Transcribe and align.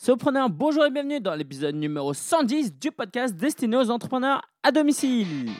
Sopreneur, 0.00 0.48
bonjour 0.48 0.84
et 0.84 0.92
bienvenue 0.92 1.18
dans 1.18 1.34
l'épisode 1.34 1.74
numéro 1.74 2.14
110 2.14 2.78
du 2.78 2.92
podcast 2.92 3.34
destiné 3.34 3.76
aux 3.76 3.90
entrepreneurs 3.90 4.42
à 4.62 4.70
domicile. 4.70 5.50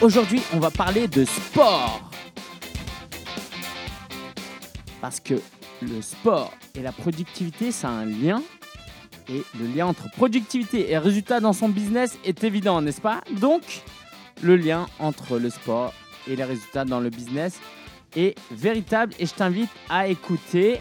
Aujourd'hui, 0.00 0.40
on 0.54 0.60
va 0.60 0.70
parler 0.70 1.08
de 1.08 1.26
sport. 1.26 2.10
Parce 5.02 5.20
que 5.20 5.34
le 5.82 6.00
sport 6.00 6.54
et 6.74 6.80
la 6.80 6.92
productivité, 6.92 7.70
ça 7.70 7.90
a 7.90 7.92
un 7.92 8.06
lien. 8.06 8.42
Et 9.28 9.42
le 9.60 9.66
lien 9.76 9.88
entre 9.88 10.10
productivité 10.12 10.90
et 10.90 10.96
résultat 10.96 11.40
dans 11.40 11.52
son 11.52 11.68
business 11.68 12.18
est 12.24 12.44
évident, 12.44 12.80
n'est-ce 12.80 13.02
pas? 13.02 13.20
Donc, 13.42 13.82
le 14.42 14.56
lien 14.56 14.86
entre 14.98 15.38
le 15.38 15.50
sport 15.50 15.92
et 16.28 16.36
les 16.36 16.44
résultats 16.44 16.84
dans 16.84 17.00
le 17.00 17.10
business 17.10 17.60
est 18.16 18.38
véritable. 18.50 19.14
Et 19.18 19.26
je 19.26 19.34
t'invite 19.34 19.70
à 19.88 20.08
écouter 20.08 20.80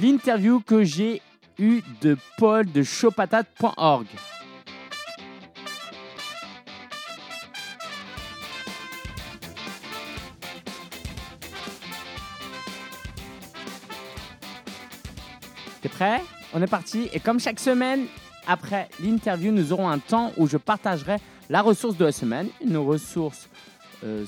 l'interview 0.00 0.60
que 0.60 0.84
j'ai 0.84 1.22
eue 1.58 1.82
de 2.00 2.16
Paul 2.36 2.70
de 2.70 2.82
showpatate.org. 2.82 4.06
T'es 15.80 15.88
prêt? 15.88 16.22
On 16.54 16.62
est 16.62 16.66
parti. 16.66 17.08
Et 17.12 17.20
comme 17.20 17.38
chaque 17.38 17.60
semaine, 17.60 18.06
après 18.46 18.88
l'interview, 19.00 19.52
nous 19.52 19.72
aurons 19.72 19.88
un 19.88 19.98
temps 19.98 20.32
où 20.36 20.48
je 20.48 20.56
partagerai 20.56 21.18
la 21.48 21.62
ressource 21.62 21.96
de 21.96 22.04
la 22.04 22.12
semaine, 22.12 22.48
une 22.60 22.76
ressource 22.76 23.48
euh, 24.04 24.24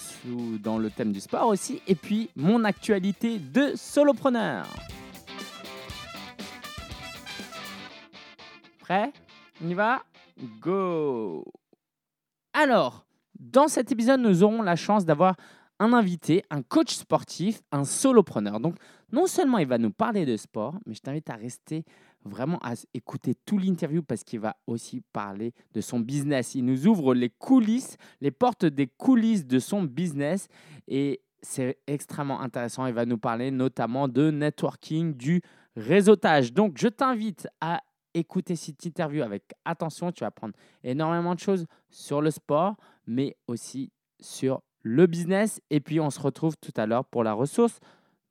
dans 0.62 0.79
le 0.79 0.91
thème 0.91 1.12
du 1.12 1.20
sport 1.20 1.48
aussi, 1.48 1.80
et 1.87 1.95
puis 1.95 2.30
mon 2.35 2.65
actualité 2.65 3.38
de 3.38 3.73
solopreneur. 3.77 4.66
Prêt? 8.80 9.12
On 9.62 9.68
y 9.68 9.74
va? 9.74 10.02
Go 10.60 11.45
Alors, 12.54 13.04
dans 13.38 13.68
cet 13.68 13.93
épisode, 13.93 14.21
nous 14.21 14.43
aurons 14.43 14.62
la 14.62 14.77
chance 14.77 15.05
d'avoir 15.05 15.37
un 15.79 15.93
invité, 15.93 16.43
un 16.51 16.62
coach 16.62 16.95
sportif, 16.95 17.60
un 17.73 17.84
solopreneur. 17.84 18.60
Donc, 18.60 18.77
non 19.12 19.27
seulement 19.27 19.59
il 19.59 19.66
va 19.66 19.79
nous 19.79 19.90
parler 19.90 20.27
de 20.27 20.37
sport, 20.37 20.74
mais 20.87 20.95
je 20.95 21.01
t'invite 21.01 21.30
à 21.30 21.37
rester 21.37 21.84
vraiment 22.24 22.59
à 22.63 22.74
écouter 22.95 23.35
tout 23.35 23.59
l'interview 23.59 24.02
parce 24.02 24.24
qu'il 24.24 24.40
va 24.40 24.57
aussi 24.66 25.02
parler 25.13 25.52
de 25.73 25.80
son 25.80 26.01
business. 26.01 26.54
Il 26.54 26.65
nous 26.65 26.87
ouvre 26.87 27.15
les 27.15 27.30
coulisses, 27.30 27.96
les 28.21 28.30
portes 28.30 28.65
des 28.65 28.87
coulisses 28.87 29.46
de 29.46 29.59
son 29.59 29.82
business 29.82 30.49
et 30.88 31.21
c'est 31.43 31.79
extrêmement 31.87 32.40
intéressant. 32.40 32.87
Il 32.87 32.95
va 32.95 33.07
nous 33.07 33.18
parler 33.18 33.51
notamment 33.51 34.09
de 34.09 34.30
networking, 34.30 35.15
du 35.15 35.40
réseautage. 35.77 36.52
Donc, 36.52 36.77
je 36.77 36.88
t'invite 36.88 37.49
à 37.60 37.82
écouter 38.12 38.57
cette 38.57 38.84
interview 38.84 39.23
avec 39.23 39.55
attention. 39.65 40.12
Tu 40.12 40.21
vas 40.21 40.29
apprendre 40.29 40.55
énormément 40.82 41.34
de 41.34 41.40
choses 41.40 41.66
sur 41.88 42.21
le 42.21 42.30
sport, 42.30 42.77
mais 43.07 43.37
aussi 43.46 43.93
sur 44.21 44.62
le 44.82 45.07
business. 45.07 45.60
Et 45.71 45.80
puis, 45.80 46.01
on 46.01 46.10
se 46.10 46.21
retrouve 46.21 46.57
tout 46.59 46.73
à 46.77 46.87
l'heure 46.87 47.05
pour 47.05 47.24
la 47.24 47.32
ressource 47.32 47.79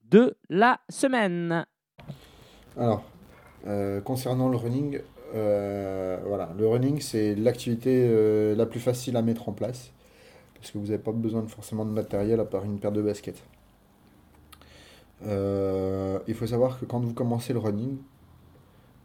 de 0.03 0.37
la 0.49 0.79
semaine. 0.89 1.65
Alors, 2.77 3.03
euh, 3.67 4.01
concernant 4.01 4.49
le 4.49 4.57
running, 4.57 4.99
euh, 5.35 6.17
voilà, 6.25 6.49
le 6.57 6.67
running, 6.67 7.01
c'est 7.01 7.35
l'activité 7.35 8.07
euh, 8.09 8.55
la 8.55 8.65
plus 8.65 8.79
facile 8.79 9.17
à 9.17 9.21
mettre 9.21 9.49
en 9.49 9.53
place 9.53 9.91
parce 10.55 10.71
que 10.71 10.77
vous 10.77 10.85
n'avez 10.85 10.97
pas 10.97 11.11
besoin 11.11 11.41
de, 11.41 11.47
forcément 11.47 11.85
de 11.85 11.91
matériel 11.91 12.39
à 12.39 12.45
part 12.45 12.65
une 12.65 12.79
paire 12.79 12.91
de 12.91 13.01
baskets. 13.01 13.41
il 15.23 16.35
faut 16.35 16.47
savoir 16.47 16.79
que 16.79 16.85
quand 16.85 16.99
vous 16.99 17.13
commencez 17.13 17.53
le 17.53 17.59
running, 17.59 17.97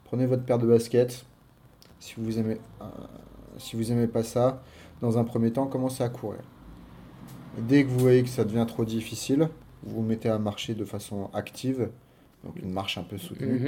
prenez 0.04 0.26
votre 0.26 0.44
paire 0.44 0.59
de 0.59 0.66
baskets. 0.66 1.25
Si 2.00 2.14
vous 2.19 2.38
aimez, 2.38 2.59
si 3.56 3.76
vous 3.76 3.93
aimez 3.93 4.09
pas 4.09 4.25
ça, 4.25 4.62
dans 5.00 5.16
un 5.16 5.25
premier 5.25 5.53
temps, 5.53 5.66
commencez 5.66 6.03
à 6.03 6.09
courir. 6.09 6.41
dès 7.59 7.84
que 7.84 7.88
vous 7.88 8.00
voyez 8.00 8.25
que 8.25 8.28
ça 8.28 8.44
devient 8.44 8.66
trop 8.66 8.84
difficile, 8.84 9.48
vous 9.84 9.97
vous 9.97 10.03
mettez 10.03 10.28
à 10.28 10.38
marcher 10.38 10.75
de 10.75 10.84
façon 10.84 11.31
active, 11.32 11.88
donc 12.44 12.56
une 12.62 12.71
marche 12.72 12.99
un 12.99 13.03
peu 13.03 13.19
soutenue, 13.19 13.59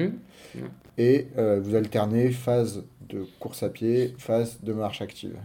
Mhm. 0.55 0.69
et 0.99 1.27
euh, 1.39 1.61
vous 1.63 1.75
alternez 1.75 2.31
phase 2.31 2.85
de 3.09 3.25
course 3.41 3.63
à 3.63 3.69
pied, 3.71 4.15
phase 4.19 4.59
de 4.63 4.73
marche 4.73 5.01
active. 5.03 5.37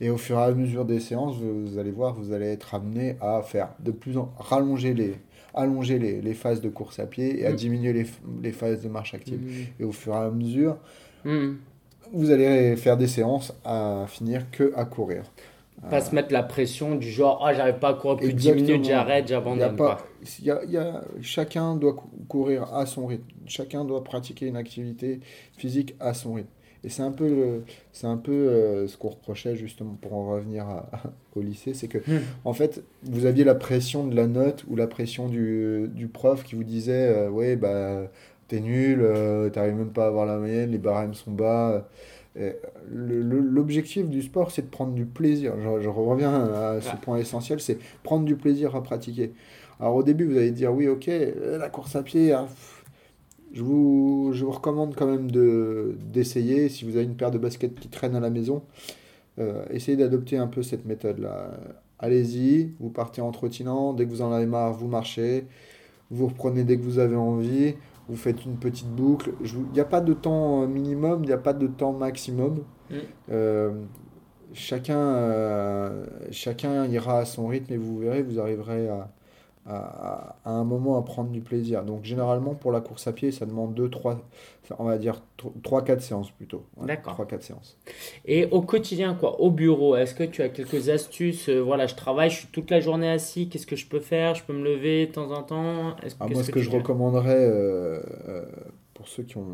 Et 0.00 0.10
au 0.10 0.16
fur 0.18 0.38
et 0.38 0.42
à 0.42 0.52
mesure 0.52 0.84
des 0.84 1.00
séances, 1.00 1.36
vous, 1.36 1.66
vous 1.66 1.78
allez 1.78 1.90
voir, 1.90 2.14
vous 2.14 2.32
allez 2.32 2.46
être 2.46 2.74
amené 2.74 3.16
à 3.20 3.40
faire 3.42 3.70
de 3.80 3.90
plus 3.90 4.18
en 4.18 4.30
rallonger 4.38 4.92
les, 4.92 5.14
allonger 5.54 5.98
les, 5.98 6.20
les 6.20 6.34
phases 6.34 6.60
de 6.60 6.68
course 6.68 6.98
à 6.98 7.06
pied 7.06 7.40
et 7.40 7.46
à 7.46 7.50
Mhm. 7.50 7.56
diminuer 7.56 7.92
les, 7.94 8.06
les 8.42 8.52
phases 8.52 8.82
de 8.82 8.88
marche 8.88 9.14
active. 9.14 9.40
Mhm. 9.40 9.64
Et 9.80 9.84
au 9.84 9.92
fur 9.92 10.12
et 10.12 10.16
à 10.18 10.30
mesure, 10.30 10.76
vous 12.12 12.30
allez 12.30 12.76
faire 12.76 12.96
des 12.96 13.08
séances 13.08 13.52
à 13.64 14.04
finir 14.08 14.50
que 14.50 14.72
à 14.76 14.84
courir. 14.84 15.24
Pas 15.90 16.00
se 16.00 16.14
mettre 16.14 16.32
la 16.32 16.42
pression 16.42 16.94
du 16.96 17.08
genre, 17.10 17.42
ah, 17.46 17.52
j'arrive 17.54 17.78
pas 17.78 17.90
à 17.90 17.94
courir 17.94 18.16
plus 18.16 18.32
de 18.32 18.32
10 18.32 18.48
Exactement. 18.48 18.66
minutes, 18.78 18.84
j'arrête, 18.88 19.28
j'abandonne. 19.28 19.76
pas, 19.76 19.98
y 20.42 20.50
a- 20.50 20.64
y 20.64 20.76
a- 20.78 21.02
chacun 21.20 21.76
doit 21.76 21.92
cou- 21.94 22.08
courir 22.28 22.74
à 22.74 22.86
son 22.86 23.06
rythme. 23.06 23.24
Chacun 23.46 23.84
doit 23.84 24.02
pratiquer 24.02 24.46
une 24.46 24.56
activité 24.56 25.20
physique 25.56 25.94
à 26.00 26.12
son 26.14 26.34
rythme. 26.34 26.48
Et 26.82 26.88
c'est 26.88 27.02
un 27.02 27.10
peu, 27.12 27.28
le- 27.28 27.64
c'est 27.92 28.06
un 28.06 28.16
peu 28.16 28.32
euh, 28.32 28.88
ce 28.88 28.96
qu'on 28.96 29.10
reprochait 29.10 29.54
justement 29.54 29.96
pour 30.00 30.14
en 30.14 30.28
revenir 30.32 30.64
à- 30.68 30.88
au 31.36 31.40
lycée, 31.42 31.74
c'est 31.74 31.88
que 31.88 31.98
Hmm. 31.98 32.20
en 32.44 32.52
fait 32.52 32.82
vous 33.04 33.26
aviez 33.26 33.44
la 33.44 33.54
pression 33.54 34.06
de 34.06 34.14
la 34.16 34.26
note 34.26 34.64
ou 34.68 34.76
la 34.76 34.86
pression 34.86 35.28
du, 35.28 35.88
du 35.94 36.08
prof 36.08 36.42
qui 36.42 36.54
vous 36.56 36.64
disait 36.64 37.08
euh, 37.14 37.28
ouais 37.30 37.56
bah 37.56 38.10
t'es 38.48 38.60
nul, 38.60 39.00
euh, 39.02 39.50
t'arrives 39.50 39.74
même 39.74 39.90
pas 39.92 40.04
à 40.04 40.08
avoir 40.08 40.26
la 40.26 40.38
moyenne, 40.38 40.70
les 40.70 40.78
barèmes 40.78 41.14
sont 41.14 41.32
bas. 41.32 41.88
Le- 42.90 43.20
L'objectif 43.40 44.08
du 44.08 44.22
sport, 44.22 44.50
c'est 44.50 44.62
de 44.62 44.70
prendre 44.70 44.92
du 44.92 45.06
plaisir. 45.06 45.54
Je, 45.58 45.82
je 45.82 45.88
reviens 45.88 46.34
à 46.34 46.80
ce 46.80 46.90
Ouais. 46.90 46.94
point 47.00 47.18
essentiel, 47.18 47.60
c'est 47.60 47.78
prendre 48.02 48.24
du 48.24 48.36
plaisir 48.36 48.76
à 48.76 48.82
pratiquer. 48.82 49.32
Alors 49.80 49.96
au 49.96 50.02
début, 50.02 50.26
vous 50.26 50.36
allez 50.36 50.50
dire 50.52 50.72
oui, 50.74 50.88
ok, 50.88 51.08
euh, 51.08 51.58
la 51.58 51.68
course 51.68 51.96
à 51.96 52.02
pied, 52.02 52.32
ah, 52.32 52.44
pff, 52.44 52.84
je 53.52 53.62
vous, 53.62 54.30
je 54.32 54.44
vous 54.44 54.50
recommande 54.50 54.94
quand 54.94 55.06
même 55.06 55.30
de 55.30 55.96
d'essayer. 56.12 56.68
Si 56.68 56.84
vous 56.84 56.96
avez 56.96 57.04
une 57.04 57.16
paire 57.16 57.30
de 57.30 57.38
baskets 57.38 57.74
qui 57.74 57.88
traîne 57.88 58.14
à 58.16 58.20
la 58.20 58.30
maison, 58.30 58.62
euh, 59.38 59.64
essayez 59.70 59.96
d'adopter 59.96 60.36
un 60.38 60.46
peu 60.46 60.62
cette 60.62 60.84
méthode-là. 60.86 61.52
Allez-y, 61.98 62.72
vous 62.80 62.90
partez 62.90 63.22
en 63.22 63.30
trottinant, 63.32 63.94
dès 63.94 64.04
que 64.04 64.10
vous 64.10 64.20
en 64.22 64.30
avez 64.32 64.46
marre, 64.46 64.72
vous 64.74 64.88
marchez, 64.88 65.46
vous 66.10 66.26
reprenez 66.26 66.64
dès 66.64 66.76
que 66.76 66.82
vous 66.82 66.98
avez 66.98 67.16
envie, 67.16 67.74
vous 68.08 68.16
faites 68.16 68.44
une 68.44 68.56
petite 68.56 68.88
boucle. 68.88 69.32
Il 69.42 69.72
n'y 69.72 69.80
a 69.80 69.84
pas 69.84 70.00
de 70.00 70.12
temps 70.12 70.62
euh, 70.62 70.66
minimum, 70.66 71.24
il 71.24 71.26
n'y 71.26 71.32
a 71.32 71.38
pas 71.38 71.52
de 71.52 71.66
temps 71.66 71.92
maximum. 71.92 72.64
Mm. 72.90 72.94
Euh, 73.30 73.72
chacun, 74.52 74.98
euh, 74.98 76.06
chacun 76.30 76.86
ira 76.86 77.18
à 77.18 77.24
son 77.24 77.48
rythme 77.48 77.72
et 77.72 77.76
vous 77.76 77.98
verrez, 77.98 78.22
vous 78.22 78.38
arriverez 78.38 78.88
à, 78.88 79.10
à, 79.68 80.36
à 80.44 80.50
un 80.50 80.64
moment 80.64 80.98
à 80.98 81.02
prendre 81.02 81.30
du 81.30 81.40
plaisir. 81.40 81.84
Donc 81.84 82.04
généralement 82.04 82.54
pour 82.54 82.70
la 82.72 82.80
course 82.80 83.06
à 83.06 83.12
pied, 83.12 83.32
ça 83.32 83.46
demande 83.46 83.74
2, 83.74 83.90
3, 83.90 84.20
on 84.78 84.84
va 84.84 84.96
dire 84.96 85.22
3-4 85.64 86.00
séances 86.00 86.30
plutôt. 86.30 86.64
D'accord. 86.80 87.18
3-4 87.20 87.40
séances. 87.42 87.78
Et 88.24 88.46
au 88.46 88.62
quotidien, 88.62 89.14
quoi, 89.14 89.40
au 89.40 89.50
bureau, 89.50 89.96
est-ce 89.96 90.14
que 90.14 90.24
tu 90.24 90.42
as 90.42 90.48
quelques 90.48 90.88
astuces 90.88 91.48
euh, 91.48 91.60
Voilà, 91.60 91.86
je 91.86 91.94
travaille, 91.94 92.30
je 92.30 92.36
suis 92.36 92.48
toute 92.48 92.70
la 92.70 92.80
journée 92.80 93.08
assis, 93.10 93.48
qu'est-ce 93.48 93.66
que 93.66 93.76
je 93.76 93.86
peux 93.86 94.00
faire 94.00 94.34
Je 94.34 94.44
peux 94.44 94.52
me 94.52 94.64
lever 94.64 95.06
de 95.06 95.12
temps 95.12 95.32
en 95.32 95.42
temps 95.42 95.96
Ah, 96.20 96.28
moi, 96.28 96.42
ce 96.44 96.50
que, 96.52 96.60
je 96.60 96.70
recommanderais 96.70 97.44
euh, 97.44 98.00
euh, 98.28 98.44
pour 98.94 99.08
ceux 99.08 99.24
qui 99.24 99.36
ont 99.36 99.46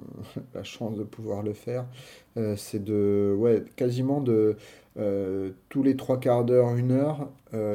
la 0.54 0.62
chance 0.62 0.96
de 0.96 1.04
pouvoir 1.04 1.42
le 1.42 1.54
faire, 1.54 1.86
c'est 2.56 2.82
de, 2.82 3.34
ouais, 3.38 3.64
quasiment 3.76 4.20
de 4.20 4.56
tous 5.68 5.82
les 5.82 5.96
trois 5.96 6.20
quarts 6.20 6.44
d'heure, 6.44 6.74
une 6.74 6.92
heure, 6.92 7.28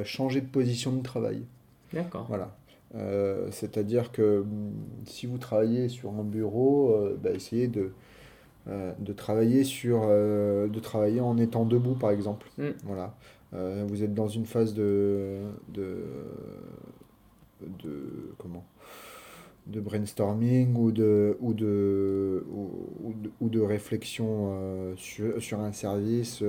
changer 0.03 0.41
de 0.41 0.47
position 0.47 0.91
de 0.91 1.01
travail. 1.01 1.45
D'accord. 1.93 2.25
Voilà. 2.27 2.55
Euh, 2.95 3.49
c'est-à-dire 3.51 4.11
que 4.11 4.39
hum, 4.41 4.73
si 5.05 5.27
vous 5.27 5.37
travaillez 5.37 5.89
sur 5.89 6.11
un 6.13 6.23
bureau, 6.23 6.91
euh, 6.93 7.17
bah, 7.21 7.31
essayez 7.31 7.67
de, 7.67 7.91
euh, 8.67 8.93
de 8.99 9.13
travailler 9.13 9.63
sur, 9.63 10.07
de 10.07 10.79
travailler 10.79 11.21
en 11.21 11.37
étant 11.37 11.65
debout, 11.65 11.95
par 11.95 12.11
exemple. 12.11 12.47
Mm. 12.57 12.69
Voilà. 12.83 13.15
Vous 13.51 14.03
êtes 14.03 14.13
dans 14.13 14.27
une 14.27 14.45
phase 14.45 14.75
de, 14.75 15.39
de, 15.69 16.03
de 17.61 18.33
comment? 18.37 18.63
de 19.65 19.81
brainstorming 19.81 20.75
ou 20.75 20.91
de, 20.91 21.37
ou 21.41 21.53
de, 21.53 22.43
ou, 22.51 23.13
de, 23.13 23.29
ou 23.39 23.49
de 23.49 23.59
réflexion 23.59 24.95
sur, 24.97 25.39
sur 25.41 25.59
un 25.59 25.71
service, 25.71 26.43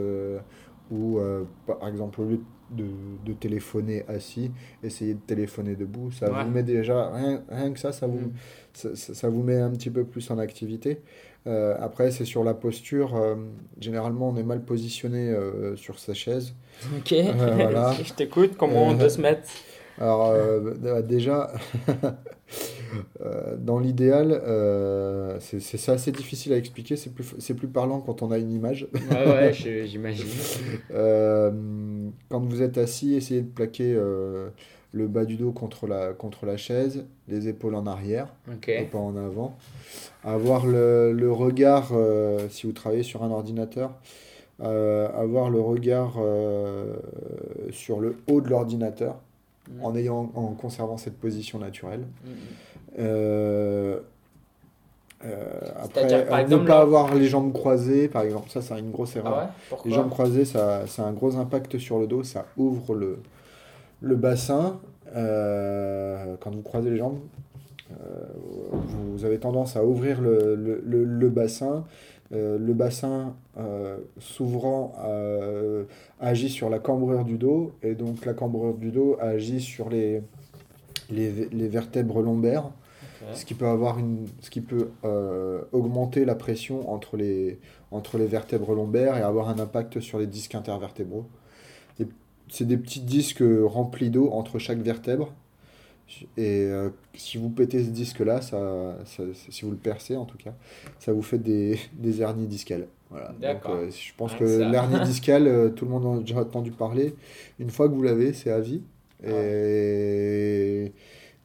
ou 0.90 1.18
par 1.66 1.88
exemple 1.88 2.20
au 2.20 2.24
lieu 2.24 2.36
de, 2.36 2.42
de 2.76 3.32
téléphoner 3.32 4.04
assis, 4.08 4.50
essayez 4.82 5.14
de 5.14 5.20
téléphoner 5.20 5.74
debout. 5.76 6.10
Ça 6.10 6.30
Ouais. 6.32 6.44
vous 6.44 6.50
met 6.50 6.62
déjà, 6.62 7.10
rien, 7.10 7.42
rien 7.48 7.72
que 7.72 7.78
ça, 7.78 7.92
ça 7.92 8.06
vous, 8.06 8.18
Mm. 8.28 8.32
ça, 8.72 8.88
ça- 8.94 9.28
vous 9.28 9.42
met 9.42 9.58
un 9.58 9.70
petit 9.70 9.90
peu 9.90 10.04
plus 10.04 10.30
en 10.30 10.38
activité. 10.38 11.00
Euh, 11.46 11.74
après, 11.80 12.10
c'est 12.10 12.24
sur 12.24 12.44
la 12.44 12.54
posture. 12.54 13.16
euh, 13.16 13.34
généralement, 13.80 14.28
on 14.28 14.36
est 14.36 14.42
mal 14.42 14.62
positionné 14.62 15.30
euh, 15.30 15.74
sur 15.76 15.98
sa 15.98 16.12
chaise. 16.14 16.54
Ok, 16.98 17.14
voilà. 17.56 17.92
je 18.04 18.12
t'écoute. 18.12 18.52
Comment 18.58 18.88
on 18.88 18.94
doit 18.94 19.08
se 19.10 19.20
mettre? 19.20 19.48
Alors 20.00 20.30
euh, 20.30 20.74
bah, 20.80 21.02
déjà, 21.02 21.52
euh, 23.20 23.56
dans 23.58 23.78
l'idéal, 23.78 24.32
euh, 24.32 25.38
c'est 25.40 25.88
assez 25.88 26.10
difficile 26.10 26.52
à 26.52 26.56
expliquer, 26.56 26.96
c'est 26.96 27.12
plus, 27.54 27.68
parlant 27.68 28.00
quand 28.00 28.22
on 28.22 28.30
a 28.30 28.38
une 28.38 28.52
image. 28.52 28.88
Ouais, 29.10 29.52
j'imagine. 29.52 30.26
Euh, 30.92 31.50
quand 32.28 32.40
vous 32.40 32.62
êtes 32.62 32.76
assis, 32.76 33.14
essayez 33.14 33.42
de 33.42 33.48
plaquer 33.48 33.94
le 33.94 35.06
bas 35.06 35.24
du 35.24 35.36
dos 35.36 35.52
contre 35.52 35.86
la, 35.86 36.12
contre 36.12 36.46
la 36.46 36.56
chaise, 36.56 37.04
les 37.28 37.48
épaules 37.48 37.74
en 37.74 37.86
arrière, 37.86 38.34
et 38.66 38.82
pas 38.84 38.98
en 38.98 39.16
avant. 39.16 39.56
Avoir 40.24 40.66
le, 40.66 41.12
le 41.12 41.30
regard, 41.30 41.92
si 42.48 42.66
vous 42.66 42.72
travaillez 42.72 43.04
sur 43.04 43.22
un 43.22 43.30
ordinateur, 43.30 43.92
euh, 44.62 45.08
avoir 45.14 45.48
le 45.48 45.60
regard 45.60 46.16
euh, 46.18 46.96
sur 47.70 47.98
le 47.98 48.16
haut 48.28 48.42
de 48.42 48.48
l'ordinateur 48.50 49.16
Mm. 49.70 49.84
en, 49.84 49.94
ayant, 49.96 50.30
en 50.34 50.46
conservant 50.54 50.96
cette 50.96 51.18
position 51.18 51.58
naturelle. 51.58 52.00
Mm. 52.24 52.28
Euh, 52.98 54.00
euh, 55.24 55.60
C'est-à-dire, 55.92 56.18
après, 56.18 56.26
par 56.28 56.38
euh, 56.38 56.42
exemple, 56.42 56.62
ne 56.62 56.68
pas 56.68 56.80
avoir 56.80 57.14
les 57.14 57.26
jambes 57.26 57.52
croisées, 57.52 58.08
par 58.08 58.22
exemple, 58.22 58.48
ça 58.50 58.62
c'est 58.62 58.78
une 58.78 58.90
grosse 58.90 59.16
erreur. 59.16 59.34
Ah 59.36 59.42
ouais 59.44 59.50
Pourquoi 59.68 59.88
Les 59.90 59.94
jambes 59.94 60.10
croisées, 60.10 60.44
ça, 60.44 60.86
ça 60.86 61.04
a 61.04 61.06
un 61.08 61.12
gros 61.12 61.36
impact 61.36 61.78
sur 61.78 61.98
le 61.98 62.06
dos, 62.06 62.22
ça 62.22 62.46
ouvre 62.56 62.94
le, 62.94 63.18
le 64.00 64.16
bassin. 64.16 64.80
Euh, 65.14 66.36
quand 66.40 66.54
vous 66.54 66.62
croisez 66.62 66.88
les 66.90 66.96
jambes, 66.96 67.18
euh, 67.90 67.94
vous 69.12 69.24
avez 69.24 69.38
tendance 69.38 69.76
à 69.76 69.84
ouvrir 69.84 70.20
le, 70.20 70.54
le, 70.54 70.82
le- 70.86 71.04
le 71.04 71.28
bassin. 71.28 71.84
Euh, 72.32 72.58
le 72.58 72.74
bassin 72.74 73.34
euh, 73.58 73.98
s'ouvrant 74.18 74.92
euh, 75.04 75.82
agit 76.20 76.48
sur 76.48 76.70
la 76.70 76.78
cambrure 76.78 77.24
du 77.24 77.38
dos, 77.38 77.72
et 77.82 77.96
donc 77.96 78.24
la 78.24 78.34
cambrure 78.34 78.74
du 78.74 78.92
dos 78.92 79.16
agit 79.20 79.60
sur 79.60 79.90
les, 79.90 80.22
les, 81.10 81.48
les 81.50 81.68
vertèbres 81.68 82.22
lombaires 82.22 82.70
ce 83.34 83.44
qui 83.44 83.52
peut 83.52 83.66
avoir 83.66 83.98
une, 83.98 84.26
ce 84.40 84.48
qui 84.48 84.62
peut 84.62 84.88
augmenter 85.72 86.24
la 86.24 86.34
pression 86.34 86.90
entre 86.90 87.18
les, 87.18 87.58
entre 87.90 88.16
les 88.16 88.24
vertèbres 88.24 88.74
lombaires 88.74 89.18
et 89.18 89.20
avoir 89.20 89.50
un 89.50 89.58
impact 89.58 90.00
sur 90.00 90.18
les 90.18 90.26
disques 90.26 90.54
intervertébraux. 90.54 91.26
C'est 92.48 92.64
des 92.64 92.78
petits 92.78 93.02
disques 93.02 93.44
remplis 93.66 94.08
d'eau 94.08 94.30
entre 94.32 94.58
chaque 94.58 94.78
vertèbre. 94.78 95.34
Et 96.36 96.64
euh, 96.64 96.90
si 97.14 97.38
vous 97.38 97.50
pétez 97.50 97.84
ce 97.84 97.90
disque-là, 97.90 98.40
ça, 98.40 98.96
ça- 99.04 99.22
si 99.48 99.64
vous 99.64 99.70
le 99.70 99.76
percez 99.76 100.16
en 100.16 100.24
tout 100.24 100.38
cas, 100.38 100.54
ça 100.98 101.12
vous 101.12 101.22
fait 101.22 101.38
des, 101.38 101.78
des 101.94 102.20
hernies 102.22 102.46
discales. 102.46 102.86
Voilà. 103.10 103.28
Donc, 103.40 103.66
euh, 103.68 103.90
je 103.90 104.12
pense 104.16 104.32
Ah, 104.34 104.38
que 104.38 104.44
l'hernie 104.70 105.00
discale, 105.04 105.46
euh, 105.46 105.68
tout 105.70 105.84
le 105.84 105.90
monde 105.90 106.06
en 106.06 106.16
a 106.18 106.20
déjà 106.20 106.40
entendu 106.40 106.70
parler. 106.70 107.14
Une 107.58 107.70
fois 107.70 107.88
que 107.88 107.94
vous 107.94 108.02
l'avez, 108.02 108.32
c'est 108.32 108.50
à 108.50 108.60
vie. 108.60 108.82
Et 109.22 110.92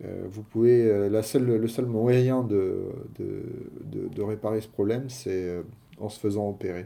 euh, 0.04 0.26
vous 0.30 0.44
pouvez, 0.44 1.10
la 1.10 1.24
seule, 1.24 1.46
le 1.46 1.68
seul 1.68 1.86
moyen 1.86 2.44
de, 2.44 2.84
de, 3.20 3.44
de, 3.92 4.08
de 4.14 4.22
réparer 4.22 4.62
ce 4.62 4.68
problème, 4.68 5.10
c'est 5.10 5.58
en 6.00 6.10
se 6.10 6.20
faisant 6.20 6.50
opérer. 6.50 6.86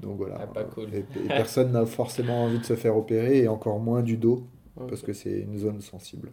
Donc 0.00 0.16
voilà. 0.18 0.38
Ah, 0.40 0.46
pas 0.46 0.64
cool. 0.64 0.88
Et, 0.92 0.98
et 0.98 1.04
personne 1.28 1.72
n'a 1.72 1.86
forcément 1.86 2.44
envie 2.44 2.58
de 2.58 2.64
se 2.64 2.74
faire 2.76 2.96
opérer, 2.96 3.38
et 3.42 3.48
encore 3.48 3.78
moins 3.78 4.02
du 4.02 4.16
dos, 4.16 4.44
parce 4.88 5.02
que 5.02 5.12
c'est 5.12 5.40
une 5.40 5.58
zone 5.58 5.80
sensible. 5.80 6.30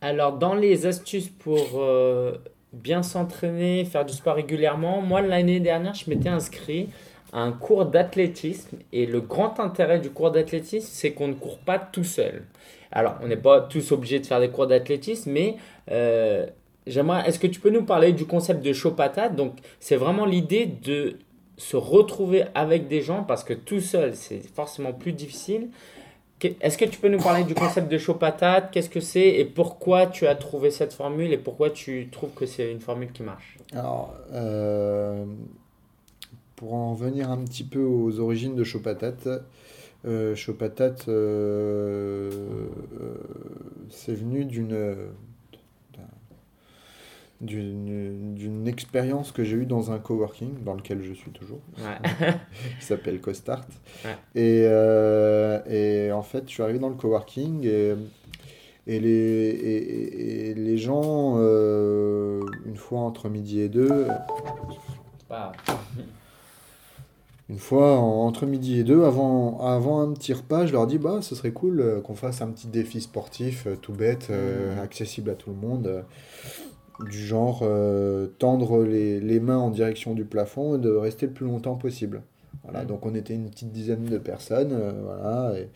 Alors, 0.00 0.38
dans 0.38 0.54
les 0.54 0.86
astuces 0.86 1.28
pour 1.28 1.80
euh, 1.80 2.36
bien 2.72 3.02
s'entraîner, 3.02 3.84
faire 3.84 4.04
du 4.04 4.12
sport 4.12 4.34
régulièrement, 4.34 5.00
moi, 5.00 5.22
l'année 5.22 5.60
dernière, 5.60 5.94
je 5.94 6.10
m'étais 6.10 6.28
inscrit 6.28 6.88
à 7.32 7.40
un 7.40 7.52
cours 7.52 7.86
d'athlétisme. 7.86 8.78
Et 8.92 9.06
le 9.06 9.20
grand 9.20 9.60
intérêt 9.60 10.00
du 10.00 10.10
cours 10.10 10.30
d'athlétisme, 10.30 10.88
c'est 10.90 11.12
qu'on 11.12 11.28
ne 11.28 11.34
court 11.34 11.58
pas 11.58 11.78
tout 11.78 12.04
seul. 12.04 12.44
Alors, 12.92 13.16
on 13.22 13.28
n'est 13.28 13.36
pas 13.36 13.60
tous 13.60 13.92
obligés 13.92 14.20
de 14.20 14.26
faire 14.26 14.40
des 14.40 14.50
cours 14.50 14.66
d'athlétisme, 14.66 15.30
mais 15.30 15.56
euh, 15.90 16.46
j'aimerais. 16.86 17.26
Est-ce 17.28 17.38
que 17.38 17.46
tu 17.46 17.60
peux 17.60 17.70
nous 17.70 17.84
parler 17.84 18.12
du 18.12 18.26
concept 18.26 18.64
de 18.64 18.72
chaud 18.72 18.92
patate 18.92 19.34
Donc, 19.34 19.54
c'est 19.80 19.96
vraiment 19.96 20.26
l'idée 20.26 20.66
de 20.66 21.18
se 21.56 21.76
retrouver 21.76 22.44
avec 22.54 22.88
des 22.88 23.00
gens 23.00 23.22
parce 23.22 23.44
que 23.44 23.52
tout 23.52 23.80
seul, 23.80 24.14
c'est 24.14 24.42
forcément 24.54 24.92
plus 24.92 25.12
difficile. 25.12 25.68
Est-ce 26.60 26.78
que 26.78 26.84
tu 26.84 26.98
peux 26.98 27.08
nous 27.08 27.18
parler 27.18 27.44
du 27.44 27.54
concept 27.54 27.90
de 27.90 27.98
chaud 27.98 28.14
patate? 28.14 28.70
Qu'est-ce 28.70 28.90
que 28.90 29.00
c'est? 29.00 29.28
Et 29.28 29.44
pourquoi 29.44 30.06
tu 30.06 30.26
as 30.26 30.34
trouvé 30.34 30.70
cette 30.70 30.92
formule? 30.92 31.32
Et 31.32 31.38
pourquoi 31.38 31.70
tu 31.70 32.08
trouves 32.10 32.32
que 32.32 32.46
c'est 32.46 32.70
une 32.70 32.80
formule 32.80 33.12
qui 33.12 33.22
marche? 33.22 33.56
Alors, 33.72 34.14
euh, 34.32 35.24
pour 36.56 36.74
en 36.74 36.94
venir 36.94 37.30
un 37.30 37.38
petit 37.44 37.64
peu 37.64 37.82
aux 37.82 38.20
origines 38.20 38.54
de 38.54 38.64
Chopatate, 38.64 39.28
euh, 40.06 40.34
Chopatate, 40.34 41.08
euh, 41.08 42.30
euh, 43.00 43.14
c'est 43.88 44.14
venu 44.14 44.44
d'une 44.44 44.96
d'une 47.44 48.66
expérience 48.66 49.32
que 49.32 49.44
j'ai 49.44 49.56
eue 49.56 49.66
dans 49.66 49.90
un 49.92 49.98
coworking 49.98 50.62
dans 50.64 50.74
lequel 50.74 51.02
je 51.02 51.12
suis 51.12 51.30
toujours 51.30 51.60
Ouais. 51.78 52.30
qui 52.80 52.84
s'appelle 52.86 53.20
CoStart. 53.20 53.66
Ouais. 54.04 54.10
Et, 54.34 54.62
euh, 54.66 55.60
et 55.68 56.12
en 56.12 56.22
fait, 56.22 56.44
je 56.46 56.50
suis 56.50 56.62
arrivé 56.62 56.78
dans 56.78 56.88
le 56.88 56.94
coworking 56.94 57.64
et, 57.66 57.94
et, 58.86 59.00
les, 59.00 59.08
et, 59.10 59.76
et- 59.76 60.50
et 60.50 60.54
les 60.54 60.76
gens, 60.78 61.34
euh, 61.38 62.40
une 62.66 62.76
fois 62.76 63.00
entre 63.00 63.28
midi 63.28 63.60
et 63.60 63.68
deux, 63.68 64.06
Pas- 65.28 65.52
une 67.50 67.58
fois 67.58 67.98
en- 67.98 68.26
entre 68.26 68.46
midi 68.46 68.78
et 68.80 68.84
deux, 68.84 69.04
avant, 69.04 69.60
avant 69.60 70.00
un 70.00 70.12
petit 70.14 70.32
repas, 70.32 70.64
je 70.66 70.72
leur 70.72 70.86
dis 70.86 70.96
bah, 70.98 71.18
ce 71.20 71.34
serait 71.34 71.52
cool 71.52 71.80
euh, 71.80 72.00
qu'on 72.00 72.14
fasse 72.14 72.40
un 72.40 72.48
petit 72.48 72.68
défi 72.68 73.00
sportif 73.02 73.66
tout 73.82 73.92
bête, 73.92 74.28
euh, 74.30 74.74
Mhm. 74.74 74.78
accessible 74.80 75.30
à 75.30 75.34
tout 75.34 75.50
le 75.50 75.56
monde. 75.56 76.04
Du 77.00 77.18
genre 77.18 77.60
euh, 77.62 78.28
tendre 78.38 78.84
les, 78.84 79.20
les 79.20 79.40
mains 79.40 79.58
en 79.58 79.70
direction 79.70 80.14
du 80.14 80.24
plafond 80.24 80.76
et 80.76 80.78
de 80.78 80.90
rester 80.90 81.26
le 81.26 81.32
plus 81.32 81.46
longtemps 81.46 81.74
possible. 81.76 82.22
Voilà, 82.62 82.82
Mhm. 82.82 82.86
donc 82.88 83.04
on 83.06 83.14
était 83.14 83.34
une 83.34 83.50
petite 83.50 83.72
dizaine 83.72 84.04
de 84.06 84.18
personnes, 84.18 84.72
euh, 84.72 84.92
voilà, 85.02 85.54
et, 85.58 85.68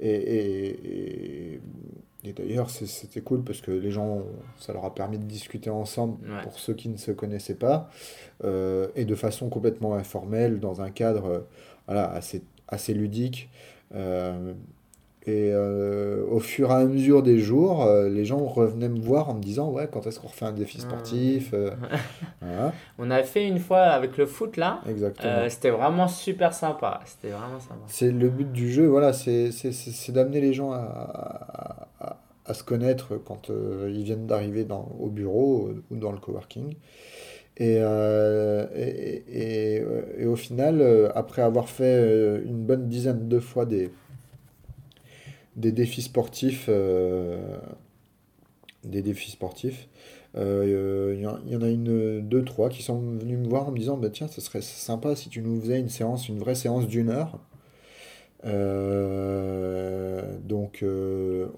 et, 0.00 1.60
et, 2.24 2.32
d'ailleurs 2.32 2.70
c'était 2.70 3.20
cool 3.20 3.42
parce 3.42 3.60
que 3.60 3.70
les 3.72 3.90
gens, 3.90 4.22
ça 4.58 4.72
leur 4.72 4.84
a 4.84 4.94
permis 4.94 5.18
de 5.18 5.24
discuter 5.24 5.68
ensemble 5.70 6.16
Ouais. 6.28 6.42
pour 6.42 6.58
ceux 6.58 6.74
qui 6.74 6.88
ne 6.88 6.96
se 6.96 7.10
connaissaient 7.10 7.54
pas, 7.56 7.90
euh, 8.44 8.88
et 8.96 9.04
de 9.04 9.14
façon 9.14 9.48
complètement 9.48 9.94
informelle, 9.94 10.60
dans 10.60 10.80
un 10.80 10.90
cadre 10.90 11.44
voilà, 11.86 12.10
assez, 12.12 12.42
assez 12.68 12.94
ludique. 12.94 13.50
Euh, 15.26 15.30
et 15.30 15.52
euh, 15.52 16.24
au 16.30 16.40
fur 16.40 16.70
et 16.70 16.74
à 16.74 16.84
mesure 16.84 17.22
des 17.22 17.38
jours, 17.38 17.84
euh, 17.84 18.08
les 18.08 18.24
gens 18.24 18.38
revenaient 18.44 18.88
me 18.88 19.00
voir 19.00 19.30
en 19.30 19.34
me 19.34 19.40
disant 19.42 19.70
Ouais, 19.70 19.88
quand 19.90 20.06
est-ce 20.06 20.18
qu'on 20.20 20.28
refait 20.28 20.46
un 20.46 20.52
défi 20.52 20.80
sportif 20.80 21.50
euh, 21.54 21.70
Voilà, 22.40 22.72
On 22.98 23.10
a 23.10 23.22
fait 23.22 23.46
une 23.46 23.58
fois 23.60 23.80
avec 23.82 24.16
le 24.16 24.26
foot 24.26 24.56
là. 24.56 24.80
exactement. 24.88 25.32
Euh, 25.32 25.48
c'était 25.48 25.70
vraiment 25.70 26.08
super 26.08 26.52
sympa. 26.54 27.00
C'était 27.04 27.28
vraiment 27.34 27.60
sympa. 27.60 27.80
C'est 27.86 28.10
le 28.10 28.28
but 28.28 28.50
du 28.50 28.70
jeu, 28.70 28.86
voilà, 28.86 29.12
c'est 29.12 29.50
c'est- 29.52 29.72
c'est- 29.72 29.90
c'est 29.92 30.12
d'amener 30.12 30.40
les 30.40 30.52
gens 30.52 30.72
à, 30.72 31.88
à- 32.00 32.54
se 32.54 32.64
connaître 32.64 33.16
quand 33.24 33.48
euh, 33.48 33.90
ils 33.94 34.02
viennent 34.02 34.26
d'arriver 34.26 34.64
dans- 34.64 34.90
au 35.00 35.08
bureau 35.08 35.68
euh, 35.68 35.82
ou 35.90 35.96
dans 35.96 36.12
le 36.12 36.18
coworking. 36.18 36.74
Et, 37.56 37.76
euh, 37.80 38.66
et, 38.74 38.80
et- 38.88 39.76
et, 39.76 39.80
euh, 39.80 40.30
au 40.30 40.36
final, 40.36 40.80
euh, 40.82 41.08
après 41.14 41.40
avoir 41.42 41.68
fait 41.68 41.84
euh, 41.98 42.42
une 42.44 42.64
bonne 42.64 42.88
dizaine 42.88 43.28
de 43.28 43.38
fois 43.38 43.64
des, 43.64 43.90
des 45.56 45.72
défis 45.72 46.02
sportifs, 46.02 46.66
euh, 46.68 47.58
des 48.84 49.02
défis 49.02 49.30
sportifs, 49.32 49.88
euh, 50.36 51.12
il 51.16 51.22
y, 51.22 51.26
en- 51.56 51.62
a 51.62 51.68
une, 51.68 52.20
deux, 52.20 52.44
trois 52.44 52.68
qui 52.68 52.82
sont 52.82 52.98
venus 53.00 53.38
me 53.38 53.46
voir 53.48 53.68
en 53.68 53.72
me 53.72 53.78
disant, 53.78 53.96
bah, 53.96 54.10
tiens, 54.10 54.28
ce 54.28 54.40
serait 54.40 54.62
sympa 54.62 55.14
si 55.14 55.28
tu 55.28 55.40
nous 55.42 55.60
faisais 55.60 55.78
une 55.78 55.88
séance, 55.88 56.28
une 56.28 56.38
vraie 56.38 56.54
séance 56.54 56.86
d'une 56.86 57.10
heure. 57.10 57.38
Euh, 58.44 60.22
donc 60.44 60.84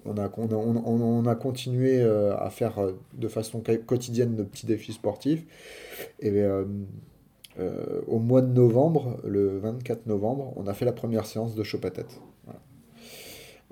on 0.04 0.18
a, 0.18 0.30
on 0.36 0.48
a, 0.48 0.54
on, 0.54 0.76
on- 0.76 1.02
on 1.02 1.26
a 1.26 1.34
continué 1.34 2.02
à 2.02 2.50
faire 2.50 2.74
de 3.14 3.28
façon 3.28 3.62
quotidienne 3.86 4.36
nos 4.36 4.44
petits 4.44 4.66
défis 4.66 4.92
sportifs. 4.92 5.44
Et 6.20 6.42
au 8.06 8.18
mois 8.18 8.42
de 8.42 8.52
novembre, 8.52 9.18
le 9.24 9.58
24 9.58 10.06
novembre, 10.06 10.52
on 10.56 10.66
a 10.66 10.74
fait 10.74 10.84
la 10.84 10.92
première 10.92 11.26
séance 11.26 11.54
de. 11.54 11.62
Voilà. 11.62 12.33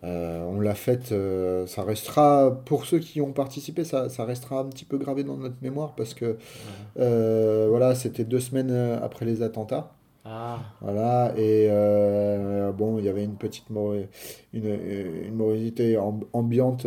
Euh, 0.05 0.43
on 0.47 0.61
l'a 0.61 0.75
faite, 0.75 1.13
euh, 1.13 1.67
ça 1.67 1.85
restera, 1.85 2.61
pour 2.67 2.87
ceux 2.87 2.99
qui 2.99 3.21
ont 3.21 3.33
participé, 3.33 3.85
ça, 3.85 4.09
ça 4.09 4.25
restera 4.25 4.61
un 4.61 4.65
petit 4.65 4.85
peu 4.85 4.99
gravé 4.99 5.23
dans 5.23 5.37
notre 5.37 5.55
mémoire 5.63 5.95
parce 5.95 6.13
que 6.15 6.39
euh, 6.99 7.67
voilà, 7.71 7.95
c'était 7.95 8.25
deux 8.25 8.41
semaines 8.41 8.73
après 9.03 9.27
les 9.27 9.43
attentats. 9.43 9.93
Ah, 10.25 10.61
Voilà, 10.81 11.35
et 11.37 11.69
bon, 12.77 12.99
il 12.99 13.05
y 13.05 13.09
avait 13.09 13.25
une 13.25 13.37
petite 13.37 13.67
une, 13.71 14.05
une 14.53 15.35
morosité 15.35 15.97
amb- 15.97 16.25
ambiante 16.33 16.87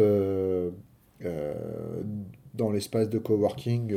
dans 2.54 2.72
l'espace 2.72 3.10
de 3.10 3.18
coworking. 3.20 3.96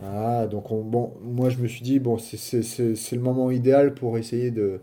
Voilà, 0.00 0.46
donc 0.46 0.70
on- 0.72 0.82
bon, 0.82 1.12
moi 1.22 1.50
je 1.50 1.58
me 1.58 1.68
suis 1.68 1.82
dit, 1.82 2.00
bon, 2.00 2.18
c'est 2.18 3.12
le 3.16 3.20
moment 3.20 3.50
idéal 3.50 3.94
pour 3.94 4.18
essayer 4.18 4.50
de, 4.50 4.80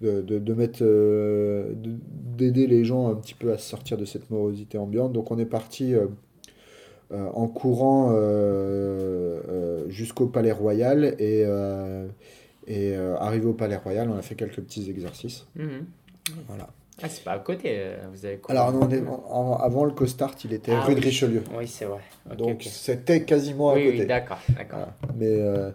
de, 0.00 0.20
de, 0.22 0.38
de 0.38 0.54
mettre, 0.54 0.78
euh, 0.82 1.72
de- 1.74 1.98
d'aider 2.36 2.66
les 2.66 2.84
gens 2.84 3.08
un 3.10 3.14
petit 3.16 3.34
peu 3.34 3.52
à 3.52 3.58
sortir 3.58 3.98
de 3.98 4.04
cette 4.04 4.30
morosité 4.30 4.78
ambiante. 4.78 5.12
Donc 5.12 5.30
on 5.30 5.38
est 5.38 5.44
parti 5.46 5.94
euh, 5.94 6.06
euh, 7.12 7.28
en 7.34 7.48
courant 7.48 8.10
jusqu'au 9.88 10.26
Palais 10.26 10.52
Royal 10.52 11.16
et, 11.18 11.44
et 12.66 12.94
arrivé 12.94 13.46
au 13.46 13.52
Palais 13.52 13.76
Royal, 13.76 14.08
on 14.10 14.16
a 14.16 14.22
fait 14.22 14.34
quelques 14.36 14.60
petits 14.60 14.88
exercices. 14.90 15.46
mhm. 15.56 15.84
Voilà. 16.46 16.68
Ah, 17.02 17.08
c'est 17.08 17.24
pas 17.24 17.32
à 17.32 17.38
côté, 17.38 17.68
euh, 17.78 17.96
vous 18.12 18.26
avez. 18.26 18.40
Alors, 18.48 18.72
non, 18.72 18.80
on 18.82 18.90
est- 18.90 19.02
en- 19.06 19.54
avant 19.54 19.84
le 19.84 19.92
CoStart, 19.92 20.34
il 20.44 20.52
était 20.52 20.72
Ah 20.72 20.84
rue 20.84 20.94
de. 20.94 21.00
Richelieu. 21.00 21.42
Oui, 21.56 21.66
c'est 21.66 21.86
vrai. 21.86 22.00
Donc, 22.36 22.62
c'était 22.64 23.24
quasiment 23.24 23.70
à 23.70 23.74
Oui, 23.74 23.86
côté. 23.86 24.00
oui, 24.00 24.06
d'accord, 24.06 24.38
d'accord. 24.56 24.88
Mais, 25.16 25.26
euh, 25.40 25.70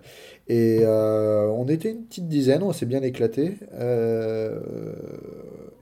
et 0.47 0.79
euh, 0.83 1.47
on 1.49 1.67
était 1.67 1.91
une 1.91 2.03
petite 2.05 2.27
dizaine, 2.27 2.61
on 2.63 2.73
s'est 2.73 2.85
bien 2.85 3.01
éclaté. 3.01 3.53
Euh, 3.73 4.59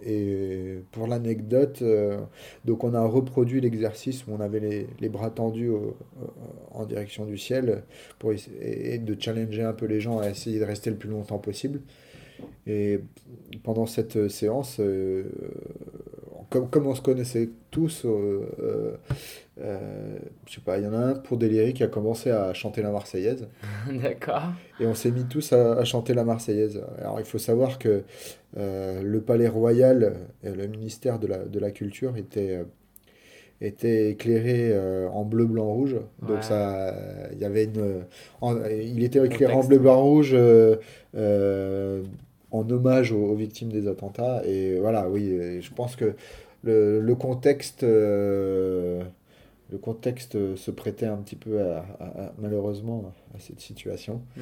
et 0.05 0.79
pour 0.91 1.07
l'anecdote, 1.07 1.79
euh, 1.81 2.17
donc 2.65 2.83
on 2.83 2.93
a 2.93 3.01
reproduit 3.05 3.61
l'exercice 3.61 4.25
où 4.27 4.31
on 4.33 4.39
avait 4.41 4.59
les, 4.59 4.87
les 4.99 5.09
bras 5.09 5.29
tendus 5.29 5.69
au- 5.69 5.95
au- 6.21 6.77
en 6.77 6.85
direction 6.85 7.25
du 7.25 7.37
ciel 7.37 7.83
pour 8.19 8.33
essayer 8.33 8.93
et 8.95 8.97
de 8.97 9.15
challenger 9.19 9.63
un 9.63 9.73
peu 9.73 9.85
les 9.85 10.01
gens 10.01 10.19
à 10.19 10.29
essayer 10.29 10.59
de 10.59 10.65
rester 10.65 10.89
le 10.89 10.97
plus 10.97 11.09
longtemps 11.09 11.37
possible. 11.39 11.79
Et 12.67 12.99
pendant 13.63 13.85
cette 13.85 14.27
séance, 14.29 14.77
euh, 14.79 15.23
comme, 16.49 16.69
comme 16.69 16.87
on 16.87 16.95
se 16.95 17.01
connaissait 17.01 17.49
tous, 17.71 18.05
euh, 18.05 18.41
euh, 18.61 18.91
euh, 19.61 20.17
je 20.47 20.53
sais 20.55 20.61
pas, 20.61 20.77
il 20.77 20.83
y 20.83 20.87
en 20.87 20.93
a 20.93 20.97
un 20.97 21.13
pour 21.15 21.37
délirer 21.37 21.73
qui 21.73 21.83
a 21.83 21.87
commencé 21.87 22.29
à 22.31 22.53
chanter 22.53 22.81
la 22.81 22.91
Marseillaise. 22.91 23.47
D'accord. 24.03 24.43
Et 24.79 24.85
on 24.85 24.93
s'est 24.93 25.11
mis 25.11 25.25
tous 25.25 25.53
à, 25.53 25.73
à 25.77 25.83
chanter 25.83 26.13
la 26.13 26.23
Marseillaise. 26.23 26.81
Alors 26.99 27.19
il 27.19 27.25
faut 27.25 27.37
savoir 27.39 27.79
que 27.79 28.03
euh, 28.57 29.01
le 29.01 29.21
Palais 29.21 29.47
Royal, 29.47 30.13
euh, 30.45 30.55
le 30.55 30.67
ministère 30.67 31.19
de 31.19 31.27
la, 31.27 31.39
de 31.39 31.59
la 31.59 31.71
Culture 31.71 32.17
était, 32.17 32.57
euh, 32.57 32.63
était 33.61 34.11
éclairé 34.11 34.69
euh, 34.71 35.07
en 35.09 35.23
bleu, 35.23 35.45
blanc, 35.45 35.65
rouge. 35.71 35.95
Donc 36.21 36.37
Ouais. 36.37 36.41
ça, 36.43 36.93
il 37.31 37.39
y 37.39 37.45
avait 37.45 37.65
une, 37.65 38.03
en- 38.41 38.57
il 38.65 39.03
était 39.03 39.25
éclairé 39.25 39.53
en 39.53 39.63
bleu, 39.63 39.79
blanc, 39.79 40.01
rouge 40.03 40.31
euh, 40.33 40.75
euh, 41.15 42.03
en 42.53 42.69
hommage 42.69 43.11
aux, 43.11 43.17
aux 43.31 43.35
victimes 43.35 43.69
des 43.71 43.87
attentats. 43.89 44.41
Et 44.45 44.79
voilà, 44.79 45.09
oui, 45.09 45.59
je 45.61 45.71
pense 45.73 45.95
que 45.97 46.13
le, 46.63 47.01
le 47.01 47.15
contexte... 47.15 47.83
euh, 47.83 49.03
le 49.71 49.77
contexte 49.79 50.55
se 50.55 50.71
prêtait 50.71 51.07
un 51.07 51.17
petit 51.17 51.35
peu, 51.35 51.59
à- 51.61 51.85
à- 51.99 52.25
à- 52.27 52.33
malheureusement, 52.37 53.11
à 53.35 53.39
cette 53.39 53.59
situation. 53.59 54.21
Mm. 54.37 54.41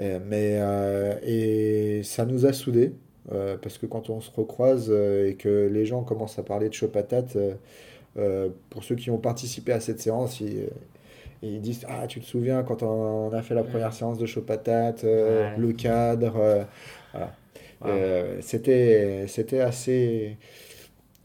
Euh, 0.00 0.18
mais, 0.26 0.56
euh, 0.60 1.14
et 1.22 2.02
ça 2.04 2.24
nous 2.24 2.46
a 2.46 2.52
soudés, 2.54 2.92
euh, 3.32 3.58
parce 3.60 3.76
que 3.76 3.84
quand 3.86 4.08
on 4.08 4.20
se 4.22 4.30
recroise 4.34 4.90
et 4.90 5.34
que 5.38 5.68
les 5.70 5.84
gens 5.84 6.02
commencent 6.02 6.38
à 6.38 6.42
parler 6.42 6.68
de 6.70 6.74
chaud 6.74 6.88
patate, 6.88 7.36
pour 8.70 8.84
ceux 8.84 8.94
qui 8.94 9.10
ont 9.10 9.18
participé 9.18 9.72
à 9.72 9.80
cette 9.80 10.00
séance, 10.00 10.40
ils, 10.40 10.68
ils 11.42 11.60
disent 11.60 11.84
Ah, 11.88 12.06
tu 12.06 12.20
te 12.20 12.24
souviens 12.26 12.62
quand 12.62 12.82
on 12.82 13.30
a 13.32 13.42
fait 13.42 13.54
la 13.54 13.64
première 13.64 13.88
Mm. 13.90 13.92
séance 13.92 14.18
de 14.18 14.26
chaud 14.26 14.42
patate, 14.42 15.04
euh, 15.04 15.50
Ouais. 15.52 15.58
le 15.58 15.72
cadre, 15.72 16.36
euh, 16.38 16.62
voilà. 17.12 17.32
Wow. 17.84 17.90
Euh, 17.90 18.38
c'était, 18.42 19.26
c'était 19.28 19.60
assez. 19.60 20.36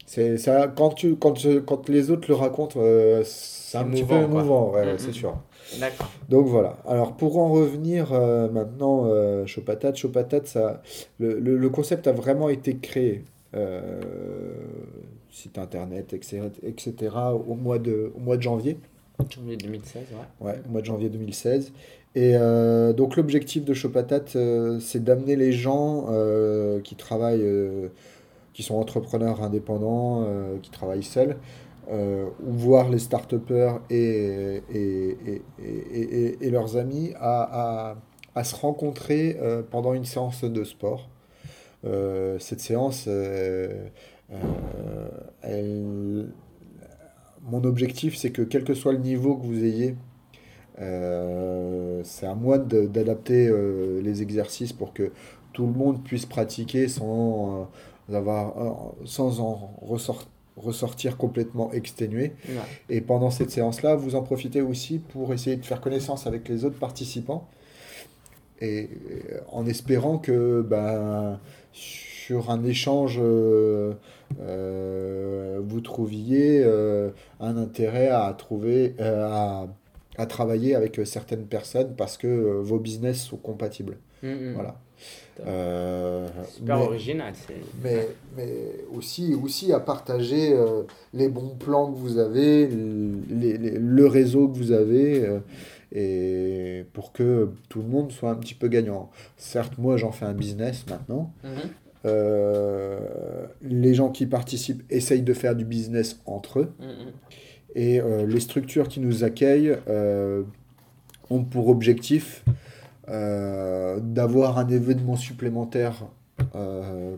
C'est 0.06 0.38
ça, 0.38 0.68
quand, 0.74 0.90
tu, 0.90 1.16
quand, 1.16 1.38
je- 1.38 1.58
quand 1.58 1.88
les 1.88 2.10
autres 2.10 2.28
le 2.28 2.34
racontent, 2.34 2.80
euh, 2.82 3.22
c'est 3.24 3.76
un 3.78 3.84
petit 3.84 4.02
peu 4.04 4.14
émouvant, 4.38 4.70
ouais, 4.72 4.84
c'est 4.98 5.12
sûr. 5.12 5.38
D'accord. 5.78 6.10
Donc 6.30 6.46
voilà. 6.46 6.78
Alors 6.88 7.14
pour 7.14 7.36
en 7.38 7.50
revenir 7.52 8.12
euh, 8.14 8.48
maintenant, 8.48 9.04
euh, 9.06 9.44
Chaud 9.44 9.60
Patate, 9.60 9.96
Chaud 9.96 10.08
Patate, 10.08 10.46
ça, 10.46 10.82
le, 11.18 11.38
le- 11.38 11.58
le 11.58 11.68
concept 11.68 12.06
a 12.06 12.12
vraiment 12.12 12.48
été 12.48 12.78
créé, 12.78 13.22
site 15.30 15.58
internet, 15.58 16.12
etc., 16.12 16.42
etc., 16.62 17.14
au 17.46 17.54
mois 17.54 17.78
de, 17.78 18.10
au 18.16 18.20
mois 18.20 18.36
de 18.36 18.42
janvier. 18.42 18.78
Janvier 19.28 19.56
2016, 19.56 20.02
ouais. 20.12 20.46
Ouais, 20.46 20.60
au 20.66 20.70
mois 20.72 20.80
de 20.80 20.86
janvier 20.86 21.08
2016. 21.08 21.72
Et 22.14 22.32
euh, 22.36 22.92
donc 22.92 23.16
l'objectif 23.16 23.64
de 23.64 23.74
Chaud 23.74 23.90
Patate, 23.90 24.36
euh, 24.36 24.80
c'est 24.80 25.02
d'amener 25.02 25.36
les 25.36 25.52
gens 25.52 26.06
euh, 26.08 26.80
qui 26.80 26.94
travaillent, 26.94 27.46
qui 28.54 28.62
sont 28.62 28.76
entrepreneurs 28.76 29.42
indépendants, 29.42 30.24
qui 30.62 30.70
travaillent 30.70 31.02
seuls, 31.02 31.36
ou 31.90 32.52
voir 32.52 32.88
les 32.90 32.98
start-upers 32.98 33.80
et, 33.90 34.62
et, 34.72 35.16
et, 35.26 35.42
et, 35.62 36.46
et- 36.46 36.50
leurs 36.50 36.76
amis 36.76 37.12
à, 37.18 37.90
à, 37.90 37.96
à 38.34 38.44
se 38.44 38.54
rencontrer 38.56 39.36
pendant 39.70 39.94
une 39.94 40.04
séance 40.04 40.44
de 40.44 40.64
sport. 40.64 41.08
Cette 41.84 42.60
séance, 42.60 43.08
elle- 45.42 46.32
mon 47.50 47.64
objectif, 47.64 48.16
c'est 48.16 48.30
que 48.30 48.42
quel 48.42 48.64
que 48.64 48.74
soit 48.74 48.92
le 48.92 48.98
niveau 48.98 49.36
que 49.36 49.46
vous 49.46 49.64
ayez, 49.64 49.96
euh, 50.80 52.02
c'est 52.04 52.26
à 52.26 52.34
moi 52.34 52.58
d'adapter 52.58 53.48
euh, 53.48 54.00
les 54.02 54.22
exercices 54.22 54.72
pour 54.72 54.92
que 54.92 55.10
tout 55.52 55.66
le 55.66 55.72
monde 55.72 56.04
puisse 56.04 56.26
pratiquer 56.26 56.88
sans, 56.88 57.68
euh, 58.10 58.16
avoir, 58.16 58.92
sans 59.04 59.40
en 59.40 59.74
ressort- 59.82 60.28
ressortir 60.56 61.16
complètement 61.16 61.72
exténué. 61.72 62.34
Ouais. 62.48 62.54
Et 62.90 63.00
pendant 63.00 63.30
cette 63.30 63.50
séance-là, 63.50 63.96
vous 63.96 64.14
en 64.14 64.22
profitez 64.22 64.60
aussi 64.62 64.98
pour 64.98 65.32
essayer 65.32 65.56
de 65.56 65.64
faire 65.64 65.80
connaissance 65.80 66.26
avec 66.26 66.48
les 66.48 66.64
autres 66.64 66.78
participants. 66.78 67.48
Et 68.60 68.88
en 69.52 69.66
espérant 69.66 70.18
que 70.18 70.62
ben, 70.62 71.38
sur 72.28 72.50
un 72.50 72.62
échange, 72.62 73.18
euh, 73.22 73.94
euh, 74.38 75.60
vous 75.66 75.80
trouviez 75.80 76.60
euh, 76.62 77.08
un 77.40 77.56
intérêt 77.56 78.08
à 78.08 78.34
trouver, 78.36 78.94
à, 79.00 79.66
à 80.18 80.26
travailler 80.26 80.74
avec 80.74 81.00
certaines 81.06 81.46
personnes 81.46 81.94
parce 81.96 82.18
que 82.18 82.26
vos 82.60 82.78
business 82.78 83.22
sont 83.22 83.38
compatibles. 83.38 83.96
Mm, 84.22 84.28
mm. 84.28 84.52
Voilà. 84.56 84.74
Super 85.38 86.76
mais- 86.76 86.84
original. 86.84 87.32
mais, 87.82 88.08
mais 88.36 88.52
aussi, 88.94 89.34
aussi 89.42 89.72
à 89.72 89.80
partager 89.80 90.54
les 91.14 91.28
bons 91.30 91.54
plans 91.58 91.90
que 91.92 91.96
vous 91.96 92.18
avez, 92.18 92.66
les- 92.66 93.56
les- 93.56 93.78
le 93.78 94.06
réseau 94.06 94.48
que 94.48 94.58
vous 94.58 94.72
avez, 94.72 95.24
et 95.92 96.84
pour 96.92 97.12
que 97.12 97.48
tout 97.70 97.80
le 97.80 97.88
monde 97.88 98.12
soit 98.12 98.30
un 98.30 98.34
petit 98.34 98.54
peu 98.54 98.68
gagnant. 98.68 99.08
Certes, 99.38 99.78
moi 99.78 99.96
j'en 99.96 100.10
fais 100.12 100.26
un 100.26 100.34
business 100.34 100.84
maintenant. 100.90 101.32
Mhm. 101.44 101.70
Euh, 102.04 103.46
les 103.62 103.94
gens 103.94 104.10
qui 104.10 104.26
participent 104.26 104.82
essayent 104.90 105.22
de 105.22 105.34
faire 105.34 105.56
du 105.56 105.64
business 105.64 106.20
entre 106.26 106.60
eux. 106.60 106.72
Mm, 106.78 106.84
mm. 106.84 107.12
Et 107.74 108.00
euh, 108.00 108.26
les 108.26 108.40
structures 108.40 108.88
qui 108.88 109.00
nous 109.00 109.24
accueillent 109.24 109.76
euh, 109.88 110.42
ont 111.30 111.44
pour 111.44 111.68
objectif 111.68 112.44
d'avoir 113.10 114.58
un 114.58 114.68
événement 114.68 115.16
supplémentaire 115.16 116.04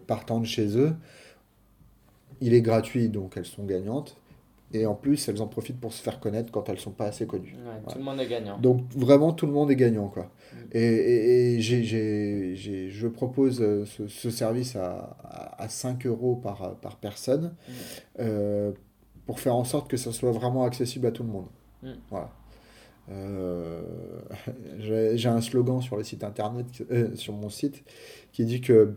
partant 0.07 0.39
de 0.39 0.47
chez 0.47 0.79
eux. 0.79 0.93
Il 2.41 2.55
est 2.55 2.63
gratuit, 2.63 3.09
donc 3.09 3.33
elles 3.37 3.45
sont 3.45 3.65
gagnantes. 3.65 4.17
Et 4.73 4.87
en 4.87 4.95
plus, 4.95 5.29
elles 5.29 5.43
en 5.43 5.49
profitent 5.49 5.81
pour 5.81 5.93
se 5.93 6.01
faire 6.01 6.21
connaître 6.21 6.53
quand 6.53 6.69
elles 6.69 6.79
sont 6.79 6.93
pas 6.93 7.07
assez 7.07 7.27
connues. 7.27 7.57
Ouais, 7.57 7.93
Tout 7.93 7.99
le 7.99 8.05
monde 8.05 8.21
est 8.21 8.29
gagnant. 8.29 8.57
Donc 8.59 8.83
vraiment, 8.95 9.33
tout 9.33 9.47
le 9.47 9.53
monde 9.53 9.71
est 9.73 9.77
gagnant. 9.77 10.07
Quoi. 10.09 10.25
Mm. 10.53 10.57
Et, 10.73 10.81
et- 10.85 11.55
et 11.57 11.61
j'ai- 11.61 11.83
j'ai- 12.55 12.89
je 12.89 13.09
propose 13.09 13.61
euh, 13.61 13.85
ce, 13.85 14.07
ce 14.07 14.31
service 14.31 14.77
à, 14.77 15.17
à, 15.25 15.63
à 15.65 15.69
5 15.69 16.07
euros 16.07 16.37
par, 16.37 16.77
par 16.81 16.97
personne 16.99 17.55
Mm. 17.69 17.73
euh, 18.21 18.73
pour 19.27 19.41
faire 19.41 19.57
en 19.57 19.65
sorte 19.65 19.91
que 19.91 19.97
ça 19.97 20.13
soit 20.13 20.31
vraiment 20.33 20.63
accessible 20.65 21.07
à 21.07 21.11
tout 21.11 21.25
le 21.25 21.31
monde. 21.31 21.47
Mm. 21.83 21.89
Voilà. 22.11 22.31
Euh, 23.11 23.83
j'ai 24.79 25.29
un 25.29 25.41
slogan 25.41 25.81
sur 25.81 25.97
le 25.97 26.05
site 26.05 26.23
internet, 26.23 26.67
euh, 26.93 27.15
sur 27.17 27.33
mon 27.35 27.49
site, 27.49 27.83
qui 28.33 28.45
dit 28.45 28.61
que 28.61 28.95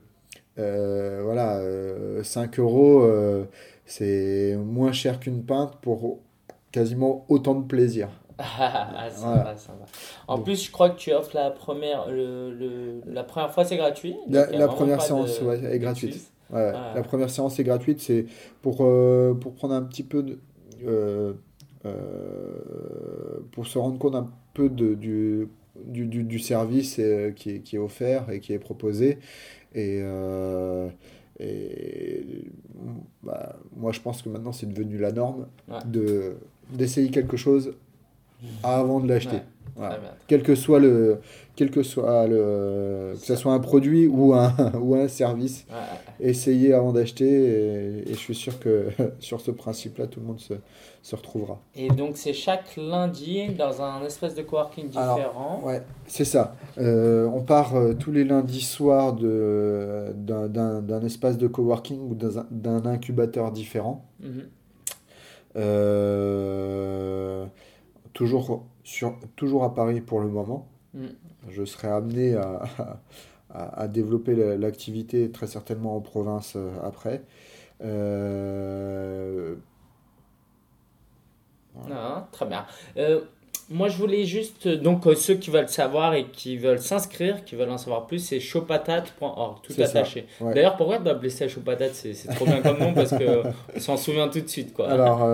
voilà, 0.56 1.58
euh, 1.58 2.22
5 2.24 2.60
euros, 2.60 3.02
c'est 3.86 4.56
moins 4.58 4.92
cher 4.92 5.20
qu'une 5.20 5.44
pinte 5.44 5.78
pour 5.82 6.20
quasiment 6.72 7.26
autant 7.30 7.56
de 7.56 7.66
plaisir. 7.66 8.10
Ah, 8.40 9.08
ça 9.12 9.28
Voilà. 9.28 9.44
va, 9.44 9.58
ça 9.58 9.74
va. 9.74 9.86
En 10.28 10.36
Donc- 10.38 10.46
plus, 10.46 10.66
je 10.66 10.72
crois 10.72 10.90
que 10.90 10.98
tu 10.98 11.12
offres 11.14 11.36
la 11.36 11.52
première, 11.52 12.10
le, 12.10 12.52
le- 12.52 13.02
la 13.06 13.24
première 13.24 13.52
fois, 13.54 13.64
c'est 13.64 13.78
gratuit. 13.78 14.16
La, 14.28 14.68
première 14.68 15.02
séance 15.02 15.40
de- 15.40 15.46
ouais, 15.46 15.64
est 15.76 15.78
gratuite. 15.80 16.16
Ouais, 16.52 16.72
Ah. 16.74 16.94
La 16.96 17.04
première 17.04 17.30
séance 17.30 17.60
est 17.60 17.64
gratuite, 17.64 18.02
c'est 18.02 18.26
pour, 18.64 18.78
euh, 18.82 19.34
pour 19.36 19.54
prendre 19.54 19.76
un 19.76 19.84
petit 19.84 20.04
peu 20.04 20.24
de. 20.24 20.40
euh, 20.86 21.34
euh, 21.86 23.40
pour 23.52 23.68
se 23.68 23.78
rendre 23.78 23.98
compte 24.00 24.16
un 24.16 24.28
peu 24.54 24.70
de, 24.70 24.94
du, 24.96 25.48
du, 25.86 26.06
du, 26.08 26.24
du 26.24 26.40
service 26.40 27.00
qui, 27.36 27.50
est, 27.52 27.60
qui 27.64 27.76
est 27.76 27.80
offert 27.80 28.30
et 28.30 28.40
qui 28.40 28.54
est 28.54 28.60
proposé. 28.60 29.20
Et, 29.76 30.02
et 31.40 32.52
bah, 33.24 33.56
moi, 33.76 33.92
je 33.92 34.00
pense 34.00 34.22
que 34.22 34.30
maintenant, 34.30 34.52
c'est 34.52 34.68
devenu 34.68 34.98
la 34.98 35.12
norme 35.12 35.48
Ouais. 35.68 35.78
de 35.86 36.34
d'essayer 36.72 37.10
quelque 37.10 37.38
chose 37.38 37.74
avant 38.64 39.00
de 39.00 39.08
l'acheter. 39.08 39.36
Ouais, 39.36 39.42
Voilà. 39.76 40.00
Quel 40.28 40.44
que 40.44 40.56
soit 40.56 40.80
le, 40.80 41.20
quel 41.56 41.70
que 41.70 41.84
soit 41.84 42.26
le, 42.28 43.14
que 43.20 43.26
ce 43.26 43.36
soit 43.36 43.54
un 43.54 43.60
produit 43.60 44.08
ou 44.08 44.34
un, 44.34 44.54
ou 44.82 44.96
un 44.96 45.08
service, 45.08 45.66
Ouais, 45.70 46.30
essayez 46.30 46.74
avant 46.74 46.94
d'acheter 46.94 47.28
et, 47.30 48.10
et 48.10 48.14
je 48.14 48.20
suis 48.20 48.36
sûr 48.36 48.60
que 48.60 48.88
sur 49.20 49.40
ce 49.42 49.52
principe-là, 49.52 50.08
tout 50.08 50.20
le 50.20 50.26
monde 50.26 50.40
se, 50.40 50.56
se 51.04 51.16
retrouvera. 51.16 51.60
Et 51.76 51.90
donc, 51.90 52.18
c'est 52.18 52.34
chaque 52.34 52.76
lundi 52.78 53.50
dans 53.50 53.82
un 53.82 54.04
espèce 54.04 54.34
de 54.36 54.42
coworking 54.42 54.90
Alors, 54.96 55.16
différent. 55.16 55.62
Ouais, 55.64 55.84
c'est 56.08 56.26
ça. 56.26 56.56
Euh, 56.80 57.28
on 57.32 57.42
part 57.42 57.76
euh, 57.76 57.94
tous 57.94 58.12
les 58.12 58.24
lundis 58.24 58.62
soirs 58.62 59.14
de, 59.14 60.08
d'un, 60.16 60.48
d'un- 60.48 60.82
d'un 60.82 61.04
espace 61.04 61.38
de 61.38 61.48
coworking 61.48 62.00
ou 62.10 62.16
d'un, 62.16 62.46
d'un 62.50 62.86
incubateur 62.88 63.52
différent. 63.52 64.06
Mhm. 64.22 64.44
Euh, 65.56 67.46
toujours, 68.14 68.66
sur, 68.84 69.16
toujours 69.36 69.64
à 69.64 69.74
Paris 69.76 70.02
pour 70.02 70.20
le 70.20 70.28
moment. 70.30 70.68
Mm. 70.94 71.06
Je 71.50 71.64
serai 71.66 71.88
amené 71.90 72.36
à, 72.36 72.62
à, 73.54 73.82
à 73.82 73.88
développer 73.88 74.36
la- 74.36 74.58
l'activité 74.58 75.30
très 75.32 75.48
certainement 75.48 75.96
en 75.96 76.02
province 76.02 76.54
euh, 76.56 76.72
après. 76.84 77.24
Euh, 77.84 79.56
Ah, 81.92 82.28
très 82.32 82.46
bien. 82.46 82.66
Euh, 82.98 83.22
moi, 83.70 83.88
je 83.90 83.98
voulais 83.98 84.26
juste, 84.26 84.68
donc 84.68 85.08
euh, 85.08 85.16
ceux 85.16 85.36
qui 85.36 85.50
veulent 85.50 85.70
savoir 85.70 86.14
et 86.14 86.28
qui 86.28 86.58
veulent 86.58 86.80
s'inscrire, 86.82 87.44
qui 87.46 87.56
veulent 87.56 87.72
en 87.72 87.78
savoir 87.78 88.06
plus, 88.06 88.20
c'est 88.20 88.40
showpatate.org, 88.40 89.58
tout 89.64 89.74
attaché. 89.82 90.28
ouais. 90.42 90.54
D'ailleurs, 90.54 90.78
pourquoi 90.78 90.98
tu 90.98 91.04
dois 91.04 91.14
appeler 91.14 91.30
ça 91.30 91.46
C'est 91.50 92.28
trop 92.36 92.46
bien 92.46 92.62
comme 92.62 92.78
nom 92.78 92.94
parce 92.94 93.12
que 93.12 93.44
on 93.76 93.80
s'en 93.80 93.98
souvient 93.98 94.28
tout 94.28 94.42
de 94.42 94.48
suite, 94.48 94.74
quoi. 94.74 94.90
Alors, 94.90 95.28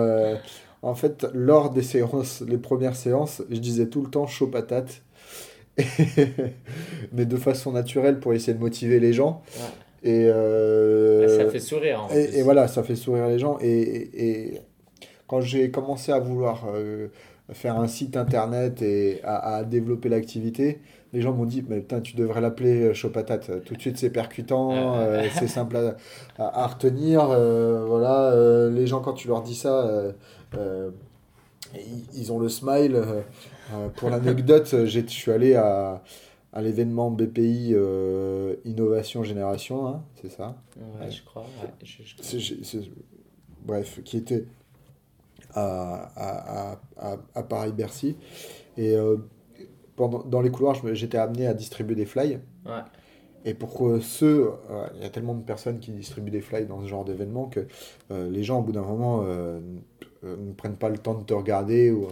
en 0.82 0.94
fait, 0.94 1.26
lors 1.34 1.70
des 1.70 1.82
séances, 1.82 2.42
les 2.46 2.56
premières 2.56 2.96
séances, 2.96 3.42
je 3.50 3.58
disais 3.58 3.86
tout 3.88 4.02
le 4.02 4.10
temps 4.10 4.26
chaud 4.26 4.46
patate. 4.46 5.02
Mais 7.12 7.26
de 7.26 7.36
façon 7.36 7.72
naturelle 7.72 8.20
pour 8.20 8.32
essayer 8.34 8.54
de 8.54 8.60
motiver 8.60 9.00
les 9.00 9.12
gens. 9.12 9.42
Ouais. 9.56 10.10
Et, 10.10 10.26
euh, 10.28 11.38
ça 11.44 11.50
fait 11.50 11.58
sourire. 11.60 12.04
En 12.10 12.14
et, 12.14 12.38
et 12.38 12.42
voilà, 12.42 12.68
ça 12.68 12.82
fait 12.82 12.96
sourire 12.96 13.26
les 13.28 13.38
gens. 13.38 13.58
Et, 13.60 13.68
et- 13.70 14.30
et 14.54 14.60
quand 15.26 15.40
j'ai 15.40 15.70
commencé 15.70 16.10
à 16.12 16.18
vouloir 16.18 16.66
euh, 16.74 17.08
faire 17.52 17.78
un 17.78 17.86
site 17.86 18.16
internet 18.16 18.80
et 18.82 19.20
à, 19.24 19.56
à 19.56 19.64
développer 19.64 20.08
l'activité, 20.08 20.80
les 21.12 21.20
gens 21.20 21.32
m'ont 21.32 21.44
dit, 21.44 21.64
mais 21.68 21.80
putain, 21.80 22.00
tu 22.00 22.14
devrais 22.16 22.40
l'appeler 22.40 22.94
chaud 22.94 23.10
patate. 23.10 23.64
Tout 23.64 23.74
de 23.74 23.80
suite, 23.80 23.98
c'est 23.98 24.10
percutant, 24.10 24.68
Ouais. 24.70 24.76
euh, 25.06 25.26
c'est 25.38 25.48
simple 25.48 25.76
à, 25.76 25.96
à- 26.38 26.62
à 26.64 26.66
retenir. 26.68 27.28
euh, 27.30 27.84
voilà, 27.86 28.30
euh, 28.32 28.70
les 28.70 28.86
gens, 28.86 29.00
quand 29.00 29.12
tu 29.14 29.28
leur 29.28 29.42
dis 29.42 29.54
ça, 29.56 29.86
euh, 29.86 30.12
euh, 30.56 30.90
ils, 31.74 32.20
ils 32.22 32.32
ont 32.32 32.38
le 32.38 32.48
smile. 32.48 32.96
Euh, 33.74 33.86
euh, 33.86 33.88
pour 33.90 34.10
l'anecdote, 34.10 34.66
j'ai- 34.86 35.02
je 35.02 35.06
suis 35.08 35.30
allé 35.32 35.54
à, 35.54 36.02
à 36.52 36.62
l'événement 36.62 37.10
BPI 37.10 37.72
euh, 37.74 38.56
Innovation 38.64 39.22
Génération, 39.24 39.86
hein, 39.86 40.02
c'est 40.20 40.30
ça 40.30 40.56
Ouais, 40.76 41.10
je 41.10 41.22
crois. 41.24 41.42
ouais, 41.42 41.70
je- 41.82 42.02
je- 42.62 42.78
bref, 43.64 44.00
qui 44.04 44.16
était 44.16 44.46
à, 45.54 46.76
à, 46.96 47.16
à, 47.34 47.42
Paris-Bercy. 47.42 48.16
Et 48.76 48.94
euh, 48.96 49.16
pendant, 49.96 50.22
dans 50.24 50.40
les 50.40 50.50
couloirs, 50.50 50.76
j'étais 50.94 51.18
amené 51.18 51.46
à 51.46 51.54
distribuer 51.54 51.94
des 51.94 52.06
flyers. 52.06 52.40
Ouais. 52.66 52.82
Et 53.44 53.54
pour 53.54 53.88
euh, 53.88 54.00
ceux, 54.00 54.50
euh, 54.70 54.86
il 54.96 55.02
y 55.02 55.04
a 55.04 55.10
tellement 55.10 55.34
de 55.34 55.42
personnes 55.42 55.78
qui 55.80 55.92
distribuent 55.92 56.30
des 56.30 56.40
flyers 56.42 56.66
dans 56.68 56.80
ce 56.82 56.86
genre 56.86 57.04
d'événement 57.04 57.46
que 57.46 57.66
euh, 58.10 58.30
les 58.30 58.42
gens, 58.44 58.58
au 58.60 58.62
bout 58.62 58.72
d'un 58.72 58.82
moment, 58.82 59.24
euh, 60.24 60.36
ne 60.36 60.52
prennent 60.52 60.76
pas 60.76 60.88
le 60.88 60.98
temps 60.98 61.14
de 61.14 61.24
te 61.24 61.34
regarder. 61.34 61.90
Ou... 61.90 62.08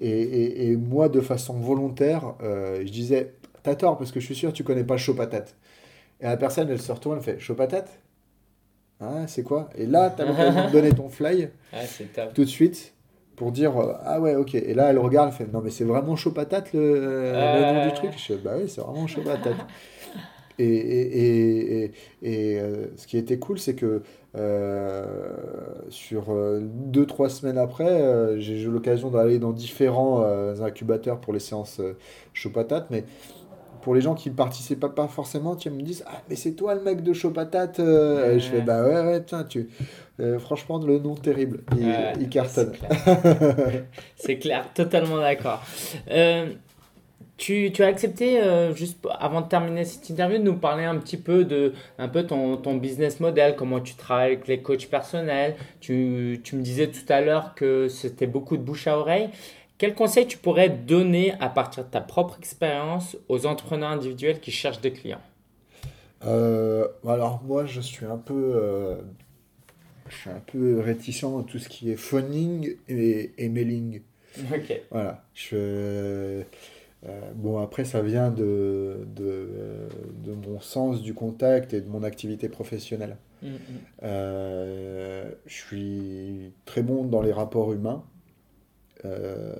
Et, 0.00 0.10
et, 0.10 0.70
et 0.70 0.76
moi, 0.76 1.08
de 1.08 1.20
façon 1.20 1.54
volontaire, 1.54 2.34
euh, 2.42 2.80
je 2.84 2.90
disais, 2.90 3.34
t'as 3.62 3.74
tort, 3.74 3.98
parce 3.98 4.12
que 4.12 4.20
je 4.20 4.26
suis 4.26 4.34
sûr 4.34 4.50
que 4.50 4.56
tu 4.56 4.64
connais 4.64 4.84
pas 4.84 4.96
chaud 4.96 5.14
patate. 5.14 5.54
Et 6.20 6.24
la 6.24 6.36
personne, 6.36 6.68
elle 6.70 6.80
se 6.80 6.92
retourne, 6.92 7.18
elle 7.18 7.24
fait, 7.24 7.38
chaud 7.38 7.54
patate? 7.54 8.00
Hein, 9.00 9.26
c'est 9.26 9.42
quoi? 9.42 9.70
Et 9.76 9.86
là, 9.86 10.10
tu 10.10 10.20
as 10.22 10.26
l'occasion 10.26 10.66
de 10.66 10.72
donner 10.72 10.92
ton 10.92 11.08
fly 11.08 11.48
tout 12.34 12.44
de 12.44 12.48
suite 12.48 12.92
pour 13.34 13.50
dire 13.52 13.74
euh, 13.78 13.94
ah 14.04 14.20
ouais 14.20 14.34
ok. 14.34 14.54
Et 14.54 14.74
là 14.74 14.90
elle 14.90 14.98
regarde 14.98 15.30
elle 15.30 15.46
fait 15.46 15.50
non 15.50 15.62
mais 15.62 15.70
c'est 15.70 15.84
vraiment 15.84 16.14
chaud 16.14 16.32
patate 16.32 16.74
le, 16.74 17.32
le 17.32 17.72
nom 17.72 17.86
du 17.86 17.94
truc? 17.94 18.10
Je 18.18 18.34
fais 18.34 18.36
bah 18.36 18.52
oui 18.58 18.68
c'est 18.68 18.82
vraiment 18.82 19.06
chaud 19.06 19.22
patate 19.22 19.56
et, 20.62 20.64
et, 20.64 21.84
et, 21.84 21.92
et, 22.22 22.60
euh, 22.60 22.86
ce 22.96 23.06
qui 23.06 23.18
était 23.18 23.38
cool 23.38 23.58
c'est 23.58 23.74
que 23.74 24.02
euh, 24.36 25.04
sur 25.88 26.26
euh, 26.30 26.60
deux 26.62 27.06
trois 27.06 27.28
semaines 27.28 27.58
après 27.58 27.88
euh, 27.88 28.38
j'ai 28.38 28.60
eu 28.62 28.66
l'occasion 28.70 29.10
d'aller 29.10 29.38
dans 29.38 29.52
différents 29.52 30.22
euh, 30.24 30.60
incubateurs 30.62 31.20
pour 31.20 31.32
les 31.32 31.40
séances 31.40 31.80
euh, 31.80 31.96
chaud 32.32 32.50
patate 32.50 32.86
mais 32.90 33.04
pour 33.82 33.94
les 33.94 34.00
gens 34.00 34.14
qui 34.14 34.28
ne 34.30 34.34
participaient 34.34 34.88
pas, 34.90 35.08
forcément, 35.08 35.56
tu 35.56 35.70
me 35.70 35.80
disent 35.80 36.04
Ah, 36.06 36.20
mais 36.28 36.36
c'est 36.36 36.52
toi 36.52 36.74
le 36.74 36.82
mec 36.82 37.02
de 37.02 37.12
Chaud 37.12 37.30
Patate 37.30 37.80
euh, 37.80 38.38
je 38.38 38.46
fais. 38.46 38.60
Bah 38.60 38.82
ouais, 38.84 39.00
ouais, 39.06 39.22
tiens, 39.24 39.44
tu... 39.44 39.70
euh, 40.20 40.38
franchement, 40.38 40.78
le 40.78 40.98
nom 40.98 41.14
terrible. 41.14 41.60
Il, 41.78 41.86
Ouais, 41.86 42.12
il 42.20 42.28
cartonne. 42.28 42.72
C'est 44.16 44.38
clair, 44.38 44.66
totalement 44.74 45.18
d'accord. 45.18 45.62
Euh, 46.10 46.52
tu, 47.40 47.72
tu 47.72 47.82
as 47.82 47.86
accepté, 47.86 48.40
euh, 48.42 48.74
juste 48.74 48.98
avant 49.18 49.40
de 49.40 49.48
terminer 49.48 49.86
cette 49.86 50.10
interview, 50.10 50.36
de 50.36 50.42
nous 50.42 50.58
parler 50.58 50.84
un 50.84 50.98
petit 50.98 51.16
peu 51.16 51.46
de 51.46 51.72
un 51.98 52.08
peu 52.08 52.24
ton, 52.24 52.58
ton 52.58 52.74
business 52.76 53.18
model, 53.18 53.56
comment 53.56 53.80
tu 53.80 53.94
travailles 53.94 54.32
avec 54.32 54.46
les 54.46 54.60
coachs 54.60 54.88
personnels. 54.88 55.56
Tu, 55.80 56.40
tu 56.44 56.54
me 56.56 56.62
disais 56.62 56.88
tout 56.88 57.10
à 57.10 57.22
l'heure 57.22 57.54
que 57.54 57.88
c'était 57.88 58.26
beaucoup 58.26 58.58
de 58.58 58.62
bouche 58.62 58.86
à 58.86 58.98
oreille. 58.98 59.30
Quel 59.78 59.94
conseil 59.94 60.26
tu 60.26 60.36
pourrais 60.36 60.68
donner 60.68 61.32
à 61.40 61.48
partir 61.48 61.84
de 61.84 61.88
ta 61.88 62.02
propre 62.02 62.36
expérience 62.38 63.16
aux 63.28 63.46
entrepreneurs 63.46 63.88
individuels 63.88 64.38
qui 64.38 64.50
cherchent 64.50 64.82
des 64.82 64.92
clients? 64.92 65.22
Euh, 66.26 66.86
alors, 67.08 67.42
moi, 67.42 67.64
je 67.64 67.80
suis 67.80 68.04
un 68.04 68.18
peu. 68.18 68.52
euh, 68.54 68.96
je 70.10 70.16
suis 70.16 70.30
un 70.30 70.42
peu 70.46 70.80
réticent 70.80 71.24
à 71.24 71.42
tout 71.46 71.58
ce 71.58 71.70
qui 71.70 71.90
est 71.90 71.96
phoning 71.96 72.76
et, 72.88 73.32
et 73.38 73.48
mailing. 73.48 74.02
Ok. 74.52 74.80
Voilà. 74.90 75.24
Je, 75.32 76.42
euh, 77.08 77.20
bon, 77.34 77.58
après, 77.60 77.84
ça 77.84 78.02
vient 78.02 78.30
de, 78.30 79.06
de, 79.16 79.48
de 80.24 80.32
mon 80.34 80.60
sens 80.60 81.00
du 81.02 81.14
contact 81.14 81.72
et 81.72 81.80
de 81.80 81.88
mon 81.88 82.02
activité 82.02 82.48
professionnelle. 82.48 83.16
Mm, 83.42 83.46
mm. 83.48 83.58
Euh, 84.02 85.30
je 85.46 85.54
suis 85.54 86.52
très 86.66 86.82
bon 86.82 87.04
dans 87.04 87.22
les 87.22 87.32
rapports 87.32 87.72
humains. 87.72 88.02
Euh, 89.04 89.54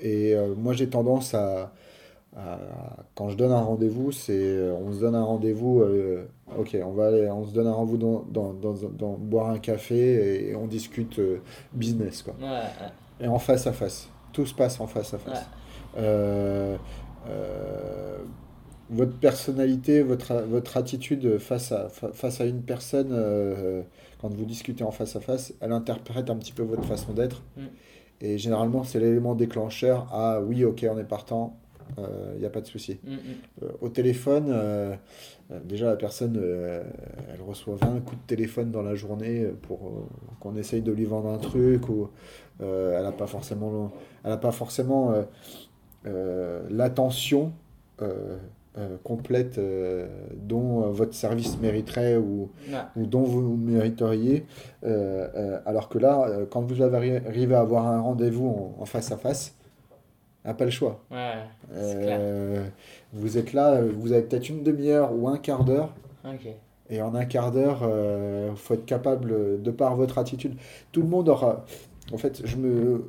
et 0.00 0.34
euh, 0.34 0.54
moi, 0.54 0.72
j'ai 0.72 0.88
tendance 0.88 1.34
à, 1.34 1.72
à- 2.36 2.58
Quand 3.14 3.28
je 3.28 3.36
donne 3.36 3.52
un 3.52 3.60
rendez-vous, 3.62 4.10
c'est. 4.10 4.32
euh, 4.34 4.72
On 4.74 4.92
se 4.92 5.00
donne 5.00 5.14
un 5.14 5.22
rendez-vous. 5.24 5.80
euh, 5.82 6.24
ok, 6.56 6.76
on 6.82 6.92
va 6.92 7.08
aller. 7.08 7.28
On 7.30 7.44
se 7.46 7.52
donne 7.52 7.66
un 7.66 7.72
rendez-vous 7.74 7.98
dans, 7.98 8.22
dans, 8.22 8.52
dans, 8.54 8.72
dans- 8.88 9.18
boire 9.18 9.50
un 9.50 9.58
café 9.58 10.48
et 10.48 10.56
on 10.56 10.66
discute 10.66 11.18
euh, 11.18 11.42
business, 11.74 12.22
quoi. 12.22 12.34
Ouais. 12.40 12.62
Et 13.20 13.28
en 13.28 13.38
face 13.38 13.66
à 13.66 13.72
face. 13.72 14.08
Tout 14.32 14.46
se 14.46 14.54
passe 14.54 14.80
en 14.80 14.86
face 14.86 15.12
à 15.14 15.18
face. 15.18 15.38
Ouais. 15.40 15.46
Euh, 15.96 16.76
euh, 17.28 18.18
votre 18.90 19.16
personnalité, 19.16 20.02
votre, 20.02 20.34
votre 20.42 20.76
attitude 20.76 21.38
face 21.38 21.72
à, 21.72 21.88
fa- 21.88 22.12
face 22.12 22.40
à 22.40 22.44
une 22.44 22.62
personne, 22.62 23.08
euh, 23.12 23.82
quand 24.20 24.28
vous 24.32 24.44
discutez 24.44 24.84
en 24.84 24.90
face 24.90 25.16
à 25.16 25.20
face, 25.20 25.54
elle 25.60 25.72
interprète 25.72 26.28
un 26.28 26.36
petit 26.36 26.52
peu 26.52 26.62
votre 26.62 26.84
façon 26.84 27.12
d'être. 27.12 27.42
Mm. 27.56 27.62
Et 28.20 28.38
généralement, 28.38 28.84
c'est 28.84 29.00
l'élément 29.00 29.34
déclencheur. 29.34 30.06
Ah 30.12 30.40
oui, 30.40 30.64
ok, 30.64 30.86
on 30.90 30.98
est 30.98 31.04
partant. 31.04 31.58
Il 32.34 32.40
n'y 32.40 32.46
a 32.46 32.50
pas 32.50 32.60
de 32.62 32.66
souci. 32.66 32.98
Mm, 33.04 33.12
mm. 33.12 33.18
Euh, 33.62 33.68
au 33.80 33.88
téléphone, 33.88 34.54
déjà 35.64 35.86
la 35.86 35.96
personne, 35.96 36.40
elle 37.32 37.42
reçoit 37.42 37.76
20 37.76 38.00
coups 38.04 38.20
de 38.20 38.26
téléphone 38.26 38.70
dans 38.70 38.82
la 38.82 38.94
journée 38.94 39.46
pour 39.62 40.08
qu'on 40.40 40.56
essaye 40.56 40.82
de 40.82 40.92
lui 40.92 41.04
vendre 41.04 41.28
un 41.28 41.38
truc 41.38 41.88
ou 41.88 42.08
elle 42.60 43.02
n'a 43.02 43.12
pas 43.12 43.26
forcément, 43.26 43.92
elle 44.24 44.32
a 44.32 44.36
pas 44.38 44.52
forcément 44.52 45.12
l'attention 46.70 47.52
euh, 48.02 48.36
euh, 48.76 48.96
complète 49.04 49.58
euh, 49.58 50.08
dont 50.34 50.82
euh, 50.82 50.86
votre 50.88 51.14
service 51.14 51.58
mériterait 51.60 52.16
ou, 52.16 52.50
dont 52.96 53.22
vous 53.22 53.56
mériteriez. 53.56 54.46
Euh, 54.82 55.28
euh, 55.36 55.60
alors 55.64 55.88
que 55.88 55.98
là, 55.98 56.26
euh, 56.28 56.44
quand 56.50 56.62
vous 56.62 56.82
avez 56.82 57.18
arrivé 57.24 57.54
à 57.54 57.60
avoir 57.60 57.86
un 57.86 58.00
rendez-vous 58.00 58.48
en, 58.48 58.82
en 58.82 58.84
face 58.84 59.12
à 59.12 59.16
face, 59.16 59.54
n'a 60.44 60.54
pas 60.54 60.64
le 60.64 60.72
choix. 60.72 61.00
Ouais, 61.12 61.34
c'est 61.72 62.00
clair. 62.02 62.18
Euh, 62.20 62.66
vous 63.12 63.38
êtes 63.38 63.52
là, 63.52 63.74
euh, 63.74 63.92
vous 63.96 64.12
avez 64.12 64.22
peut-être 64.22 64.48
une 64.48 64.64
demi-heure 64.64 65.12
ou 65.16 65.28
un 65.28 65.38
quart 65.38 65.64
d'heure, 65.64 65.94
Ok. 66.24 66.48
et 66.90 67.00
en 67.00 67.14
un 67.14 67.26
quart 67.26 67.52
d'heure, 67.52 67.82
il 68.50 68.56
faut 68.56 68.74
être 68.74 68.86
capable, 68.86 69.62
de 69.62 69.70
par 69.70 69.94
votre 69.94 70.18
attitude, 70.18 70.56
tout 70.90 71.00
le 71.00 71.08
monde 71.08 71.28
aura. 71.28 71.64
En 72.12 72.18
fait, 72.18 72.42
je 72.44 72.56
me. 72.56 73.04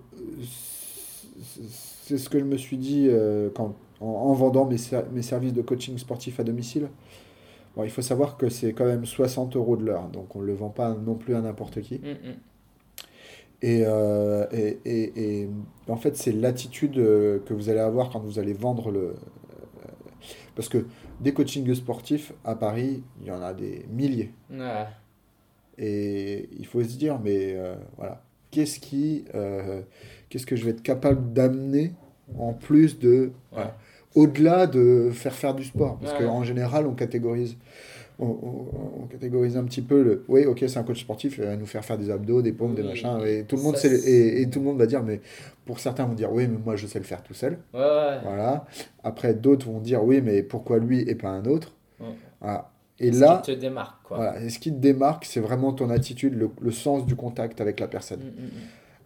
C'est 2.08 2.20
ce 2.20 2.30
que 2.30 2.38
je 2.38 2.44
me 2.46 2.56
suis 2.58 2.78
dit 2.78 3.08
euh, 3.10 3.50
quand, 3.56 3.74
en, 4.00 4.06
en 4.06 4.34
vendant 4.34 4.66
mes, 4.66 4.78
ser- 4.78 5.06
mes 5.12 5.24
services 5.24 5.54
de 5.54 5.62
coaching 5.64 5.98
sportif 5.98 6.40
à 6.40 6.44
domicile. 6.44 6.90
Bon, 7.76 7.84
il 7.84 7.90
faut 7.90 8.04
savoir 8.04 8.38
que 8.38 8.48
c'est 8.48 8.74
quand 8.74 8.86
même 8.86 9.06
60 9.06 9.56
euros 9.56 9.76
de 9.76 9.84
l'heure, 9.84 10.08
donc 10.10 10.36
on 10.36 10.42
ne 10.42 10.46
le 10.46 10.54
vend 10.54 10.70
pas 10.70 10.94
non 10.94 11.16
plus 11.16 11.34
à 11.36 11.42
n'importe 11.42 11.82
qui. 11.82 11.96
Mm, 11.96 12.30
mm. 12.30 12.36
Et, 13.64 13.84
euh, 13.86 14.46
et, 14.52 14.80
et- 14.86 15.42
et 15.42 15.50
en 15.88 15.96
fait, 15.96 16.16
c'est 16.16 16.32
l'attitude 16.32 16.98
euh, 17.00 17.40
que 17.46 17.54
vous 17.56 17.70
allez 17.70 17.80
avoir 17.80 18.12
quand 18.12 18.20
vous 18.20 18.38
allez 18.38 18.54
vendre 18.54 18.92
le... 18.92 19.16
Parce 20.56 20.70
que 20.70 20.86
des 21.22 21.34
coachings 21.34 21.74
sportifs 21.74 22.34
à 22.44 22.56
Paris, 22.56 23.02
il 23.22 23.28
y 23.28 23.32
en 23.32 23.42
a 23.42 23.54
des 23.54 23.86
milliers. 23.90 24.32
Et 25.78 26.48
il 26.58 26.66
faut 26.68 26.84
se 26.84 26.96
dire, 26.98 27.20
mais 27.22 27.56
euh, 27.56 27.76
voilà, 27.98 28.22
qu'est-ce 28.52 28.80
qui, 28.80 29.26
qu'est-ce 30.30 30.46
que 30.46 30.56
je 30.56 30.64
vais 30.66 30.72
être 30.72 30.84
capable 30.84 31.34
d'amener 31.34 31.94
en 32.40 32.54
plus 32.54 33.00
de, 33.00 33.32
au-delà 34.16 34.68
de 34.68 35.10
faire 35.14 35.34
faire 35.34 35.54
du 35.54 35.64
sport, 35.64 35.98
parce 36.00 36.14
Ouais. 36.14 36.26
qu'en 36.26 36.44
général, 36.44 36.88
on 36.88 36.94
catégorise, 36.94 37.58
on, 38.18 38.26
on- 38.28 39.04
on 39.04 39.06
catégorise 39.08 39.58
un 39.58 39.64
petit 39.66 39.82
peu 39.82 40.02
le, 40.02 40.24
oui, 40.30 40.46
ok, 40.46 40.64
c'est 40.68 40.78
un 40.78 40.84
coach 40.84 41.02
sportif, 41.02 41.38
il 41.38 41.44
va 41.44 41.56
nous 41.58 41.66
faire 41.66 41.84
faire 41.84 41.98
des 41.98 42.10
abdos, 42.10 42.42
des 42.42 42.54
pompes, 42.54 42.74
des 42.76 42.84
machins, 42.84 43.20
et 43.26 43.44
tout 43.44 43.58
le 43.58 43.62
monde 43.62 43.76
sait, 43.78 43.94
et, 43.94 44.42
et 44.42 44.50
tout 44.50 44.60
le 44.60 44.66
monde 44.66 44.78
va 44.78 44.86
dire, 44.88 45.04
mais 45.04 45.20
pour 45.66 45.80
certains 45.80 46.06
vont 46.06 46.14
dire, 46.14 46.32
oui, 46.32 46.48
mais 46.48 46.58
moi 46.64 46.76
je 46.78 46.88
sais 46.88 46.98
le 47.00 47.06
faire 47.06 47.22
tout 47.24 47.34
seul, 47.34 47.60
Ouais, 47.74 47.80
ouais. 47.82 48.20
voilà. 48.24 48.66
Après, 49.04 49.34
d'autres 49.34 49.66
vont 49.68 49.80
dire, 49.82 50.04
oui, 50.04 50.22
mais 50.22 50.44
pourquoi 50.44 50.80
lui 50.80 51.02
et 51.02 51.16
pas 51.16 51.30
un 51.30 51.46
autre, 51.46 51.76
Ouais. 52.00 52.08
voilà. 52.42 52.72
Et 53.00 53.12
Ce 53.12 53.20
là, 53.20 53.42
qui 53.44 53.52
te 53.54 53.60
démarque, 53.60 54.04
quoi. 54.08 54.18
voilà, 54.18 54.42
et 54.42 54.50
ce 54.50 54.58
qui 54.60 54.72
te 54.72 54.78
démarque, 54.80 55.26
c'est 55.26 55.42
vraiment 55.42 55.74
ton 55.74 55.90
attitude, 55.90 56.34
le, 56.36 56.50
le 56.62 56.72
sens 56.72 57.06
du 57.06 57.16
contact 57.18 57.60
avec 57.60 57.82
la 57.82 57.88
personne. 57.90 58.22
Mm, 58.22 58.24
mm, 58.24 58.46
mm. 58.46 58.50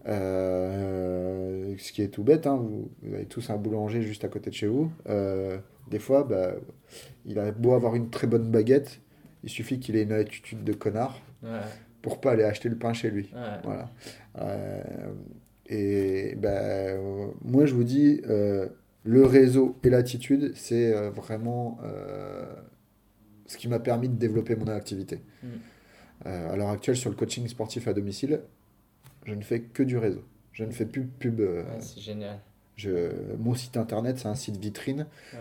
Euh, 0.08 1.76
ce 1.78 1.92
qui 1.92 2.02
est 2.02 2.08
tout 2.08 2.24
bête, 2.24 2.48
hein, 2.48 2.56
vous, 2.56 2.90
vous 3.02 3.14
avez 3.14 3.26
tous 3.26 3.50
un 3.50 3.58
boulanger 3.58 4.02
juste 4.02 4.24
à 4.24 4.28
côté 4.28 4.50
de 4.50 4.56
chez 4.56 4.68
vous. 4.68 4.92
Euh, 5.08 5.58
des 5.90 6.00
fois, 6.00 6.24
bah, 6.24 6.54
il 7.26 7.40
a 7.40 7.52
beau 7.52 7.74
avoir 7.74 7.96
une 7.96 8.10
très 8.10 8.28
bonne 8.28 8.50
baguette, 8.50 9.02
il 9.44 9.50
suffit 9.50 9.80
qu'il 9.80 9.96
ait 9.96 10.04
une 10.04 10.12
attitude 10.12 10.64
de 10.64 10.74
connard 10.74 11.22
Ouais, 11.42 11.60
pour 12.02 12.20
pas 12.20 12.32
aller 12.32 12.44
acheter 12.44 12.68
le 12.68 12.78
pain 12.78 12.92
chez 12.92 13.10
lui. 13.10 13.32
ouais. 13.34 13.60
Voilà. 13.64 13.90
Euh, 14.40 15.14
et 15.68 16.38
euh, 16.44 17.28
moi, 17.44 17.66
je 17.66 17.74
vous 17.74 17.84
dis, 17.84 18.22
le 18.26 19.26
réseau 19.26 19.78
et 19.84 19.90
l'attitude, 19.90 20.52
c'est 20.56 20.92
vraiment 21.12 21.80
ce 23.50 23.58
qui 23.58 23.68
m'a 23.68 23.80
permis 23.80 24.10
de 24.10 24.16
développer 24.16 24.56
mon 24.56 24.68
activité. 24.68 25.22
Mm. 25.44 25.48
Euh, 26.26 26.54
à 26.54 26.56
l'heure 26.56 26.70
actuelle, 26.70 26.98
sur 26.98 27.10
le 27.10 27.16
coaching 27.16 27.48
sportif 27.48 27.88
à 27.88 27.94
domicile, 27.94 28.42
je 29.30 29.36
ne 29.36 29.42
fais 29.44 29.62
que 29.62 29.84
du 29.84 29.98
réseau. 29.98 30.24
Je 30.54 30.64
ne 30.66 30.72
fais 30.72 30.86
plus 30.86 31.06
pub. 31.06 31.40
euh, 31.40 31.64
Ouais, 31.64 31.80
c'est 31.82 32.00
génial. 32.02 32.40
je, 32.76 33.12
mon 33.38 33.54
site 33.56 33.78
internet, 33.78 34.18
c'est 34.20 34.28
un 34.28 34.36
site 34.36 34.58
vitrine. 34.58 35.06
Ouais. 35.34 35.40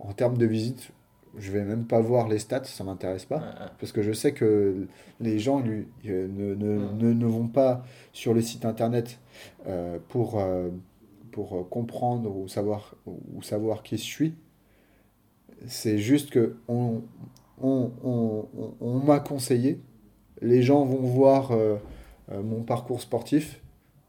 En 0.00 0.12
termes 0.12 0.36
de 0.36 0.46
visite, 0.46 0.90
je 1.38 1.52
vais 1.52 1.62
même 1.64 1.84
pas 1.86 2.00
voir 2.00 2.28
les 2.28 2.38
stats, 2.40 2.64
ça 2.64 2.82
m'intéresse 2.84 3.24
pas. 3.24 3.38
Ouais. 3.38 3.66
Parce 3.78 3.92
que 3.92 4.02
je 4.02 4.12
sais 4.12 4.32
que 4.32 4.86
les 5.20 5.38
gens 5.38 5.60
lui, 5.60 5.86
euh, 6.06 6.26
ne, 6.28 6.54
ne, 6.54 6.92
ne, 6.92 7.12
ne 7.12 7.26
vont 7.26 7.46
pas 7.48 7.84
sur 8.12 8.34
le 8.34 8.40
site 8.42 8.64
internet 8.64 9.18
euh, 9.66 9.98
pour, 10.08 10.40
euh, 10.40 10.68
pour 11.30 11.68
comprendre 11.70 12.34
ou 12.36 12.48
savoir, 12.48 12.94
ou 13.06 13.42
savoir 13.42 13.82
qui 13.82 13.96
je 13.96 14.02
suis. 14.02 14.34
C'est 15.66 15.98
juste 15.98 16.30
que 16.30 16.56
on, 16.68 17.02
on, 17.62 17.90
on, 18.02 18.46
on- 18.58 18.74
on 18.80 18.98
m'a 19.00 19.20
conseillé. 19.20 19.78
Les 20.40 20.62
gens 20.62 20.84
vont 20.86 21.02
voir 21.02 21.50
mon 22.32 22.62
parcours 22.62 23.00
sportif 23.00 23.60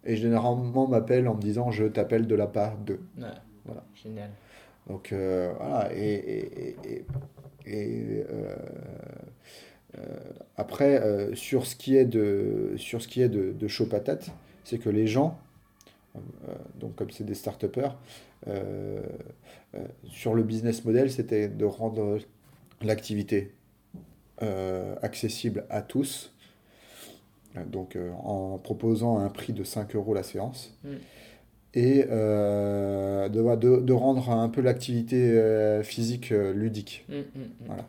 et 0.04 0.16
généralement 0.16 0.88
m'appellent 0.88 1.28
en 1.28 1.36
me 1.36 1.42
disant 1.42 1.72
je 1.72 1.86
t'appelle 1.86 2.28
de 2.28 2.36
la 2.36 2.48
part 2.48 2.78
de. 2.78 3.00
Ouais. 3.18 3.28
Voilà. 3.66 3.84
Génial. 3.96 4.30
Donc 4.88 5.12
euh, 5.12 5.54
voilà, 5.58 5.94
et, 5.94 6.76
et, 6.86 7.06
et, 7.66 8.26
euh, 8.30 8.56
euh, 9.98 10.02
après, 10.58 11.02
euh, 11.02 11.36
sur 11.36 11.66
ce 11.66 11.76
qui 11.76 11.96
est 11.96 12.06
de, 12.06 12.74
sur 12.78 13.02
ce 13.02 13.08
qui 13.08 13.22
est 13.22 13.30
de, 13.30 13.52
de 13.52 13.68
chaud 13.68 13.86
patate, 13.86 14.32
c'est 14.64 14.80
que 14.80 14.90
les 14.90 15.06
gens, 15.06 15.38
euh, 16.16 16.20
donc 16.80 16.96
comme 16.96 17.12
c'est 17.12 17.24
des 17.24 17.36
start 17.36 17.64
euh, 18.48 19.02
euh, 19.76 19.80
sur 20.10 20.34
le 20.34 20.44
business 20.44 20.84
model, 20.84 21.12
c'était 21.12 21.48
de 21.48 21.66
rendre 21.66 22.18
l'activité 22.82 23.54
euh, 24.42 24.96
accessible 25.02 25.66
à 25.70 25.82
tous, 25.82 26.34
Euh, 26.34 26.40
donc 27.72 27.96
euh, 27.96 28.12
en 28.24 28.58
proposant 28.58 29.20
un 29.20 29.30
prix 29.30 29.54
de 29.54 29.64
5 29.64 29.96
euros 29.96 30.14
la 30.14 30.24
séance 30.24 30.74
Mm. 30.84 30.90
et 31.74 32.06
euh, 32.10 33.30
de, 33.30 33.56
de, 33.56 33.82
de 33.82 33.94
rendre 33.94 34.30
un 34.30 34.50
peu 34.50 34.62
l'activité 34.62 35.18
euh, 35.32 35.84
physique 35.84 36.30
ludique 36.32 37.06
Mm, 37.10 37.16
mm. 37.16 37.24
Voilà. 37.66 37.86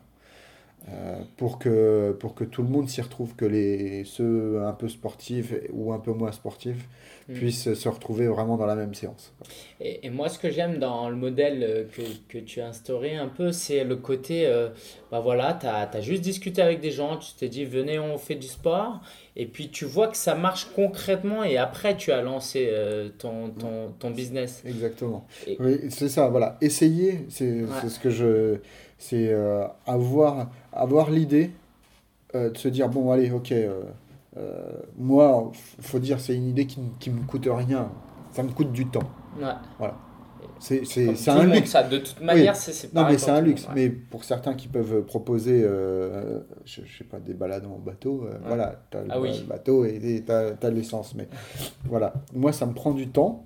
euh, 0.89 1.21
pour, 1.37 1.59
que, 1.59 2.11
pour 2.19 2.35
que 2.35 2.43
tout 2.43 2.61
le 2.61 2.69
monde 2.69 2.89
s'y 2.89 3.01
retrouve, 3.01 3.35
que 3.35 3.45
les, 3.45 4.03
ceux 4.05 4.61
un 4.63 4.73
peu 4.73 4.89
sportifs 4.89 5.53
ou 5.71 5.93
un 5.93 5.99
peu 5.99 6.11
moins 6.11 6.31
sportifs 6.31 6.87
puissent 7.33 7.73
se 7.73 7.87
retrouver 7.87 8.27
vraiment 8.27 8.57
dans 8.57 8.65
la 8.65 8.75
même 8.75 8.93
séance. 8.93 9.31
Et, 9.79 10.05
et 10.05 10.09
moi, 10.09 10.27
ce 10.27 10.37
que 10.37 10.49
j'aime 10.49 10.77
dans 10.79 11.09
le 11.09 11.15
modèle 11.15 11.87
que, 11.95 12.01
que 12.27 12.37
tu 12.37 12.59
as 12.59 12.67
instauré 12.67 13.15
un 13.15 13.29
peu, 13.29 13.53
c'est 13.53 13.85
le 13.85 13.95
côté, 13.95 14.45
euh, 14.45 14.67
bah 15.09 15.21
voilà, 15.21 15.57
tu 15.57 15.65
as, 15.65 16.01
juste 16.01 16.21
discuté 16.21 16.61
avec 16.61 16.81
des 16.81 16.91
gens, 16.91 17.15
tu 17.15 17.33
t'es 17.39 17.47
dit, 17.47 17.63
venez, 17.63 17.97
on 17.97 18.17
fait 18.17 18.35
du 18.35 18.47
sport, 18.47 18.99
et 19.35 19.45
puis 19.47 19.69
tu 19.69 19.85
vois 19.85 20.07
que 20.07 20.17
ça 20.17 20.35
marche 20.35 20.67
concrètement, 20.75 21.43
et 21.43 21.57
après, 21.57 21.95
tu 21.97 22.11
as 22.11 22.21
lancé 22.21 22.67
euh, 22.71 23.09
ton, 23.17 23.49
ton, 23.49 23.91
ton 23.97 24.11
business. 24.11 24.61
Exactement. 24.65 25.25
Et- 25.47 25.57
Oui, 25.59 25.79
c'est 25.89 26.09
ça, 26.09 26.27
voilà. 26.29 26.57
Essayer, 26.61 27.25
c'est 27.29 27.65
ce 27.89 27.99
que 27.99 28.09
je. 28.09 28.57
C'est 28.97 29.27
euh, 29.29 29.65
avoir, 29.85 30.49
avoir 30.71 31.09
l'idée 31.09 31.51
euh, 32.35 32.49
de 32.51 32.57
se 32.57 32.67
dire 32.69 32.87
bon, 32.89 33.11
allez, 33.11 33.31
ok, 33.31 33.53
moi, 34.97 35.51
faut 35.81 35.99
dire, 35.99 36.19
c'est 36.19 36.35
une 36.35 36.47
idée 36.49 36.65
qui, 36.65 36.79
qui 36.99 37.09
me 37.09 37.23
coûte 37.25 37.47
rien. 37.49 37.91
Ça 38.31 38.43
me 38.43 38.49
coûte 38.49 38.71
du 38.71 38.87
temps. 38.87 39.09
Ouais. 39.39 39.53
C'est 39.79 39.87
c'est- 40.63 41.29
un 41.29 41.43
luxe. 41.45 41.71
Ça, 41.71 41.83
de 41.83 41.97
toute 41.97 42.21
manière, 42.21 42.55
c'est 42.55 42.71
c'est 42.73 42.93
Non, 42.93 43.05
mais 43.05 43.17
c'est 43.17 43.31
un 43.31 43.41
luxe. 43.41 43.63
monde, 43.67 43.71
Mais 43.75 43.89
pour 43.89 44.23
certains 44.23 44.53
qui 44.53 44.67
peuvent 44.67 45.03
proposer, 45.03 45.61
euh, 45.63 46.39
je, 46.65 46.81
je 46.85 46.97
sais 46.97 47.03
pas, 47.03 47.19
des 47.19 47.33
balades 47.33 47.65
en 47.65 47.77
bateau, 47.79 48.25
euh, 48.25 48.37
voilà, 48.45 48.81
tu 48.91 48.97
as 48.97 49.01
le, 49.01 49.07
Ah 49.09 49.19
oui. 49.21 49.37
le 49.39 49.45
bateau 49.45 49.85
et 49.85 50.23
tu 50.25 50.31
as, 50.31 50.69
l'essence. 50.69 51.15
Mais 51.15 51.27
voilà, 51.85 52.13
moi, 52.33 52.53
ça 52.53 52.65
me 52.65 52.73
prend 52.73 52.91
du 52.93 53.09
temps. 53.09 53.45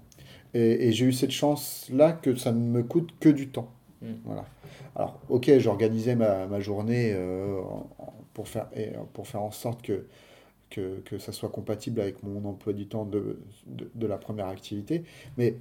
Et, 0.53 0.87
et 0.87 0.91
j'ai 0.93 1.05
eu 1.05 1.13
cette 1.13 1.31
chance-là 1.31 2.13
que 2.13 2.35
ça 2.35 2.51
ne 2.51 2.59
me 2.59 2.83
coûte 2.83 3.09
que 3.19 3.29
du 3.29 3.49
temps. 3.49 3.69
Mm. 4.01 4.07
Voilà. 4.25 4.45
Alors, 4.95 5.19
ok, 5.29 5.51
j'organisais 5.59 6.15
ma, 6.15 6.47
ma 6.47 6.59
journée 6.59 7.11
euh, 7.13 7.59
pour, 8.33 8.47
faire, 8.47 8.67
pour 9.13 9.27
faire 9.27 9.41
en 9.41 9.51
sorte 9.51 9.81
que, 9.81 10.05
que, 10.69 10.99
que 11.05 11.17
ça 11.17 11.31
soit 11.31 11.49
compatible 11.49 11.99
avec 12.01 12.23
mon 12.23 12.45
emploi 12.49 12.73
du 12.73 12.87
temps 12.87 13.05
de, 13.05 13.39
de, 13.67 13.89
de 13.93 14.07
la 14.07 14.17
première 14.17 14.47
activité. 14.47 15.03
Mais 15.37 15.55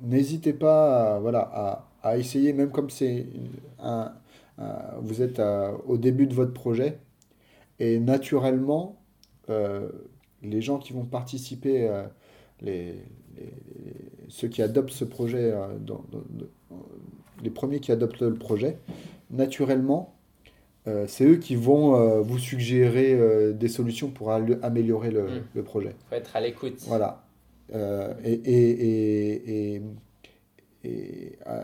n'hésitez 0.00 0.52
pas 0.52 1.16
à, 1.16 1.18
voilà, 1.20 1.40
à, 1.52 1.88
à 2.02 2.16
essayer, 2.18 2.52
même 2.52 2.70
comme 2.70 2.90
c'est 2.90 3.26
un, 3.78 4.12
un- 4.58 4.78
vous 5.00 5.22
êtes 5.22 5.38
à- 5.40 5.72
au 5.86 5.96
début 5.96 6.26
de 6.26 6.34
votre 6.34 6.52
projet, 6.52 6.98
et 7.80 7.98
naturellement, 7.98 8.96
euh, 9.50 9.88
les 10.42 10.60
gens 10.60 10.78
qui 10.78 10.92
vont 10.92 11.04
participer, 11.04 11.88
euh, 11.88 12.04
les, 12.60 12.94
les- 13.36 13.54
ceux 14.28 14.48
qui 14.48 14.62
adoptent 14.62 14.90
ce 14.90 15.04
projet, 15.04 15.52
euh, 15.52 15.68
dans- 15.78 16.04
dans- 16.10 16.22
dans- 16.30 16.46
les 17.42 17.50
premiers 17.50 17.78
qui 17.80 17.92
adoptent 17.92 18.20
le 18.20 18.34
projet, 18.34 18.78
naturellement, 19.30 20.14
euh, 20.88 21.04
c'est 21.06 21.24
eux 21.24 21.36
qui 21.36 21.54
vont 21.54 21.94
euh, 21.96 22.20
vous 22.20 22.38
suggérer 22.38 23.14
euh, 23.14 23.52
des 23.52 23.68
solutions 23.68 24.08
pour 24.10 24.32
améliorer 24.32 25.10
le, 25.10 25.22
Mm. 25.24 25.42
le 25.54 25.62
projet. 25.62 25.94
faut 26.08 26.16
être 26.16 26.34
à 26.34 26.40
l'écoute. 26.40 26.78
Voilà. 26.86 27.22
Euh, 27.74 28.14
et 28.24 28.32
et, 28.32 28.70
et, 28.70 29.74
et, 29.76 29.82
et, 30.84 31.32
euh, 31.46 31.62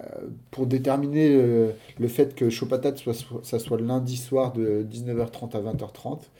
pour 0.50 0.66
déterminer 0.66 1.28
le, 1.36 1.72
le 1.98 2.08
fait 2.08 2.34
que 2.34 2.50
Chaud 2.50 2.66
Patate 2.66 2.98
soit, 2.98 3.14
ça 3.42 3.58
soit 3.58 3.78
le 3.78 3.86
lundi 3.86 4.16
soir 4.16 4.52
de 4.52 4.82
19h30 4.82 5.56
à 5.56 5.60
20h30, 5.60 6.30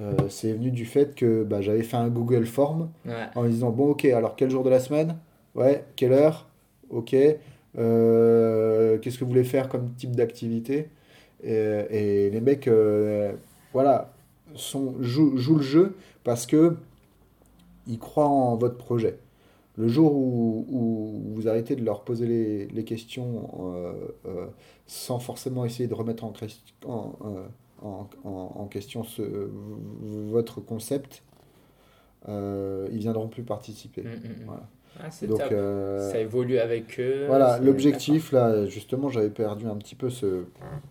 euh, 0.00 0.12
c'est 0.28 0.52
venu 0.52 0.70
du 0.72 0.84
fait 0.86 1.14
que 1.14 1.44
bah, 1.44 1.60
j'avais 1.60 1.82
fait 1.84 1.96
un 1.96 2.08
Google 2.08 2.46
Form 2.46 2.90
Ouais. 3.06 3.12
en 3.36 3.44
disant 3.44 3.70
bon 3.70 3.90
ok 3.90 4.04
alors 4.06 4.34
quel 4.36 4.50
jour 4.50 4.64
de 4.64 4.70
la 4.70 4.80
semaine? 4.80 5.16
Ouais 5.54 5.84
quelle 5.96 6.12
heure? 6.12 6.48
Ok. 6.90 7.14
Euh, 7.76 8.98
qu'est-ce 8.98 9.18
que 9.18 9.24
vous 9.24 9.30
voulez 9.30 9.44
faire 9.44 9.68
comme 9.68 9.90
type 9.96 10.16
d'activité? 10.16 10.88
Et, 11.44 12.30
les 12.30 12.40
mecs 12.40 12.68
voilà 13.72 14.12
sont, 14.54 14.94
jouent, 15.00 15.36
jouent 15.36 15.56
le 15.56 15.62
jeu 15.62 15.96
parce 16.24 16.46
que 16.46 16.76
ils 17.86 17.98
croient 17.98 18.28
en 18.28 18.56
votre 18.56 18.76
projet 18.76 19.18
le 19.76 19.88
jour 19.88 20.14
où, 20.14 20.66
où 20.70 21.34
vous 21.34 21.48
arrêtez 21.48 21.74
de 21.74 21.84
leur 21.84 22.04
poser 22.04 22.26
les, 22.26 22.66
les 22.66 22.84
questions 22.84 23.74
euh, 23.76 23.92
euh, 24.26 24.46
sans 24.86 25.18
forcément 25.18 25.64
essayer 25.64 25.88
de 25.88 25.94
remettre 25.94 26.22
en, 26.24 26.32
euh, 26.86 27.46
en, 27.82 28.66
question 28.66 29.02
ce, 29.02 29.22
votre 30.30 30.60
concept, 30.60 31.22
ils 32.28 32.98
viendront 32.98 33.28
plus 33.28 33.42
participer. 33.42 34.02
Mm, 34.02 34.06
mm, 34.06 34.10
mm. 34.10 34.44
Voilà. 34.46 34.68
Ah, 35.00 35.10
c'est 35.10 35.26
Donc, 35.26 35.40
euh, 35.50 36.10
Ça 36.12 36.20
évolue 36.20 36.58
avec 36.58 37.00
eux. 37.00 37.24
Voilà, 37.26 37.58
l'objectif, 37.58 38.30
là, 38.32 38.66
justement, 38.66 39.08
j'avais 39.08 39.30
perdu 39.30 39.66
un 39.66 39.76
petit 39.76 39.96
peu 39.96 40.08
ce. 40.08 40.44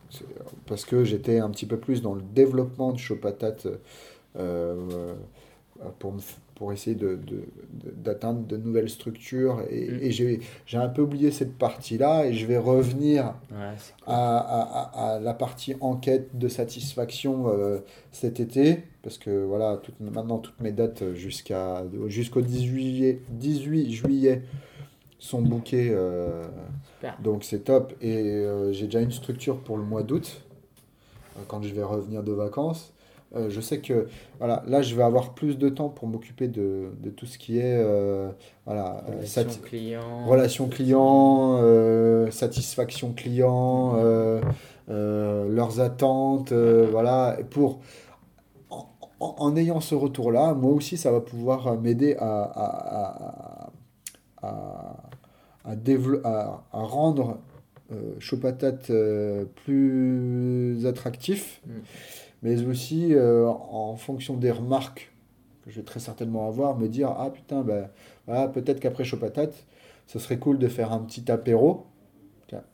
ce- 0.09 0.23
Parce 0.65 0.83
que 0.85 1.03
j'étais 1.03 1.39
un 1.39 1.49
petit 1.49 1.65
peu 1.65 1.77
plus 1.77 2.01
dans 2.01 2.13
le 2.13 2.21
développement 2.21 2.91
de 2.91 2.97
Show 2.97 3.15
Patate 3.15 3.67
euh, 4.35 5.13
pour, 5.99 6.11
me 6.13 6.19
pour 6.63 6.71
essayer 6.71 6.95
de, 6.95 7.17
de- 7.17 7.43
de- 7.73 7.91
d'atteindre 7.93 8.47
de 8.47 8.55
nouvelles 8.55 8.89
structures. 8.89 9.61
Et, 9.69 9.91
Mm. 9.91 9.99
et 10.01 10.11
j'ai, 10.11 10.39
un 10.77 10.87
peu 10.87 11.01
oublié 11.01 11.29
cette 11.29 11.57
partie-là 11.57 12.25
et 12.25 12.33
je 12.33 12.45
vais 12.45 12.57
revenir 12.57 13.35
Ouais, 13.51 13.73
c'est 13.77 13.91
cool. 13.97 14.13
à, 14.13 15.15
à- 15.15 15.19
la 15.19 15.33
partie 15.33 15.75
enquête 15.81 16.29
de 16.37 16.47
satisfaction 16.47 17.49
euh, 17.49 17.79
cet 18.13 18.39
été, 18.39 18.83
parce 19.01 19.17
que 19.17 19.43
voilà, 19.43 19.81
maintenant 19.99 20.37
toutes 20.37 20.61
mes 20.61 20.71
dates 20.71 21.03
jusqu'à, 21.15 21.83
jusqu'au 22.07 22.39
18 22.39 22.65
juillet, 22.65 23.19
18 23.31 23.91
juillet 23.91 24.43
sont 25.19 25.41
bookées, 25.41 25.89
euh, 25.91 26.45
donc 27.21 27.43
c'est 27.43 27.65
top. 27.65 27.91
Et 28.01 28.15
euh, 28.15 28.71
j'ai 28.71 28.85
déjà 28.85 29.01
une 29.01 29.11
structure 29.11 29.59
pour 29.59 29.75
le 29.75 29.83
mois 29.83 30.03
d'août, 30.03 30.41
euh, 31.35 31.41
quand 31.49 31.61
je 31.61 31.73
vais 31.73 31.83
revenir 31.83 32.23
de 32.23 32.31
vacances. 32.31 32.92
Euh, 33.35 33.49
je 33.49 33.61
sais 33.61 33.79
que 33.79 34.07
voilà, 34.37 34.63
là 34.67 34.81
je 34.83 34.95
vais 34.95 35.01
avoir 35.03 35.33
plus 35.33 35.57
de 35.57 35.67
temps 35.69 35.89
pour 35.89 36.07
m'occuper 36.07 36.47
de, 36.47 36.91
de 37.01 37.09
tout 37.09 37.25
ce 37.25 37.37
qui 37.39 37.57
est 37.57 37.77
euh, 37.83 38.29
voilà, 38.65 39.03
euh, 39.09 39.15
Relation 39.15 39.61
client. 39.63 40.25
Relation 40.27 40.67
client, 40.67 41.57
euh, 41.61 42.29
satisfaction 42.31 43.11
client, 43.13 43.95
leurs 44.87 45.79
attentes, 45.79 46.51
voilà. 46.53 47.37
Pour, 47.49 47.79
en, 48.69 48.87
en- 49.19 49.35
en 49.39 49.55
ayant 49.55 49.79
ce 49.79 49.95
retour-là, 49.95 50.53
moi 50.53 50.71
aussi, 50.73 50.97
ça 50.97 51.11
va 51.11 51.21
pouvoir 51.21 51.79
m'aider 51.79 52.15
à, 52.19 52.43
à, 52.43 53.71
à, 54.43 54.97
à, 55.63 55.77
rendre 56.71 57.37
euh, 57.91 58.13
Chaud 58.19 58.37
Patate 58.37 58.89
euh, 58.89 59.45
plus 59.65 60.85
attractif, 60.85 61.61
Mm. 61.65 61.71
Mais 62.43 62.63
aussi 62.65 63.15
euh, 63.15 63.47
en 63.47 63.95
fonction 63.95 64.35
des 64.35 64.51
remarques 64.51 65.11
que 65.63 65.71
je 65.71 65.77
vais 65.77 65.85
très 65.85 66.01
certainement 66.01 66.47
avoir, 66.47 66.77
me 66.77 66.87
dire, 66.87 67.09
ah 67.17 67.29
putain, 67.31 67.65
voilà, 68.27 68.47
peut-être 68.49 68.79
qu'après 68.81 69.05
Chaud 69.05 69.17
ce 70.05 70.19
serait 70.19 70.37
cool 70.37 70.59
de 70.59 70.67
faire 70.67 70.91
un 70.91 70.99
petit 70.99 71.31
apéro. 71.31 71.85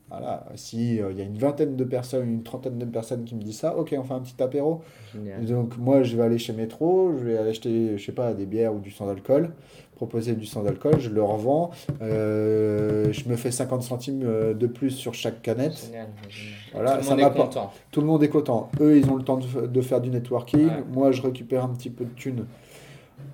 Voilà, 0.10 0.46
si 0.56 0.96
il 0.98 1.18
y 1.18 1.22
a 1.22 1.24
une 1.24 1.38
vingtaine 1.38 1.76
de 1.76 1.84
personnes, 1.84 2.28
une 2.28 2.44
trentaine 2.44 2.78
de 2.80 2.86
personnes 2.86 3.24
qui 3.26 3.36
me 3.36 3.42
disent 3.42 3.60
ça, 3.60 3.78
ok, 3.78 3.96
on 3.98 4.04
fait 4.04 4.14
un 4.14 4.20
petit 4.22 4.42
apéro. 4.42 4.82
Génial. 5.14 5.46
Donc 5.46 5.78
moi, 5.78 6.02
je 6.04 6.18
vais 6.18 6.24
aller 6.24 6.38
chez 6.40 6.52
Métro, 6.54 7.14
je 7.18 7.24
vais 7.26 7.38
aller 7.38 7.52
acheter, 7.52 7.98
je 7.98 8.04
sais 8.04 8.12
pas, 8.12 8.34
des 8.34 8.46
bières 8.48 8.74
ou 8.74 8.80
du 8.80 8.90
sans 8.92 9.08
alcool, 9.08 9.52
proposer 9.96 10.34
du 10.34 10.46
sans 10.48 10.66
alcool, 10.66 11.00
je 11.00 11.10
le 11.10 11.22
revends, 11.22 11.70
euh, 12.02 13.12
je 13.12 13.30
me 13.30 13.36
fais 13.36 13.52
50 13.52 13.84
centimes 13.84 14.24
euh, 14.26 14.54
de 14.54 14.68
plus 14.68 14.92
sur 14.92 15.14
chaque 15.14 15.42
canette. 15.42 15.78
Génial, 15.86 16.08
génial. 16.30 16.56
Voilà, 16.74 16.92
Tout 16.94 16.98
le 16.98 17.04
ça 17.04 17.10
monde 17.12 17.20
est 17.20 17.24
m'apporte- 17.24 17.54
content. 17.54 17.72
Tout 17.92 18.02
le 18.02 18.08
monde 18.08 18.24
est 18.24 18.30
content. 18.30 18.72
Eux, 18.82 18.98
ils 18.98 19.10
ont 19.10 19.16
le 19.16 19.24
temps 19.24 19.38
de, 19.38 19.82
faire 19.82 20.02
du 20.02 20.10
networking. 20.10 20.68
Ouais. 20.68 20.84
Moi, 20.92 21.12
je 21.12 21.22
récupère 21.22 21.64
un 21.64 21.70
petit 21.70 21.90
peu 21.90 22.06
de 22.06 22.12
thunes 22.16 22.46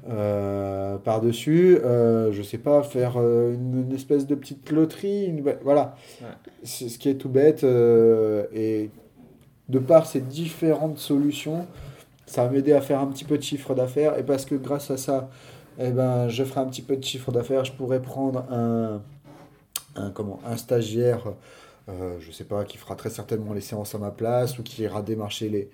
euh, 0.09 0.97
par-dessus. 0.97 1.77
Euh, 1.83 2.31
je 2.31 2.41
sais 2.43 2.57
pas, 2.57 2.83
faire 2.83 3.13
euh, 3.17 3.53
une, 3.53 3.81
une 3.89 3.93
espèce 3.93 4.27
de 4.27 4.35
petite 4.35 4.71
loterie. 4.71 5.25
une- 5.25 5.43
voilà. 5.63 5.95
Ouais. 6.21 6.27
C'est 6.63 6.89
ce 6.89 6.99
qui 6.99 7.09
est 7.09 7.15
tout 7.15 7.29
bête. 7.29 7.63
euh, 7.63 8.45
et 8.53 8.89
de 9.69 9.79
par 9.79 10.05
ces 10.05 10.21
différentes 10.21 10.99
solutions, 10.99 11.65
ça 12.27 12.45
va 12.45 12.51
m'aider 12.51 12.73
à 12.73 12.81
faire 12.81 12.99
un 12.99 13.07
petit 13.07 13.25
peu 13.25 13.37
de 13.37 13.43
chiffre 13.43 13.73
d'affaires. 13.75 14.17
Et 14.19 14.23
parce 14.23 14.45
que 14.45 14.55
grâce 14.55 14.91
à 14.91 14.97
ça, 14.97 15.29
eh 15.79 15.91
ben, 15.91 16.27
je 16.29 16.43
ferai 16.43 16.61
un 16.61 16.65
petit 16.67 16.81
peu 16.83 16.95
de 16.97 17.03
chiffre 17.03 17.31
d'affaires. 17.31 17.65
Je 17.65 17.71
pourrais 17.73 18.01
prendre 18.01 18.45
un, 18.51 19.01
un, 19.95 20.09
comment, 20.11 20.39
un 20.45 20.57
stagiaire, 20.57 21.33
euh, 21.89 22.17
je 22.19 22.31
sais 22.31 22.43
pas, 22.45 22.63
qui 22.63 22.77
fera 22.77 22.95
très 22.95 23.09
certainement 23.09 23.53
les 23.53 23.61
séances 23.61 23.95
à 23.95 23.97
ma 23.97 24.11
place 24.11 24.57
ou 24.59 24.63
qui 24.63 24.83
ira 24.83 25.01
démarcher 25.01 25.49
les, 25.49 25.69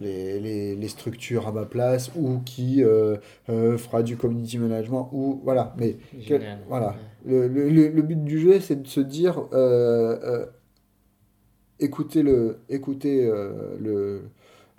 les, 0.00 0.40
les, 0.40 0.74
les 0.76 0.88
structures 0.88 1.46
à 1.46 1.52
ma 1.52 1.66
place 1.66 2.10
ou 2.16 2.40
qui 2.44 2.82
euh, 2.82 3.16
euh, 3.48 3.78
fera 3.78 4.02
du 4.02 4.16
community 4.16 4.58
management 4.58 5.08
ou 5.12 5.40
voilà. 5.44 5.74
Mais 5.78 5.98
quel- 6.26 6.42
voilà. 6.68 6.96
Le, 7.24 7.46
le, 7.48 7.68
le- 7.68 8.02
but 8.02 8.24
du 8.24 8.38
jeu, 8.40 8.60
c'est 8.60 8.82
de 8.82 8.88
se 8.88 9.00
dire, 9.00 9.46
euh, 9.52 10.46
écoutez 11.78 12.22
le, 12.22 12.58
écoutez 12.68 13.26
le, 13.80 14.22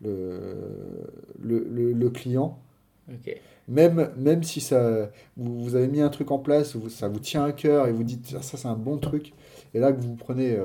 le, 0.02 1.94
le, 1.94 2.10
client. 2.10 2.58
Même, 3.68 4.12
même 4.18 4.44
si 4.44 4.60
ça, 4.62 5.12
vous, 5.38 5.64
vous 5.64 5.76
avez 5.76 5.88
mis 5.88 6.02
un 6.02 6.10
truc 6.10 6.32
en 6.32 6.40
place, 6.40 6.76
ça 6.90 7.08
vous 7.08 7.20
tient 7.20 7.44
à 7.44 7.52
cœur 7.52 7.88
et 7.88 7.92
vous 7.94 8.04
dites 8.04 8.28
ça 8.42 8.58
c'est 8.58 8.68
un 8.68 8.76
bon 8.76 8.98
truc, 8.98 9.34
et 9.74 9.80
là 9.80 9.92
que 9.94 10.02
vous 10.02 10.16
prenez 10.16 10.58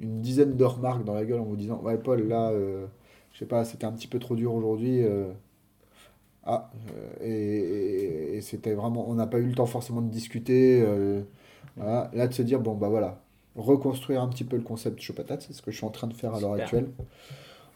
une 0.00 0.20
dizaine 0.20 0.56
de 0.56 0.64
remarques 0.64 1.04
dans 1.04 1.14
la 1.14 1.24
gueule 1.24 1.40
en 1.40 1.44
vous 1.44 1.56
disant 1.56 1.80
Ouais, 1.82 1.98
Paul, 1.98 2.26
là, 2.28 2.52
je 3.40 3.46
sais 3.46 3.48
pas, 3.48 3.64
c'était 3.64 3.86
un 3.86 3.92
petit 3.92 4.06
peu 4.06 4.18
trop 4.18 4.36
dur 4.36 4.52
aujourd'hui. 4.52 5.02
euh, 5.02 5.32
ah, 6.44 6.70
euh, 6.94 7.24
et, 7.24 7.30
et- 8.34 8.36
et 8.36 8.40
c'était 8.42 8.74
vraiment, 8.74 9.08
on 9.08 9.14
n'a 9.14 9.26
pas 9.26 9.38
eu 9.38 9.46
le 9.46 9.54
temps 9.54 9.64
forcément 9.66 10.02
de 10.02 10.10
discuter. 10.10 10.82
euh, 10.86 11.22
voilà. 11.76 12.10
Là, 12.12 12.28
de 12.28 12.34
se 12.34 12.42
dire 12.42 12.60
Bon, 12.60 12.74
bah 12.74 12.88
voilà, 12.90 13.18
reconstruire 13.56 14.20
un 14.22 14.28
petit 14.28 14.44
peu 14.44 14.56
le 14.56 14.62
concept 14.62 15.00
Chaud 15.00 15.14
Patate, 15.14 15.40
c'est 15.42 15.54
ce 15.54 15.62
que 15.62 15.70
je 15.70 15.76
suis 15.78 15.86
en 15.86 15.90
train 15.90 16.06
de 16.06 16.12
faire 16.14 16.34
à 16.34 16.40
l'heure 16.40 16.52
actuelle. 16.64 16.88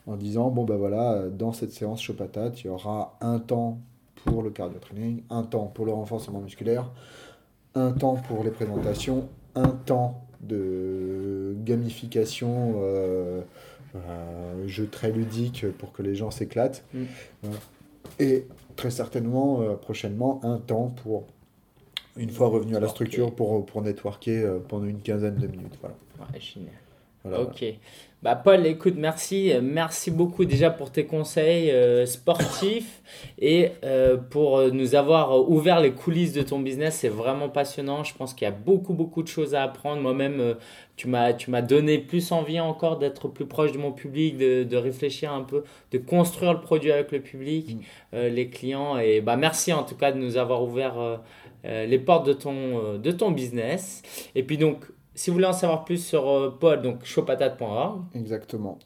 En 0.06 0.16
disant 0.16 0.50
Bon, 0.50 0.64
bah 0.64 0.76
voilà, 0.76 1.28
dans 1.30 1.52
cette 1.54 1.72
séance 1.72 2.02
Chaud 2.02 2.12
Patate, 2.14 2.60
il 2.62 2.66
y 2.66 2.70
aura 2.70 3.16
un 3.22 3.38
temps 3.38 3.78
pour 4.26 4.42
le 4.42 4.50
cardio 4.50 4.78
training, 4.80 5.22
un 5.30 5.44
temps 5.44 5.66
pour 5.66 5.86
le 5.86 5.92
renforcement 5.92 6.40
musculaire, 6.40 6.90
un 7.74 7.92
temps 7.92 8.16
pour 8.28 8.44
les 8.44 8.50
présentations, 8.50 9.28
un 9.54 9.70
temps 9.70 10.26
de 10.42 11.54
gamification, 11.64 12.74
euh, 12.76 13.40
euh, 13.94 14.66
jeu 14.66 14.86
très 14.86 15.10
ludique 15.12 15.66
pour 15.78 15.92
que 15.92 16.02
les 16.02 16.14
gens 16.14 16.30
s'éclatent. 16.30 16.84
Mm. 16.92 17.04
Et 18.18 18.46
très 18.76 18.90
certainement, 18.90 19.60
euh, 19.60 19.74
prochainement, 19.74 20.40
un 20.42 20.58
temps 20.58 20.94
pour, 21.02 21.26
une 22.16 22.30
fois 22.30 22.48
revenu 22.48 22.76
à 22.76 22.80
la 22.80 22.88
structure, 22.88 23.34
pour, 23.34 23.64
pour 23.66 23.82
networker 23.82 24.44
euh, 24.44 24.58
pendant 24.58 24.86
une 24.86 25.00
quinzaine 25.00 25.36
de 25.36 25.46
minutes. 25.46 25.78
Voilà. 25.80 25.96
Ouais, 26.20 26.40
génial. 26.40 26.72
Voilà, 27.24 27.40
Ok. 27.40 27.64
Bah, 28.24 28.36
Paul, 28.36 28.66
écoute, 28.66 28.94
merci. 28.96 29.52
Merci 29.62 30.10
beaucoup 30.10 30.46
déjà 30.46 30.70
pour 30.70 30.90
tes 30.90 31.04
conseils 31.04 31.70
euh, 31.70 32.06
sportifs 32.06 33.02
et 33.38 33.72
euh, 33.84 34.16
pour 34.16 34.62
nous 34.72 34.94
avoir 34.94 35.46
ouvert 35.50 35.78
les 35.80 35.92
coulisses 35.92 36.32
de 36.32 36.40
ton 36.40 36.58
business. 36.58 36.96
C'est 37.00 37.10
vraiment 37.10 37.50
passionnant. 37.50 38.02
Je 38.02 38.14
pense 38.14 38.32
qu'il 38.32 38.46
y 38.46 38.48
a 38.48 38.54
beaucoup, 38.54 38.94
beaucoup 38.94 39.22
de 39.22 39.28
choses 39.28 39.54
à 39.54 39.62
apprendre. 39.62 40.00
Moi-même, 40.00 40.40
euh, 40.40 40.54
tu 40.96 41.08
m'as, 41.08 41.34
donné 41.60 41.98
plus 41.98 42.32
envie 42.32 42.58
encore 42.60 42.96
d'être 42.98 43.28
plus 43.28 43.44
proche 43.44 43.72
de 43.72 43.78
mon 43.78 43.92
public, 43.92 44.38
de, 44.38 44.64
de 44.64 44.76
réfléchir 44.78 45.30
un 45.30 45.42
peu, 45.42 45.62
de 45.90 45.98
construire 45.98 46.54
le 46.54 46.62
produit 46.62 46.92
avec 46.92 47.12
le 47.12 47.20
public, 47.20 47.74
Mm. 47.74 47.80
euh, 48.14 48.28
les 48.30 48.48
clients. 48.48 48.96
Et 48.96 49.20
bah, 49.20 49.36
merci 49.36 49.70
en 49.70 49.82
tout 49.82 49.96
cas 49.96 50.12
de 50.12 50.18
nous 50.18 50.38
avoir 50.38 50.62
ouvert 50.62 50.94
les 51.64 51.98
portes 51.98 52.26
de 52.26 52.32
ton, 52.32 52.98
de 52.98 53.10
ton 53.10 53.30
business. 53.32 54.00
Et 54.34 54.42
puis 54.42 54.56
donc, 54.56 54.86
si 55.14 55.30
vous 55.30 55.34
voulez 55.34 55.46
en 55.46 55.52
savoir 55.52 55.84
plus 55.84 56.04
sur 56.04 56.28
euh, 56.28 56.56
Paul, 56.58 56.82
donc 56.82 57.04
showpatate.org. 57.04 58.02
Exactement. 58.14 58.78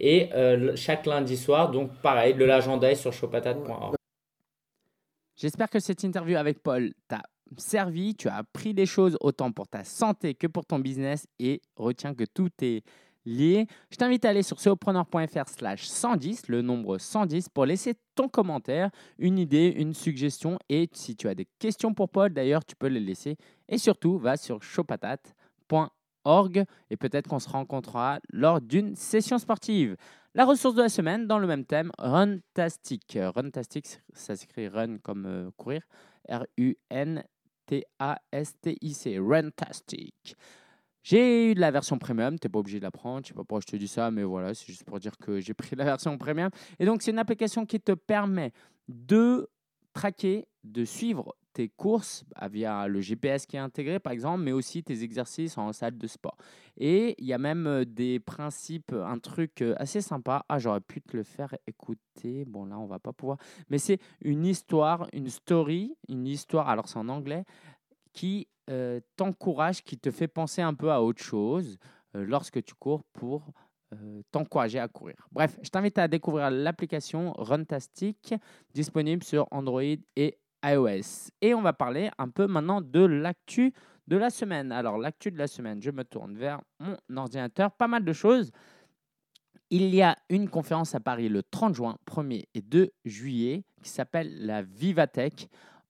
Et 0.00 0.30
euh, 0.34 0.74
chaque 0.76 1.06
lundi 1.06 1.36
soir, 1.36 1.70
donc 1.70 1.92
pareil, 2.02 2.34
le 2.34 2.46
l'agenda 2.46 2.90
est 2.90 2.96
sur 2.96 3.12
showpatate.org. 3.12 3.94
J'espère 5.36 5.70
que 5.70 5.78
cette 5.78 6.02
interview 6.02 6.36
avec 6.36 6.62
Paul 6.62 6.92
t'a 7.06 7.22
servi. 7.56 8.14
Tu 8.16 8.28
as 8.28 8.36
appris 8.36 8.74
des 8.74 8.86
choses 8.86 9.16
autant 9.20 9.52
pour 9.52 9.68
ta 9.68 9.84
santé 9.84 10.34
que 10.34 10.48
pour 10.48 10.66
ton 10.66 10.80
business 10.80 11.26
et 11.38 11.62
retiens 11.76 12.14
que 12.14 12.24
tout 12.24 12.50
est 12.60 12.82
lié. 13.24 13.66
Je 13.90 13.96
t'invite 13.96 14.24
à 14.24 14.30
aller 14.30 14.42
sur 14.42 14.58
solopreneur.fr 14.58 15.48
slash 15.48 15.84
110, 15.86 16.48
le 16.48 16.62
nombre 16.62 16.98
110, 16.98 17.50
pour 17.50 17.66
laisser 17.66 17.94
ton 18.16 18.28
commentaire, 18.28 18.90
une 19.18 19.38
idée, 19.38 19.68
une 19.76 19.94
suggestion. 19.94 20.58
Et 20.68 20.88
si 20.92 21.14
tu 21.14 21.28
as 21.28 21.34
des 21.36 21.46
questions 21.58 21.94
pour 21.94 22.08
Paul, 22.08 22.32
d'ailleurs, 22.32 22.64
tu 22.64 22.74
peux 22.74 22.88
les 22.88 23.00
laisser. 23.00 23.36
Et 23.68 23.78
surtout, 23.78 24.18
va 24.18 24.36
sur 24.36 24.62
et 26.90 26.96
peut-être 26.96 27.28
qu'on 27.28 27.38
se 27.38 27.48
rencontrera 27.48 28.18
lors 28.30 28.60
d'une 28.60 28.94
session 28.96 29.38
sportive. 29.38 29.96
La 30.34 30.44
ressource 30.44 30.74
de 30.74 30.82
la 30.82 30.90
semaine, 30.90 31.26
dans 31.26 31.38
le 31.38 31.46
même 31.46 31.64
thème, 31.64 31.90
Runtastic. 31.98 33.16
Euh, 33.16 33.30
Runtastic, 33.30 34.00
ça 34.12 34.36
s'écrit 34.36 34.68
run 34.68 34.98
comme 34.98 35.24
euh, 35.26 35.50
courir. 35.56 35.80
R-U-N-T-A-S-T-I-C. 36.28 37.28
Runtastic. 39.18 40.36
J'ai 41.02 41.50
eu 41.50 41.54
de 41.54 41.60
la 41.60 41.70
version 41.70 41.98
premium, 41.98 42.38
tu 42.38 42.46
n'es 42.46 42.50
pas 42.50 42.58
obligé 42.58 42.78
de 42.78 42.84
la 42.84 42.90
prendre, 42.90 43.24
je 43.24 43.28
sais 43.28 43.34
pas 43.34 43.44
pourquoi 43.44 43.60
je 43.60 43.66
te 43.66 43.76
dis 43.76 43.88
ça, 43.88 44.10
mais 44.10 44.24
voilà, 44.24 44.52
c'est 44.52 44.66
juste 44.66 44.84
pour 44.84 44.98
dire 44.98 45.16
que 45.16 45.40
j'ai 45.40 45.54
pris 45.54 45.74
la 45.74 45.84
version 45.96 46.18
premium. 46.18 46.50
Et 46.78 46.84
donc, 46.84 47.00
c'est 47.00 47.10
une 47.10 47.18
application 47.18 47.64
qui 47.64 47.80
te 47.80 47.92
permet 47.92 48.52
de 48.88 49.48
traquer, 49.98 50.46
de 50.62 50.84
suivre 50.84 51.34
tes 51.54 51.68
courses 51.68 52.24
bah, 52.30 52.46
via 52.46 52.86
le 52.86 53.00
GPS 53.00 53.46
qui 53.46 53.56
est 53.56 53.58
intégré, 53.58 53.98
par 53.98 54.12
exemple, 54.12 54.44
mais 54.44 54.52
aussi 54.52 54.84
tes 54.84 55.02
exercices 55.02 55.58
en 55.58 55.72
salle 55.72 55.98
de 55.98 56.06
sport. 56.06 56.36
Et 56.76 57.16
il 57.18 57.26
y 57.26 57.32
a 57.32 57.38
même 57.38 57.66
euh, 57.66 57.84
des 57.84 58.20
principes, 58.20 58.92
un 58.92 59.18
truc 59.18 59.60
euh, 59.60 59.74
assez 59.76 60.00
sympa. 60.00 60.44
Ah, 60.48 60.60
j'aurais 60.60 60.80
pu 60.80 61.00
te 61.00 61.16
le 61.16 61.24
faire 61.24 61.52
écouter. 61.66 62.44
Bon, 62.44 62.64
là, 62.64 62.78
on 62.78 62.86
va 62.86 63.00
pas 63.00 63.12
pouvoir. 63.12 63.38
Mais 63.70 63.78
c'est 63.78 63.98
une 64.20 64.46
histoire, 64.46 65.08
une 65.12 65.28
story, 65.28 65.96
une 66.08 66.28
histoire, 66.28 66.68
alors 66.68 66.86
c'est 66.86 66.98
en 66.98 67.08
anglais, 67.08 67.44
qui 68.12 68.46
euh, 68.70 69.00
t'encourage, 69.16 69.82
qui 69.82 69.98
te 69.98 70.12
fait 70.12 70.28
penser 70.28 70.62
un 70.62 70.74
peu 70.74 70.92
à 70.92 71.02
autre 71.02 71.22
chose 71.22 71.76
lorsque 72.14 72.62
tu 72.64 72.74
cours 72.74 73.02
pour 73.12 73.52
euh, 73.94 74.22
t'encourager 74.30 74.78
à 74.78 74.88
courir. 74.88 75.16
Bref, 75.32 75.58
je 75.62 75.70
t'invite 75.70 75.98
à 75.98 76.08
découvrir 76.08 76.50
l'application 76.50 77.32
Runtastic 77.38 78.34
disponible 78.74 79.22
sur 79.22 79.48
Android 79.50 79.82
et 80.16 80.38
iOS. 80.64 81.30
Et 81.40 81.54
on 81.54 81.62
va 81.62 81.72
parler 81.72 82.10
un 82.18 82.28
peu 82.28 82.46
maintenant 82.46 82.80
de 82.80 83.00
l'actu 83.00 83.72
de 84.06 84.16
la 84.16 84.30
semaine. 84.30 84.72
Alors, 84.72 84.98
l'actu 84.98 85.30
de 85.30 85.38
la 85.38 85.46
semaine, 85.46 85.80
je 85.82 85.90
me 85.90 86.04
tourne 86.04 86.36
vers 86.36 86.60
mon 86.80 86.96
ordinateur. 87.16 87.70
Pas 87.72 87.88
mal 87.88 88.04
de 88.04 88.12
choses. 88.12 88.50
Il 89.70 89.94
y 89.94 90.02
a 90.02 90.16
une 90.30 90.48
conférence 90.48 90.94
à 90.94 91.00
Paris 91.00 91.28
le 91.28 91.42
30 91.42 91.74
juin, 91.74 91.98
1er 92.06 92.44
et 92.54 92.62
2 92.62 92.90
juillet, 93.04 93.64
qui 93.82 93.90
s'appelle 93.90 94.46
la 94.46 94.62
Vivatech, 94.62 95.48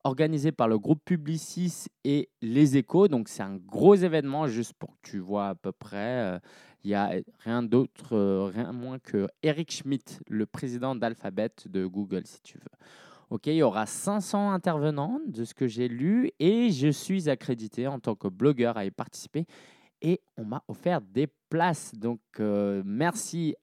organisée 0.09 0.53
par 0.53 0.66
le 0.66 0.79
groupe 0.79 1.01
Publicis 1.05 1.87
et 2.05 2.29
Les 2.42 2.77
Échos. 2.77 3.09
Donc, 3.09 3.29
c'est 3.29 3.42
un 3.42 3.57
gros 3.57 3.94
événement, 3.94 4.49
juste 4.49 4.75
pour 4.75 4.90
que 4.90 5.09
tu 5.09 5.18
vois 5.18 5.49
à 5.49 5.55
peu 5.55 5.71
près. 5.73 6.35
Euh, 6.35 6.38
il 6.85 6.88
n'y 6.88 6.94
a 6.94 7.12
rien 7.40 7.62
d'autre, 7.62 8.16
euh, 8.16 8.51
rien 8.53 8.73
moins 8.73 8.99
que 8.99 9.29
Eric 9.42 9.71
Schmidt, 9.71 10.18
le 10.27 10.47
président 10.47 10.94
d'Alphabet 10.94 11.51
de 11.66 11.87
Google, 11.87 12.23
si 12.25 12.40
tu 12.42 12.59
veux. 12.59 12.87
OK, 13.31 13.47
il 13.47 13.57
y 13.57 13.62
aura 13.62 13.85
500 13.85 14.53
intervenants 14.53 15.21
de 15.27 15.44
ce 15.44 15.53
que 15.53 15.66
j'ai 15.66 15.88
lu 15.88 16.31
et 16.38 16.71
je 16.71 16.88
suis 16.88 17.29
accrédité 17.29 17.87
en 17.87 17.99
tant 17.99 18.14
que 18.14 18.29
blogueur 18.29 18.79
à 18.79 18.87
y 18.87 18.90
participer 18.90 19.44
et 20.01 20.21
on 20.37 20.44
m'a 20.44 20.62
offert 20.68 21.01
des 21.03 21.29
places. 21.51 21.94
Donc, 21.94 22.21
euh, 22.40 22.83
merci 22.87 23.55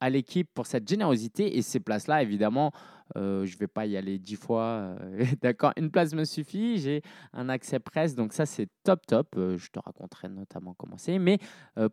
à 0.00 0.10
l'équipe 0.10 0.48
pour 0.52 0.66
cette 0.66 0.86
générosité 0.86 1.56
et 1.56 1.62
ces 1.62 1.80
places-là, 1.80 2.22
évidemment, 2.22 2.72
euh, 3.14 3.46
je 3.46 3.54
ne 3.54 3.58
vais 3.58 3.66
pas 3.68 3.86
y 3.86 3.96
aller 3.96 4.18
dix 4.18 4.36
fois. 4.36 4.96
euh, 5.00 5.24
D'accord, 5.42 5.72
une 5.76 5.90
place 5.90 6.12
me 6.14 6.24
suffit. 6.24 6.78
J'ai 6.78 7.02
un 7.32 7.48
accès 7.48 7.78
presse, 7.78 8.14
donc 8.14 8.32
ça 8.32 8.46
c'est 8.46 8.68
top 8.82 9.06
top. 9.06 9.28
Euh, 9.36 9.56
je 9.56 9.70
te 9.70 9.78
raconterai 9.78 10.28
notamment 10.28 10.74
comment 10.74 10.98
c'est. 10.98 11.18
Mais 11.18 11.38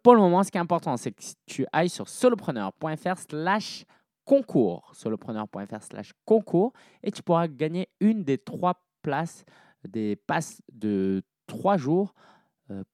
pour 0.02 0.16
le 0.16 0.22
moment, 0.22 0.44
ce 0.44 0.52
qui 0.52 0.58
est 0.58 0.62
important, 0.62 0.98
c'est 0.98 1.12
que 1.12 1.24
tu 1.46 1.66
ailles 1.72 1.90
sur 1.90 2.08
solopreneur.fr/slash 2.08 3.86
concours, 4.26 4.92
solopreneur.fr 4.94 5.82
slash 5.82 6.14
concours, 6.26 6.74
et 7.04 7.12
tu 7.12 7.22
pourras 7.22 7.48
gagner 7.48 7.90
une 8.00 8.24
des 8.24 8.38
trois 8.38 8.82
places, 9.02 9.44
des 9.88 10.16
passes 10.16 10.62
de 10.72 11.22
trois 11.46 11.78
jours 11.78 12.14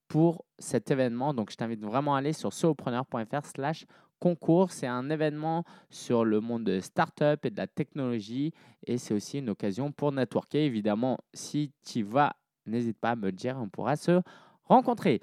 pour 0.08 0.44
cet 0.58 0.90
événement. 0.90 1.32
Donc, 1.32 1.50
je 1.52 1.56
t'invite 1.56 1.82
vraiment 1.82 2.16
à 2.16 2.18
aller 2.18 2.32
sur 2.32 2.52
solopreneur.fr 2.52 3.46
slash 3.46 3.86
concours. 4.20 4.70
C'est 4.70 4.86
un 4.86 5.10
événement 5.10 5.64
sur 5.88 6.24
le 6.24 6.40
monde 6.40 6.64
de 6.64 6.78
start-up 6.80 7.44
et 7.44 7.50
de 7.50 7.56
la 7.56 7.66
technologie, 7.66 8.52
et 8.86 8.98
c'est 8.98 9.14
aussi 9.14 9.38
une 9.38 9.50
occasion 9.50 9.90
pour 9.90 10.12
networker. 10.12 10.64
Évidemment, 10.64 11.18
si 11.34 11.72
tu 11.84 12.02
vas, 12.02 12.36
n'hésite 12.66 12.98
pas 12.98 13.10
à 13.10 13.16
me 13.16 13.26
le 13.26 13.32
dire, 13.32 13.58
on 13.58 13.68
pourra 13.68 13.96
se 13.96 14.20
rencontrer. 14.64 15.20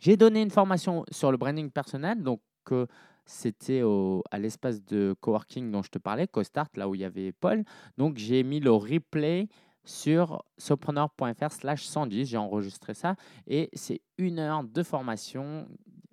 J'ai 0.00 0.16
donné 0.16 0.42
une 0.42 0.50
formation 0.50 1.04
sur 1.10 1.30
le 1.30 1.36
branding 1.36 1.70
personnel, 1.70 2.22
donc 2.22 2.40
euh, 2.72 2.86
c'était 3.24 3.82
à 4.30 4.38
l'espace 4.38 4.84
de 4.84 5.14
coworking 5.20 5.70
dont 5.70 5.82
je 5.82 5.90
te 5.90 5.98
parlais, 5.98 6.26
CoStart, 6.26 6.68
là 6.76 6.88
où 6.88 6.94
il 6.94 7.00
y 7.00 7.04
avait 7.04 7.32
Paul. 7.32 7.64
Donc 7.96 8.16
j'ai 8.16 8.42
mis 8.42 8.60
le 8.60 8.72
replay 8.72 9.48
sur 9.84 10.42
sopreneur.fr 10.58 11.52
slash 11.52 11.84
110, 11.84 12.26
j'ai 12.26 12.36
enregistré 12.36 12.92
ça, 12.92 13.14
et 13.46 13.70
c'est 13.72 14.00
une 14.18 14.40
heure 14.40 14.64
de 14.64 14.82
formation 14.82 15.68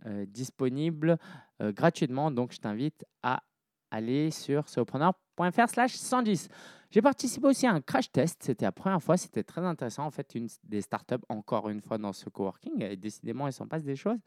euh, 0.06 0.26
disponible 0.28 1.18
euh, 1.62 1.72
gratuitement, 1.72 2.32
donc 2.32 2.54
je 2.54 2.60
t'invite 2.60 3.06
à 3.22 3.44
aller 3.92 4.32
sur 4.32 4.68
sopreneur.fr 4.68 5.70
slash 5.70 5.94
110. 5.94 6.50
J'ai 6.94 7.02
participé 7.02 7.48
aussi 7.48 7.66
à 7.66 7.72
un 7.74 7.82
crash 7.82 8.12
test. 8.12 8.44
C'était 8.44 8.66
la 8.66 8.72
première 8.72 9.02
fois. 9.02 9.18
C'était 9.18 9.44
très 9.44 9.62
intéressant. 9.62 10.06
En 10.06 10.12
fait, 10.12 10.36
une 10.36 10.48
des 10.64 10.82
startups, 10.82 11.24
encore 11.28 11.70
une 11.70 11.82
fois 11.82 11.98
dans 11.98 12.14
ce 12.14 12.30
coworking, 12.30 12.84
et 12.84 12.96
décidément, 12.96 13.48
il 13.48 13.54
s'en 13.54 13.68
passe 13.68 13.84
des 13.84 13.96
choses, 13.96 14.20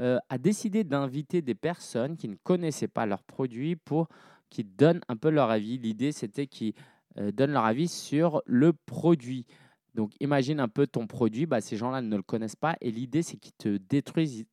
euh, 0.00 0.18
a 0.28 0.36
décidé 0.36 0.84
d'inviter 0.84 1.40
des 1.40 1.54
personnes 1.54 2.18
qui 2.18 2.28
ne 2.28 2.36
connaissaient 2.42 2.88
pas 2.88 3.06
leurs 3.06 3.22
produits 3.22 3.74
pour 3.74 4.08
qu'ils 4.50 4.74
donnent 4.76 5.00
un 5.08 5.16
peu 5.16 5.30
leur 5.30 5.48
avis. 5.48 5.78
L'idée, 5.78 6.12
c'était 6.12 6.46
qu'ils 6.46 6.74
euh, 7.18 7.32
donnent 7.32 7.52
leur 7.52 7.64
avis 7.64 7.88
sur 7.88 8.42
le 8.44 8.74
produit. 8.74 9.46
Donc, 9.94 10.12
imagine 10.20 10.60
un 10.60 10.68
peu 10.68 10.86
ton 10.86 11.06
produit. 11.06 11.46
Bah, 11.46 11.62
ces 11.62 11.78
gens-là 11.78 12.02
ne 12.02 12.16
le 12.16 12.22
connaissent 12.22 12.54
pas. 12.54 12.76
Et 12.82 12.90
l'idée, 12.90 13.22
c'est 13.22 13.38
qu'ils 13.38 13.54
te 13.54 13.78
détruisent 13.78 14.44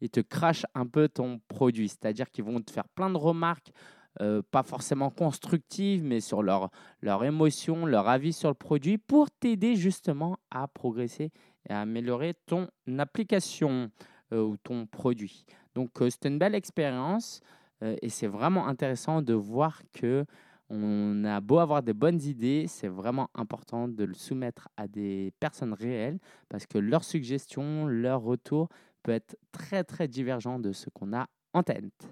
ils 0.00 0.10
te 0.10 0.20
crachent 0.20 0.66
un 0.74 0.86
peu 0.86 1.08
ton 1.08 1.40
produit. 1.48 1.88
C'est-à-dire 1.88 2.30
qu'ils 2.30 2.44
vont 2.44 2.60
te 2.60 2.70
faire 2.70 2.88
plein 2.88 3.10
de 3.10 3.16
remarques 3.16 3.72
euh, 4.20 4.42
pas 4.50 4.64
forcément 4.64 5.08
constructives, 5.10 6.02
mais 6.02 6.20
sur 6.20 6.42
leur, 6.42 6.70
leur 7.00 7.22
émotion, 7.22 7.86
leur 7.86 8.08
avis 8.08 8.32
sur 8.32 8.48
le 8.48 8.54
produit, 8.54 8.98
pour 8.98 9.30
t'aider 9.30 9.76
justement 9.76 10.36
à 10.50 10.66
progresser 10.66 11.30
et 11.68 11.72
à 11.72 11.82
améliorer 11.82 12.34
ton 12.46 12.66
application 12.98 13.90
euh, 14.32 14.42
ou 14.42 14.56
ton 14.56 14.86
produit. 14.86 15.44
Donc, 15.74 15.90
euh, 16.00 16.10
c'était 16.10 16.28
une 16.28 16.38
belle 16.38 16.54
expérience 16.54 17.40
euh, 17.82 17.96
et 18.02 18.08
c'est 18.08 18.26
vraiment 18.26 18.66
intéressant 18.66 19.22
de 19.22 19.34
voir 19.34 19.82
que 19.92 20.24
on 20.72 21.24
a 21.24 21.40
beau 21.40 21.58
avoir 21.58 21.82
des 21.82 21.92
bonnes 21.92 22.22
idées, 22.22 22.66
c'est 22.68 22.86
vraiment 22.86 23.28
important 23.34 23.88
de 23.88 24.04
le 24.04 24.14
soumettre 24.14 24.68
à 24.76 24.86
des 24.86 25.32
personnes 25.40 25.72
réelles 25.72 26.20
parce 26.48 26.64
que 26.64 26.78
leurs 26.78 27.02
suggestions, 27.02 27.86
leur 27.86 28.22
retour 28.22 28.68
peut 29.02 29.12
être 29.12 29.36
très 29.52 29.84
très 29.84 30.08
divergent 30.08 30.58
de 30.58 30.72
ce 30.72 30.90
qu'on 30.90 31.12
a 31.12 31.26
en 31.52 31.62
tête. 31.62 32.08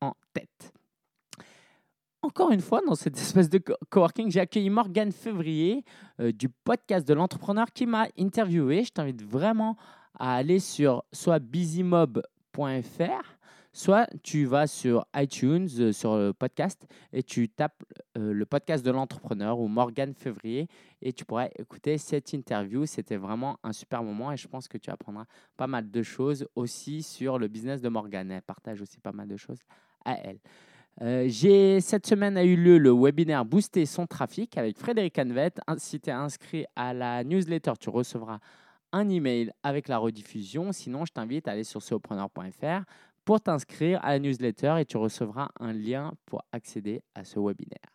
En 0.00 0.14
tête. 0.32 0.72
Encore 2.22 2.50
une 2.50 2.60
fois, 2.60 2.80
dans 2.86 2.94
cette 2.94 3.16
espèce 3.16 3.48
de 3.48 3.58
co- 3.58 3.76
coworking, 3.90 4.30
j'ai 4.30 4.40
accueilli 4.40 4.70
Morgane 4.70 5.12
Février 5.12 5.84
euh, 6.20 6.32
du 6.32 6.48
podcast 6.48 7.06
de 7.06 7.14
l'entrepreneur 7.14 7.66
qui 7.72 7.86
m'a 7.86 8.08
interviewé. 8.18 8.84
Je 8.84 8.90
t'invite 8.90 9.22
vraiment 9.22 9.76
à 10.18 10.34
aller 10.34 10.58
sur 10.58 11.04
soit 11.12 11.38
busymob.fr, 11.38 13.37
soit 13.78 14.08
tu 14.24 14.44
vas 14.44 14.66
sur 14.66 15.06
iTunes, 15.14 15.68
euh, 15.78 15.92
sur 15.92 16.16
le 16.16 16.32
podcast, 16.32 16.88
et 17.12 17.22
tu 17.22 17.48
tapes 17.48 17.84
euh, 18.16 18.32
le 18.32 18.44
podcast 18.44 18.84
de 18.84 18.90
l'entrepreneur 18.90 19.60
ou 19.60 19.68
Morgane 19.68 20.14
Février, 20.14 20.66
et 21.00 21.12
tu 21.12 21.24
pourras 21.24 21.46
écouter 21.56 21.96
cette 21.96 22.32
interview. 22.32 22.86
C'était 22.86 23.16
vraiment 23.16 23.58
un 23.62 23.72
super 23.72 24.02
moment, 24.02 24.32
et 24.32 24.36
je 24.36 24.48
pense 24.48 24.66
que 24.66 24.78
tu 24.78 24.90
apprendras 24.90 25.26
pas 25.56 25.68
mal 25.68 25.90
de 25.90 26.02
choses 26.02 26.46
aussi 26.56 27.02
sur 27.04 27.38
le 27.38 27.46
business 27.46 27.80
de 27.80 27.88
Morgane. 27.88 28.32
Elle 28.32 28.42
partage 28.42 28.82
aussi 28.82 28.98
pas 28.98 29.12
mal 29.12 29.28
de 29.28 29.36
choses 29.36 29.60
à 30.04 30.18
elle. 30.24 30.40
Euh, 31.00 31.26
j'ai, 31.28 31.80
cette 31.80 32.06
semaine 32.08 32.36
a 32.36 32.42
eu 32.42 32.56
lieu 32.56 32.78
le 32.78 32.90
webinaire 32.90 33.44
Booster 33.44 33.86
son 33.86 34.08
trafic 34.08 34.58
avec 34.58 34.76
Frédéric. 34.76 35.16
Un- 35.20 35.78
Si 35.78 36.00
tu 36.00 36.10
es 36.10 36.12
inscrit 36.12 36.64
à 36.74 36.92
la 36.92 37.22
newsletter, 37.22 37.74
tu 37.78 37.90
recevras 37.90 38.40
un 38.92 39.08
email 39.08 39.52
avec 39.62 39.86
la 39.86 39.98
rediffusion. 39.98 40.72
Sinon, 40.72 41.04
je 41.04 41.12
t'invite 41.12 41.46
à 41.46 41.52
aller 41.52 41.62
sur 41.62 41.82
ceopreneur.fr 41.82 42.82
pour 43.28 43.42
t'inscrire 43.42 44.02
à 44.02 44.12
la 44.12 44.20
newsletter 44.20 44.76
et 44.78 44.86
tu 44.86 44.96
recevras 44.96 45.50
un 45.60 45.74
lien 45.74 46.14
pour 46.24 46.42
accéder 46.50 47.02
à 47.14 47.24
ce 47.24 47.38
webinaire. 47.38 47.90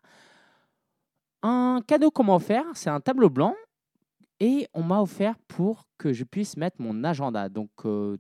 Un 1.42 1.82
cadeau 1.88 2.12
m'a 2.20 2.36
offert, 2.36 2.66
c'est 2.76 2.92
un 2.92 3.00
tableau 3.00 3.32
blanc 3.32 3.56
et 4.40 4.68
on 4.76 4.84
m'a 4.84 5.02
offert 5.02 5.34
pour 5.48 5.88
que 5.98 6.14
je 6.14 6.24
puisse 6.24 6.56
mettre 6.56 6.80
mon 6.80 7.04
agenda. 7.04 7.50
Donc, 7.50 7.72
euh, 7.86 8.16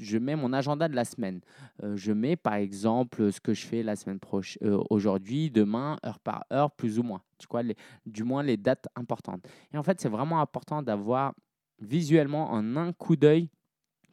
je 0.00 0.18
mets 0.18 0.34
mon 0.34 0.52
agenda 0.52 0.88
de 0.88 0.96
la 0.96 1.04
semaine. 1.04 1.42
Euh, 1.84 1.94
je 1.94 2.10
mets 2.10 2.34
par 2.34 2.54
exemple 2.54 3.30
ce 3.30 3.40
que 3.40 3.54
je 3.54 3.64
fais 3.64 3.84
la 3.84 3.94
semaine 3.94 4.18
prochaine, 4.18 4.80
aujourd'hui, 4.90 5.52
demain, 5.52 5.96
heure 6.04 6.18
par 6.18 6.44
heure, 6.52 6.72
plus 6.72 6.98
ou 6.98 7.04
moins. 7.04 7.22
Tu 7.38 7.46
vois, 7.48 7.62
du 8.04 8.24
moins 8.24 8.42
les 8.42 8.56
dates 8.56 8.88
importantes. 8.96 9.46
Et 9.72 9.78
en 9.78 9.84
fait, 9.84 10.00
c'est 10.00 10.08
vraiment 10.08 10.40
important 10.40 10.82
d'avoir 10.82 11.34
visuellement 11.78 12.50
en 12.50 12.76
un 12.76 12.92
coup 12.92 13.14
d'œil 13.14 13.48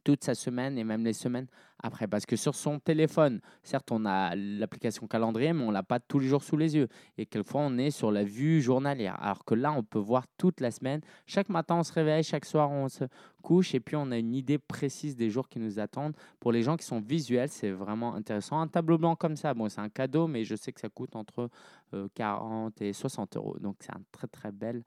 toute 0.04 0.24
sa 0.24 0.36
semaine 0.36 0.78
et 0.78 0.84
même 0.84 1.04
les 1.04 1.14
semaines 1.14 1.48
après. 1.82 2.08
Parce 2.08 2.26
que 2.26 2.36
sur 2.36 2.56
son 2.56 2.80
téléphone, 2.80 3.42
certes, 3.62 3.92
on 3.92 4.06
a 4.06 4.36
l'application 4.36 5.08
calendrier, 5.08 5.54
mais 5.54 5.64
on 5.64 5.68
ne 5.68 5.74
l'a 5.74 5.84
pas 5.84 6.00
tous 6.00 6.20
les 6.20 6.28
jours 6.28 6.44
sous 6.44 6.58
les 6.58 6.76
yeux. 6.76 6.88
Et 7.18 7.26
quelquefois, 7.26 7.62
on 7.62 7.78
est 7.78 7.92
sur 7.92 8.12
la 8.12 8.24
vue 8.24 8.62
journalière. 8.62 9.18
Alors 9.22 9.46
que 9.46 9.56
là, 9.56 9.72
on 9.74 9.84
peut 9.84 10.00
voir 10.00 10.26
toute 10.38 10.62
la 10.62 10.72
semaine. 10.72 11.02
Chaque 11.26 11.50
matin, 11.50 11.76
on 11.76 11.84
se 11.84 11.94
réveille, 11.94 12.24
chaque 12.24 12.46
soir, 12.46 12.72
on 12.72 12.90
se 12.90 13.06
couche. 13.42 13.76
Et 13.76 13.80
puis, 13.80 13.96
on 13.96 14.12
a 14.12 14.18
une 14.18 14.34
idée 14.34 14.58
précise 14.58 15.16
des 15.16 15.30
jours 15.30 15.50
qui 15.50 15.60
nous 15.60 15.80
attendent. 15.80 16.16
Pour 16.40 16.52
les 16.52 16.64
gens 16.64 16.78
qui 16.78 16.86
sont 16.86 17.02
visuels, 17.02 17.50
c'est 17.50 17.72
vraiment 17.72 18.16
intéressant. 18.16 18.60
Un 18.60 18.68
tableau 18.68 18.98
blanc 18.98 19.16
comme 19.16 19.36
ça, 19.36 19.54
bon, 19.54 19.70
c'est 19.70 19.82
un 19.82 19.90
cadeau, 19.90 20.28
mais 20.28 20.44
je 20.44 20.56
sais 20.56 20.72
que 20.72 20.80
ça 20.80 20.90
coûte 20.90 21.16
entre 21.16 21.50
euh, 21.94 22.08
40 22.16 22.82
et 22.82 22.94
60 22.94 23.38
euros. 23.38 23.58
Donc, 23.60 23.78
c'est 23.80 23.94
un 23.94 24.02
très, 24.12 24.28
très 24.28 24.52
bel 24.52 24.84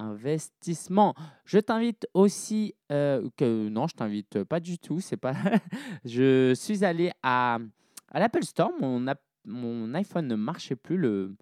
investissement. 0.00 1.14
Je 1.44 1.58
t'invite 1.58 2.08
aussi, 2.14 2.74
euh, 2.90 3.28
que 3.36 3.68
non, 3.68 3.86
je 3.86 3.94
t'invite 3.94 4.44
pas 4.44 4.60
du 4.60 4.78
tout, 4.78 5.00
c'est 5.00 5.16
pas. 5.16 5.34
je 6.04 6.54
suis 6.54 6.84
allé 6.84 7.12
à, 7.22 7.58
à 8.10 8.18
l'Apple 8.18 8.42
Store, 8.44 8.72
mon, 8.80 9.04
mon 9.44 9.94
iPhone 9.94 10.26
ne 10.26 10.34
marchait 10.34 10.76
plus, 10.76 10.96
le, 10.96 11.36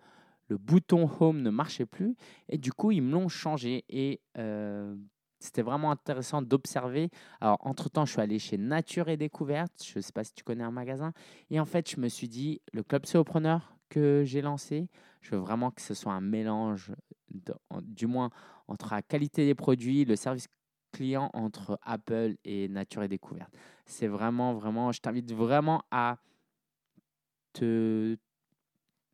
le 0.49 0.59
bouton 0.59 1.09
Home 1.20 1.41
ne 1.43 1.51
marchait 1.51 1.87
plus, 1.87 2.16
et 2.49 2.59
du 2.59 2.72
coup, 2.72 2.91
ils 2.91 3.03
me 3.03 3.12
l'ont 3.12 3.28
changé. 3.28 3.85
Et 3.89 4.20
euh, 4.37 4.95
c'était 5.39 5.62
vraiment 5.62 5.91
intéressant 5.91 6.43
d'observer. 6.43 7.11
Alors, 7.41 7.59
entre-temps, 7.61 8.05
je 8.05 8.12
suis 8.12 8.20
allé 8.20 8.39
chez 8.39 8.59
Nature 8.59 9.09
et 9.09 9.16
Découverte, 9.16 9.85
je 9.85 9.99
ne 9.99 10.03
sais 10.03 10.12
pas 10.12 10.24
si 10.24 10.35
tu 10.35 10.43
connais 10.43 10.64
un 10.64 10.72
magasin, 10.72 11.12
et 11.51 11.61
en 11.61 11.64
fait, 11.64 11.91
je 11.91 12.01
me 12.01 12.09
suis 12.09 12.28
dit, 12.28 12.61
le 12.72 12.82
Club 12.82 13.07
Séopreneur 13.07 13.76
que 13.89 14.22
j'ai 14.24 14.43
lancé, 14.43 14.89
je 15.22 15.30
veux 15.30 15.39
vraiment 15.41 15.70
que 15.70 15.80
ce 15.80 15.95
soit 15.95 16.12
un 16.12 16.20
mélange 16.20 16.93
du 17.82 18.07
moins 18.07 18.30
entre 18.69 18.95
la 18.95 19.03
qualité 19.03 19.45
des 19.47 19.55
produits, 19.55 20.05
le 20.05 20.16
service 20.16 20.47
client 20.93 21.31
entre 21.35 21.79
Apple 21.83 22.37
et 22.45 22.69
Nature 22.69 23.03
et 23.03 23.09
Découverte. 23.09 23.53
C'est 23.87 24.07
vraiment, 24.07 24.55
vraiment, 24.55 24.93
je 24.93 25.01
t'invite 25.01 25.33
vraiment 25.33 25.83
à 25.91 26.19
te, 27.53 28.16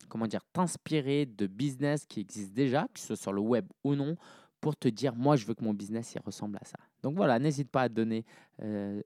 comment 0.09 0.27
dire, 0.27 0.45
t'inspirer 0.53 1.27
de 1.27 1.47
business 1.47 2.07
qui 2.07 2.21
existent 2.21 2.55
déjà, 2.55 2.87
que 2.93 3.01
ce 3.01 3.07
soit 3.07 3.17
sur 3.17 3.33
le 3.33 3.41
web 3.41 3.67
ou 3.83 3.95
non, 3.95 4.17
pour 4.61 4.77
te 4.77 4.89
dire, 4.89 5.15
moi, 5.15 5.37
je 5.37 5.47
veux 5.47 5.55
que 5.55 5.65
mon 5.65 5.75
business 5.75 6.17
ressemble 6.25 6.57
à 6.61 6.65
ça. 6.65 6.79
Donc 7.03 7.17
voilà, 7.17 7.39
n'hésite 7.39 7.71
pas 7.71 7.83
à 7.83 7.89
donner, 7.89 8.25
euh, 8.63 9.03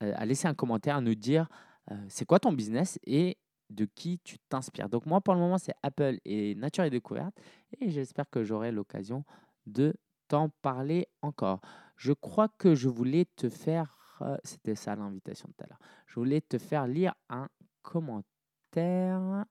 à 0.00 0.24
laisser 0.24 0.46
un 0.46 0.54
commentaire, 0.54 0.96
à 0.96 1.00
nous 1.00 1.14
dire 1.14 1.48
euh, 1.90 1.94
c'est 2.08 2.24
quoi 2.24 2.38
ton 2.38 2.52
business 2.52 2.98
et 3.04 3.36
de 3.68 3.84
qui 3.84 4.20
tu 4.22 4.38
t'inspires. 4.48 4.88
Donc 4.88 5.06
moi, 5.06 5.20
pour 5.20 5.34
le 5.34 5.40
moment, 5.40 5.58
c'est 5.58 5.74
Apple 5.82 6.18
et 6.24 6.54
Nature 6.54 6.84
et 6.84 6.90
Découverte, 6.90 7.34
et 7.80 7.90
j'espère 7.90 8.30
que 8.30 8.44
j'aurai 8.44 8.70
l'occasion 8.70 9.24
de 9.66 9.94
t'en 10.28 10.48
parler 10.48 11.08
encore. 11.22 11.60
Je 11.96 12.12
crois 12.12 12.48
que 12.48 12.74
je 12.74 12.88
voulais 12.88 13.26
te 13.36 13.48
faire, 13.48 14.18
euh, 14.22 14.36
c'était 14.44 14.74
ça 14.74 14.96
l'invitation 14.96 15.48
tout 15.48 15.64
à 15.64 15.68
l'heure, 15.68 15.80
je 16.06 16.14
voulais 16.14 16.40
te 16.40 16.58
faire 16.58 16.86
lire 16.86 17.14
un 17.28 17.48
commentaire. 17.82 19.44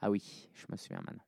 Ah 0.00 0.10
oui, 0.10 0.48
je 0.54 0.66
me 0.70 0.76
souviens 0.76 1.02
maintenant. 1.02 1.24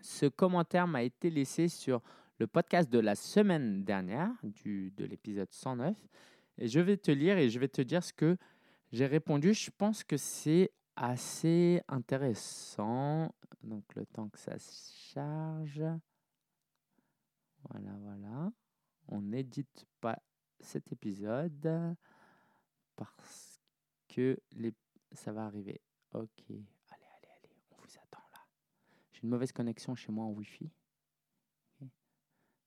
Ce 0.00 0.26
commentaire 0.26 0.86
m'a 0.86 1.02
été 1.02 1.30
laissé 1.30 1.68
sur 1.68 2.02
le 2.38 2.46
podcast 2.46 2.90
de 2.90 2.98
la 2.98 3.14
semaine 3.14 3.84
dernière, 3.84 4.30
du, 4.42 4.90
de 4.96 5.04
l'épisode 5.04 5.52
109. 5.52 5.96
Et 6.58 6.68
je 6.68 6.80
vais 6.80 6.96
te 6.96 7.10
lire 7.10 7.38
et 7.38 7.48
je 7.48 7.58
vais 7.58 7.68
te 7.68 7.82
dire 7.82 8.02
ce 8.02 8.12
que 8.12 8.36
j'ai 8.90 9.06
répondu. 9.06 9.54
Je 9.54 9.70
pense 9.70 10.02
que 10.04 10.16
c'est 10.16 10.70
assez 10.96 11.80
intéressant. 11.88 13.34
Donc 13.62 13.84
le 13.94 14.04
temps 14.06 14.28
que 14.28 14.38
ça 14.38 14.58
se 14.58 14.92
charge. 15.12 15.82
Voilà, 17.70 17.92
voilà 18.00 18.52
on 19.08 19.20
n'édite 19.20 19.86
pas 20.00 20.18
cet 20.60 20.92
épisode 20.92 21.96
parce 22.96 23.60
que 24.08 24.40
ça 25.12 25.32
va 25.32 25.44
arriver. 25.44 25.80
Ok, 26.12 26.30
allez, 26.48 26.60
allez, 26.90 27.28
allez, 27.38 27.56
on 27.70 27.76
vous 27.76 27.96
attend 28.02 28.22
là. 28.32 28.40
J'ai 29.12 29.22
une 29.22 29.30
mauvaise 29.30 29.52
connexion 29.52 29.94
chez 29.94 30.12
moi 30.12 30.24
en 30.24 30.30
Wi-Fi. 30.30 30.70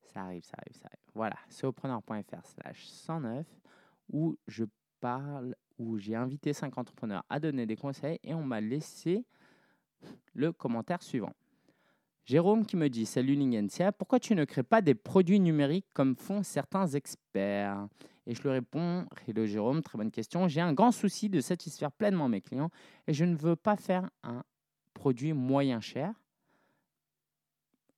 Ça 0.04 0.22
arrive, 0.22 0.43
ça 0.43 0.56
arrive, 0.58 0.76
ça 0.76 0.88
arrive. 0.88 1.12
Voilà, 1.14 1.38
sopreneur.fr 1.50 2.46
slash 2.46 2.86
109 2.86 3.48
où 4.10 4.38
je 4.48 4.66
parle, 5.00 5.56
où 5.78 5.98
j'ai 5.98 6.16
invité 6.16 6.54
5 6.54 6.78
entrepreneurs 6.78 7.26
à 7.30 7.39
donner 7.39 7.66
des 7.66 7.76
conseils 7.76 8.20
et 8.24 8.34
on 8.34 8.43
m'a 8.43 8.62
laissé 8.62 9.26
le 10.34 10.54
commentaire 10.54 11.02
suivant. 11.02 11.34
Jérôme 12.26 12.65
qui 12.65 12.76
me 12.76 12.89
dit 12.89 13.05
Salut 13.05 13.36
Lingensia, 13.36 13.91
pourquoi 13.91 14.19
tu 14.19 14.34
ne 14.34 14.45
crées 14.45 14.63
pas 14.63 14.82
des 14.82 14.95
produits 14.95 15.39
numériques 15.39 15.86
comme 15.93 16.15
font 16.15 16.41
certains 16.41 16.88
experts? 16.88 17.88
Et 18.26 18.34
je 18.34 18.41
lui 18.41 18.49
réponds 18.49 19.05
Hello 19.28 19.45
Jérôme, 19.45 19.84
très 19.84 19.99
bonne 19.99 20.09
question. 20.09 20.47
J'ai 20.47 20.61
un 20.61 20.73
grand 20.73 20.91
souci 20.91 21.30
de 21.30 21.39
satisfaire 21.39 21.91
pleinement 21.91 22.28
mes 22.28 22.41
clients 22.41 22.71
et 23.05 23.13
je 23.13 23.26
ne 23.26 23.36
veux 23.36 23.55
pas 23.55 23.76
faire 23.76 24.09
un 24.23 24.43
produit 24.95 25.34
moyen 25.34 25.80
cher. 25.82 26.13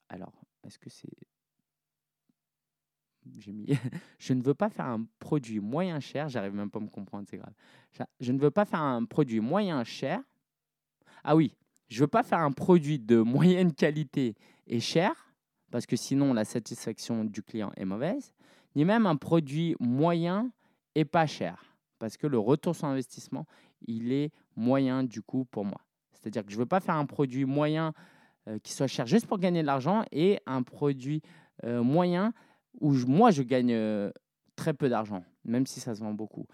Alors, 0.09 0.33
est-ce 0.65 0.77
que 0.77 0.89
c'est. 0.89 1.07
J'ai 3.37 3.53
mis. 3.53 3.67
je 4.19 4.33
ne 4.33 4.41
veux 4.41 4.53
pas 4.53 4.69
faire 4.69 4.87
un 4.87 5.05
produit 5.19 5.61
moyen 5.61 6.01
cher, 6.01 6.27
j'arrive 6.27 6.53
même 6.53 6.69
pas 6.69 6.79
à 6.79 6.81
me 6.81 6.89
comprendre, 6.89 7.25
c'est 7.29 7.37
grave. 7.37 7.53
Je 8.19 8.33
ne 8.33 8.39
veux 8.39 8.51
pas 8.51 8.65
faire 8.65 8.81
un 8.81 9.05
produit 9.05 9.39
moyen 9.39 9.85
cher. 9.85 10.21
Ah 11.23 11.35
oui, 11.35 11.55
je 11.87 11.97
ne 11.97 12.01
veux 12.01 12.07
pas 12.07 12.23
faire 12.23 12.39
un 12.39 12.51
produit 12.51 12.99
de 12.99 13.17
moyenne 13.17 13.73
qualité 13.73 14.35
et 14.67 14.79
cher, 14.79 15.33
parce 15.71 15.85
que 15.85 15.95
sinon 15.95 16.33
la 16.33 16.45
satisfaction 16.45 17.23
du 17.23 17.41
client 17.41 17.71
est 17.75 17.85
mauvaise, 17.85 18.33
ni 18.75 18.85
même 18.85 19.05
un 19.05 19.15
produit 19.15 19.75
moyen 19.79 20.51
et 20.95 21.05
pas 21.05 21.25
cher, 21.25 21.75
parce 21.99 22.17
que 22.17 22.27
le 22.27 22.39
retour 22.39 22.75
sur 22.75 22.87
investissement, 22.87 23.45
il 23.87 24.11
est 24.11 24.31
moyen 24.55 25.03
du 25.03 25.21
coup 25.21 25.45
pour 25.45 25.65
moi. 25.65 25.81
C'est-à-dire 26.11 26.43
que 26.43 26.51
je 26.51 26.57
ne 26.57 26.61
veux 26.61 26.67
pas 26.67 26.79
faire 26.79 26.95
un 26.95 27.05
produit 27.05 27.45
moyen 27.45 27.93
euh, 28.47 28.59
qui 28.59 28.73
soit 28.73 28.87
cher 28.87 29.05
juste 29.05 29.27
pour 29.27 29.39
gagner 29.39 29.61
de 29.61 29.67
l'argent 29.67 30.03
et 30.11 30.39
un 30.45 30.63
produit 30.63 31.21
euh, 31.63 31.83
moyen 31.83 32.33
où 32.79 32.93
moi 33.07 33.31
je 33.31 33.43
gagne 33.43 33.73
euh, 33.73 34.11
très 34.55 34.73
peu 34.73 34.89
d'argent, 34.89 35.23
même 35.45 35.65
si 35.65 35.79
ça 35.79 35.95
se 35.95 36.01
vend 36.01 36.13
beaucoup. 36.13 36.47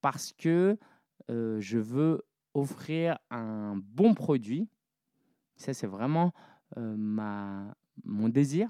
Parce 0.00 0.32
que 0.32 0.78
je 1.28 1.78
veux 1.78 2.22
offrir 2.54 3.16
un 3.30 3.76
bon 3.76 4.14
produit 4.14 4.68
ça, 5.60 5.74
c'est 5.74 5.86
vraiment 5.86 6.32
euh, 6.78 6.94
ma, 6.96 7.74
mon 8.04 8.28
désir. 8.28 8.68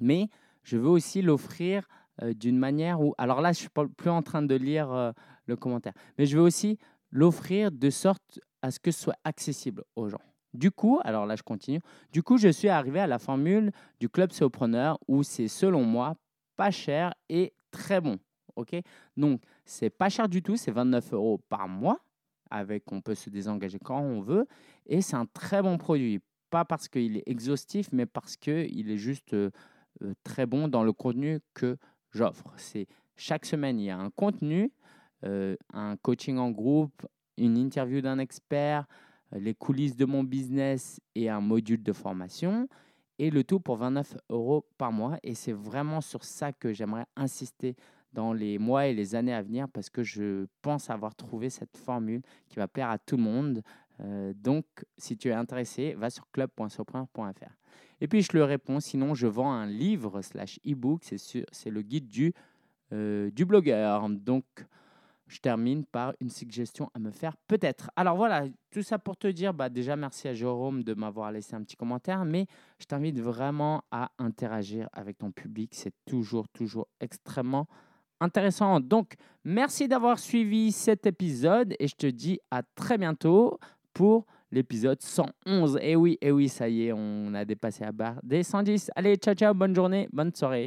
Mais 0.00 0.28
je 0.62 0.78
veux 0.78 0.88
aussi 0.88 1.22
l'offrir 1.22 1.86
euh, 2.22 2.32
d'une 2.32 2.58
manière 2.58 3.00
où... 3.00 3.14
Alors 3.18 3.40
là, 3.40 3.52
je 3.52 3.58
ne 3.58 3.60
suis 3.60 3.94
plus 3.96 4.10
en 4.10 4.22
train 4.22 4.42
de 4.42 4.54
lire 4.54 4.90
euh, 4.92 5.12
le 5.44 5.56
commentaire. 5.56 5.92
Mais 6.18 6.26
je 6.26 6.36
veux 6.36 6.42
aussi 6.42 6.78
l'offrir 7.10 7.70
de 7.70 7.90
sorte 7.90 8.40
à 8.62 8.70
ce 8.70 8.80
que 8.80 8.90
ce 8.90 9.02
soit 9.02 9.18
accessible 9.24 9.84
aux 9.94 10.08
gens. 10.08 10.22
Du 10.54 10.70
coup, 10.70 11.00
alors 11.04 11.26
là, 11.26 11.36
je 11.36 11.42
continue. 11.42 11.80
Du 12.12 12.22
coup, 12.22 12.38
je 12.38 12.48
suis 12.48 12.68
arrivé 12.68 12.98
à 13.00 13.06
la 13.06 13.18
formule 13.18 13.70
du 14.00 14.08
club 14.08 14.32
Sopreneur 14.32 14.98
où 15.06 15.22
c'est, 15.22 15.48
selon 15.48 15.84
moi, 15.84 16.16
pas 16.56 16.70
cher 16.70 17.12
et 17.28 17.52
très 17.70 18.00
bon. 18.00 18.18
OK? 18.56 18.74
Donc, 19.18 19.42
c'est 19.66 19.90
pas 19.90 20.08
cher 20.08 20.30
du 20.30 20.42
tout, 20.42 20.56
c'est 20.56 20.70
29 20.70 21.12
euros 21.12 21.42
par 21.50 21.68
mois 21.68 22.00
avec 22.50 22.90
on 22.92 23.00
peut 23.00 23.14
se 23.14 23.30
désengager 23.30 23.78
quand 23.78 24.00
on 24.00 24.20
veut. 24.20 24.46
Et 24.86 25.00
c'est 25.00 25.16
un 25.16 25.26
très 25.26 25.62
bon 25.62 25.78
produit. 25.78 26.20
Pas 26.50 26.64
parce 26.64 26.88
qu'il 26.88 27.16
est 27.16 27.24
exhaustif 27.26 27.88
mais 27.92 28.06
parce 28.06 28.36
qu'il 28.36 28.90
est 28.90 28.96
juste 28.96 29.34
euh, 29.34 29.50
euh, 30.02 30.14
très 30.24 30.46
bon 30.46 30.68
dans 30.68 30.84
le 30.84 30.92
contenu 30.92 31.40
que 31.54 31.76
j'offre. 32.10 32.52
C'est 32.56 32.86
chaque 33.16 33.46
semaine 33.46 33.78
il 33.80 33.86
y 33.86 33.90
a 33.90 33.98
un 33.98 34.10
contenu 34.10 34.72
euh, 35.24 35.56
un 35.72 35.96
coaching 35.96 36.36
en 36.38 36.50
groupe 36.50 37.06
une 37.36 37.56
interview 37.56 38.00
d'un 38.00 38.18
expert 38.18 38.86
les 39.32 39.54
coulisses 39.54 39.96
de 39.96 40.04
mon 40.04 40.22
business 40.22 41.00
et 41.14 41.28
un 41.28 41.40
module 41.40 41.82
de 41.82 41.92
formation 41.92 42.68
et 43.18 43.30
le 43.30 43.44
tout 43.44 43.60
pour 43.60 43.76
29 43.76 44.16
euros 44.30 44.66
par 44.78 44.92
mois. 44.92 45.18
Et 45.22 45.34
c'est 45.34 45.52
vraiment 45.52 46.00
sur 46.00 46.24
ça 46.24 46.52
que 46.52 46.72
j'aimerais 46.72 47.06
insister 47.16 47.76
dans 48.12 48.32
les 48.32 48.58
mois 48.58 48.86
et 48.86 48.94
les 48.94 49.14
années 49.14 49.34
à 49.34 49.42
venir 49.42 49.68
parce 49.68 49.90
que 49.90 50.02
je 50.02 50.46
pense 50.62 50.90
avoir 50.90 51.14
trouvé 51.14 51.50
cette 51.50 51.76
formule 51.76 52.22
qui 52.48 52.56
va 52.56 52.68
plaire 52.68 52.90
à 52.90 52.98
tout 52.98 53.16
le 53.16 53.22
monde. 53.22 53.62
Euh, 54.00 54.32
donc, 54.34 54.64
si 54.98 55.16
tu 55.16 55.28
es 55.28 55.32
intéressé, 55.32 55.94
va 55.94 56.10
sur 56.10 56.30
club.surpreneur.fr. 56.30 57.52
Et 58.00 58.08
puis, 58.08 58.22
je 58.22 58.30
le 58.34 58.44
réponds, 58.44 58.80
sinon, 58.80 59.14
je 59.14 59.26
vends 59.26 59.52
un 59.52 59.66
livre 59.66 60.20
slash 60.22 60.58
e-book, 60.66 61.02
c'est 61.04 61.70
le 61.70 61.82
guide 61.82 62.08
du, 62.08 62.34
euh, 62.92 63.30
du 63.30 63.44
blogueur. 63.44 64.08
Donc, 64.08 64.44
je 65.28 65.38
termine 65.38 65.84
par 65.84 66.14
une 66.20 66.30
suggestion 66.30 66.90
à 66.94 66.98
me 66.98 67.10
faire 67.10 67.36
peut-être. 67.48 67.90
Alors 67.96 68.16
voilà, 68.16 68.44
tout 68.70 68.82
ça 68.82 68.98
pour 68.98 69.16
te 69.16 69.26
dire, 69.26 69.52
bah 69.52 69.68
déjà 69.68 69.96
merci 69.96 70.28
à 70.28 70.34
Jérôme 70.34 70.84
de 70.84 70.94
m'avoir 70.94 71.32
laissé 71.32 71.54
un 71.54 71.62
petit 71.62 71.76
commentaire, 71.76 72.24
mais 72.24 72.46
je 72.78 72.86
t'invite 72.86 73.18
vraiment 73.18 73.82
à 73.90 74.10
interagir 74.18 74.88
avec 74.92 75.18
ton 75.18 75.32
public. 75.32 75.72
C'est 75.74 75.94
toujours, 76.04 76.48
toujours 76.48 76.86
extrêmement 77.00 77.66
intéressant. 78.20 78.80
Donc, 78.80 79.14
merci 79.44 79.88
d'avoir 79.88 80.18
suivi 80.18 80.72
cet 80.72 81.06
épisode 81.06 81.74
et 81.78 81.88
je 81.88 81.94
te 81.94 82.06
dis 82.06 82.38
à 82.50 82.62
très 82.74 82.98
bientôt 82.98 83.58
pour 83.92 84.26
l'épisode 84.50 85.00
111. 85.00 85.78
Et 85.82 85.96
oui, 85.96 86.18
et 86.20 86.30
oui, 86.30 86.48
ça 86.48 86.68
y 86.68 86.86
est, 86.86 86.92
on 86.92 87.34
a 87.34 87.44
dépassé 87.44 87.84
la 87.84 87.92
barre 87.92 88.20
des 88.22 88.42
110. 88.42 88.90
Allez, 88.94 89.16
ciao, 89.16 89.34
ciao, 89.34 89.54
bonne 89.54 89.74
journée, 89.74 90.08
bonne 90.12 90.34
soirée. 90.34 90.64